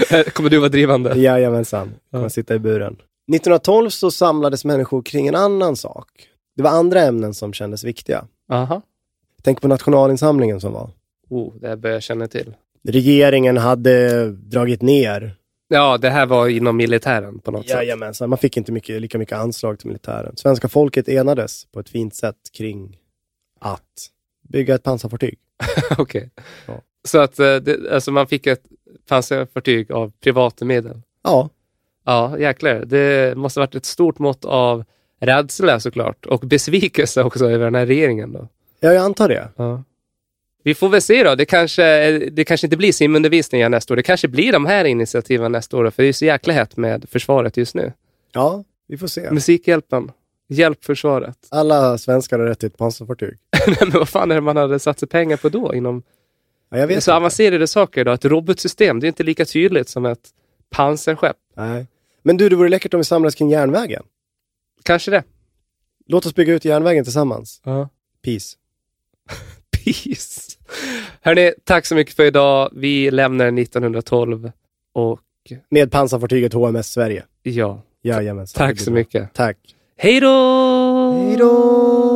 Kommer 0.32 0.50
du 0.50 0.58
vara 0.58 0.68
drivande? 0.68 1.18
Jajamensan, 1.18 1.94
kommer 2.10 2.24
Ja. 2.24 2.30
sitta 2.30 2.54
i 2.54 2.58
buren. 2.58 2.92
1912 3.32 3.90
så 3.90 4.10
samlades 4.10 4.64
människor 4.64 5.02
kring 5.02 5.26
en 5.28 5.34
annan 5.34 5.76
sak. 5.76 6.08
Det 6.56 6.62
var 6.62 6.70
andra 6.70 7.00
ämnen 7.02 7.34
som 7.34 7.52
kändes 7.52 7.84
viktiga. 7.84 8.24
Aha. 8.52 8.82
Tänk 9.42 9.60
på 9.60 9.68
nationalinsamlingen 9.68 10.60
som 10.60 10.72
var. 10.72 10.90
Oh, 11.30 11.54
det 11.60 11.68
här 11.68 11.76
börjar 11.76 11.94
jag 11.96 12.02
känna 12.02 12.28
till. 12.28 12.54
Regeringen 12.88 13.56
hade 13.56 14.26
dragit 14.32 14.82
ner. 14.82 15.34
Ja, 15.68 15.98
det 15.98 16.10
här 16.10 16.26
var 16.26 16.48
inom 16.48 16.76
militären 16.76 17.38
på 17.38 17.50
något 17.50 17.68
sätt. 17.68 17.76
Jajamensan, 17.76 18.28
man 18.30 18.38
fick 18.38 18.56
inte 18.56 18.72
mycket, 18.72 19.00
lika 19.02 19.18
mycket 19.18 19.38
anslag 19.38 19.78
till 19.78 19.86
militären. 19.88 20.36
Svenska 20.36 20.68
folket 20.68 21.08
enades 21.08 21.66
på 21.72 21.80
ett 21.80 21.88
fint 21.88 22.14
sätt 22.14 22.36
kring 22.52 22.96
att 23.60 23.82
bygga 24.48 24.74
ett 24.74 24.82
pansarfartyg. 24.82 25.38
Okej. 25.98 26.30
Ja. 26.66 26.80
Så 27.06 27.18
att 27.18 27.38
eh, 27.38 27.56
det, 27.56 27.92
alltså 27.92 28.10
man 28.10 28.26
fick 28.26 28.46
ett 28.46 28.62
pansarfartyg 29.08 29.92
av 29.92 30.12
privata 30.20 30.64
medel. 30.64 31.02
Ja, 31.24 31.50
Ja, 32.06 32.38
jäklar. 32.38 32.84
Det 32.86 33.38
måste 33.38 33.60
ha 33.60 33.66
varit 33.66 33.74
ett 33.74 33.84
stort 33.84 34.18
mått 34.18 34.44
av 34.44 34.84
rädsla 35.20 35.80
såklart 35.80 36.26
och 36.26 36.40
besvikelse 36.40 37.22
också 37.22 37.50
över 37.50 37.64
den 37.64 37.74
här 37.74 37.86
regeringen. 37.86 38.32
Då. 38.32 38.48
ja 38.80 38.92
jag 38.92 39.04
antar 39.04 39.28
det. 39.28 39.48
Ja. 39.56 39.82
Vi 40.62 40.74
får 40.74 40.88
väl 40.88 41.02
se 41.02 41.24
då. 41.24 41.34
Det 41.34 41.44
kanske, 41.44 42.10
det 42.32 42.44
kanske 42.44 42.66
inte 42.66 42.76
blir 42.76 42.92
simundervisning 42.92 43.58
igen 43.60 43.70
nästa 43.70 43.94
år. 43.94 43.96
Det 43.96 44.02
kanske 44.02 44.28
blir 44.28 44.52
de 44.52 44.66
här 44.66 44.84
initiativen 44.84 45.52
nästa 45.52 45.76
år. 45.76 45.90
För 45.90 46.02
det 46.02 46.08
är 46.08 46.12
så 46.12 46.24
jäkla 46.24 46.52
hett 46.52 46.76
med 46.76 47.06
försvaret 47.10 47.56
just 47.56 47.74
nu. 47.74 47.92
Ja, 48.32 48.64
vi 48.88 48.98
får 48.98 49.06
se. 49.06 49.30
Musikhjälpen. 49.30 50.10
Hjälp 50.48 50.84
försvaret. 50.84 51.38
Alla 51.50 51.98
svenskar 51.98 52.38
har 52.38 52.46
rätt 52.46 52.58
till 52.58 52.66
ett 52.66 52.78
pansarfartyg. 52.78 53.38
Men 53.80 53.90
vad 53.90 54.08
fan 54.08 54.30
är 54.30 54.34
det 54.34 54.40
man 54.40 54.56
hade 54.56 54.78
satsat 54.78 55.10
pengar 55.10 55.36
på 55.36 55.48
då? 55.48 55.74
Inom 55.74 56.02
Ja, 56.70 56.78
jag 56.78 56.88
det 56.88 56.92
är 56.92 56.96
vet 56.96 57.04
så 57.04 57.10
inte. 57.10 57.16
avancerade 57.16 57.66
saker 57.66 58.04
då. 58.04 58.12
Ett 58.12 58.24
robotsystem, 58.24 59.00
det 59.00 59.06
är 59.06 59.08
inte 59.08 59.22
lika 59.22 59.44
tydligt 59.44 59.88
som 59.88 60.06
ett 60.06 60.28
pansarskepp. 60.70 61.36
Nej. 61.54 61.86
Men 62.22 62.36
du, 62.36 62.48
det 62.48 62.56
vore 62.56 62.68
läckert 62.68 62.94
om 62.94 63.00
vi 63.00 63.04
samlades 63.04 63.34
kring 63.34 63.50
järnvägen. 63.50 64.02
Kanske 64.82 65.10
det. 65.10 65.22
Låt 66.06 66.26
oss 66.26 66.34
bygga 66.34 66.52
ut 66.54 66.64
järnvägen 66.64 67.04
tillsammans. 67.04 67.60
Ja. 67.64 67.88
Peace. 68.24 68.56
Peace. 69.84 70.40
Hörni, 71.20 71.52
tack 71.64 71.86
så 71.86 71.94
mycket 71.94 72.14
för 72.16 72.24
idag. 72.24 72.70
Vi 72.72 73.10
lämnar 73.10 73.46
1912 73.46 74.50
och 74.92 75.20
Med 75.68 75.90
pansarfartyget 75.92 76.52
HMS 76.52 76.92
Sverige. 76.92 77.24
ja, 77.42 77.82
Jajamensan. 78.02 78.68
tack 78.68 78.80
så 78.80 78.90
mycket. 78.90 79.34
Tack. 79.34 79.56
Hej 79.96 80.20
då! 80.20 81.12
Hej 81.26 81.36
då! 81.36 82.15